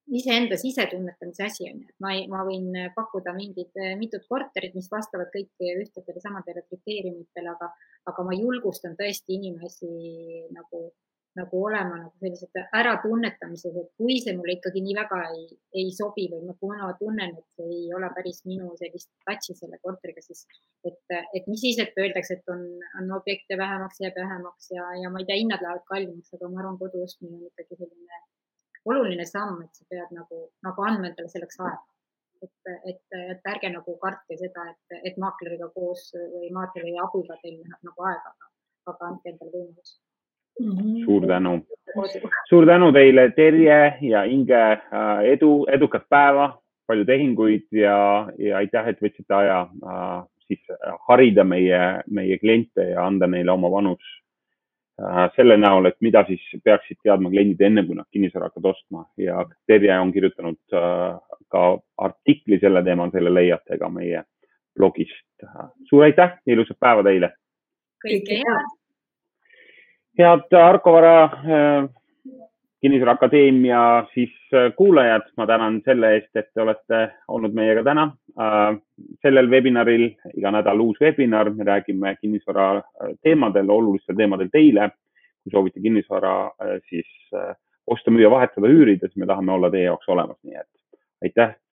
iseenda 0.06 0.56
sisetunnetamise 0.56 1.44
asi 1.44 1.68
on 1.70 1.80
ju, 1.80 1.88
et 1.88 2.02
ma 2.04 2.12
ei, 2.16 2.26
ma 2.28 2.42
võin 2.46 2.68
pakkuda 2.96 3.32
mingit, 3.36 3.72
mitut 4.00 4.26
korterit, 4.28 4.74
mis 4.76 4.90
vastavad 4.92 5.30
kõik 5.32 5.64
ühtedele 5.64 6.20
samadele 6.20 6.64
kriteeriumitele, 6.68 7.54
aga, 7.54 7.70
aga 8.12 8.26
ma 8.26 8.36
julgustan 8.36 8.98
tõesti 8.98 9.38
inimesi 9.38 9.88
nagu, 10.52 10.82
nagu 11.40 11.62
olema 11.66 11.96
nagu 12.02 12.12
sellised 12.20 12.60
äratunnetamises, 12.80 13.78
et 13.80 13.90
kui 13.98 14.18
see 14.20 14.36
mulle 14.36 14.58
ikkagi 14.58 14.84
nii 14.84 14.98
väga 15.00 15.22
ei, 15.30 15.48
ei 15.80 15.88
sobi 15.96 16.28
või 16.34 16.44
ma, 16.50 16.58
kui 16.60 16.76
ma 16.76 16.92
tunnen, 17.00 17.34
et 17.40 17.48
see 17.56 17.80
ei 17.80 17.88
ole 17.96 18.12
päris 18.14 18.44
minu 18.50 18.74
sellist 18.80 19.10
touch'i 19.24 19.56
selle 19.56 19.80
korteriga, 19.80 20.22
siis 20.22 20.44
et, 20.84 21.00
et 21.32 21.48
mis 21.48 21.64
siis, 21.64 21.80
et 21.80 21.96
öeldakse, 21.96 22.38
et 22.38 22.54
on, 22.54 22.62
on 23.00 23.16
objekte 23.18 23.58
vähemaks, 23.58 24.04
jääb 24.04 24.20
vähemaks 24.20 24.70
ja, 24.76 24.92
ja 25.00 25.10
ma 25.10 25.24
ei 25.24 25.28
tea, 25.32 25.40
hinnad 25.40 25.64
lähevad 25.64 25.88
kallimaks, 25.88 26.36
aga 26.36 26.52
ma 26.52 26.62
arvan, 26.62 26.78
kodu 26.84 27.02
ostmine 27.08 27.40
on 27.40 27.50
ikkagi 27.50 27.80
selline 27.80 28.24
oluline 28.84 29.26
samm, 29.26 29.62
et 29.64 29.74
sa 29.74 29.84
pead 29.90 30.14
nagu, 30.14 30.46
nagu 30.66 30.86
andma 30.86 31.10
endale 31.10 31.30
selleks 31.32 31.60
aega. 31.60 31.82
et, 32.44 32.72
et, 32.90 33.18
et 33.32 33.46
ärge 33.48 33.70
nagu 33.72 33.94
kartke 34.02 34.36
seda, 34.36 34.66
et, 34.72 34.96
et 35.08 35.14
maakleriga 35.22 35.70
koos 35.72 36.10
või 36.12 36.50
maakleri 36.52 36.92
abiga 37.00 37.38
teil 37.40 37.54
läheb 37.62 37.86
nagu 37.88 38.08
aega, 38.10 38.34
aga, 38.90 39.06
andke 39.08 39.30
endale 39.30 39.52
võimalus 39.54 39.94
mm. 40.60 40.74
-hmm. 40.74 40.98
suur 41.06 41.26
tänu, 41.30 41.54
suur 42.50 42.66
tänu 42.68 42.90
teile, 42.92 43.30
Terje 43.36 43.78
ja 44.10 44.24
Inge, 44.24 44.60
äh, 44.72 45.24
edu, 45.32 45.64
edukat 45.72 46.04
päeva, 46.10 46.50
palju 46.86 47.06
tehinguid 47.08 47.66
ja, 47.72 48.28
ja 48.38 48.60
aitäh, 48.60 48.92
et 48.92 49.00
võtsite 49.00 49.34
aja 49.38 49.62
äh, 49.64 50.20
siis 50.46 50.60
harida 51.08 51.44
meie, 51.44 51.80
meie 52.06 52.38
kliente 52.38 52.90
ja 52.90 53.06
anda 53.06 53.26
neile 53.26 53.56
oma 53.56 53.70
vanus 53.72 54.04
Äh, 54.04 54.23
selle 55.36 55.56
näol, 55.58 55.88
et 55.88 55.96
mida 56.00 56.22
siis 56.28 56.42
peaksid 56.64 57.00
teadma 57.02 57.30
kliendid 57.32 57.62
enne, 57.66 57.82
kui 57.86 57.96
nad 57.98 58.06
kinnisvara 58.14 58.46
hakkavad 58.46 58.70
ostma 58.70 59.04
ja 59.18 59.42
Terje 59.66 59.96
on 59.98 60.12
kirjutanud 60.14 60.76
äh, 60.78 61.16
ka 61.50 61.64
artikli 61.98 62.60
selle 62.62 62.82
teemal, 62.86 63.10
selle 63.10 63.32
leiate 63.34 63.78
ka 63.78 63.88
meie 63.90 64.22
blogist. 64.76 65.26
suur 65.90 66.04
aitäh 66.04 66.38
ja 66.46 66.52
ilusat 66.52 66.78
päeva 66.80 67.02
teile. 67.02 67.32
kõike 68.06 68.38
head. 68.38 68.70
head 70.18 70.58
Arko 70.60 70.92
Vara 70.92 71.16
äh, 71.24 71.90
kinnisvara 72.84 73.14
akadeemia 73.16 73.80
siis 74.12 74.32
kuulajad, 74.76 75.30
ma 75.40 75.46
tänan 75.48 75.78
selle 75.86 76.10
eest, 76.18 76.30
et 76.36 76.50
te 76.52 76.60
olete 76.60 77.00
olnud 77.28 77.56
meiega 77.56 77.84
täna. 77.86 78.10
sellel 79.22 79.48
webinaril, 79.50 80.08
iga 80.34 80.50
nädal 80.50 80.80
uus 80.80 81.00
webinar, 81.00 81.50
me 81.50 81.64
räägime 81.64 82.16
kinnisvara 82.20 82.82
teemadel, 83.22 83.70
olulistel 83.70 84.16
teemadel 84.16 84.52
teile. 84.52 84.90
kui 85.44 85.52
soovite 85.52 85.80
kinnisvara 85.80 86.50
siis 86.88 87.08
osta, 87.86 88.10
müüa, 88.10 88.30
vahetada, 88.30 88.68
üürida, 88.68 89.08
siis 89.08 89.16
me 89.16 89.26
tahame 89.26 89.52
olla 89.52 89.70
teie 89.70 89.84
jaoks 89.84 90.08
olemas, 90.08 90.38
nii 90.42 90.56
et 90.56 90.68
aitäh 91.24 91.56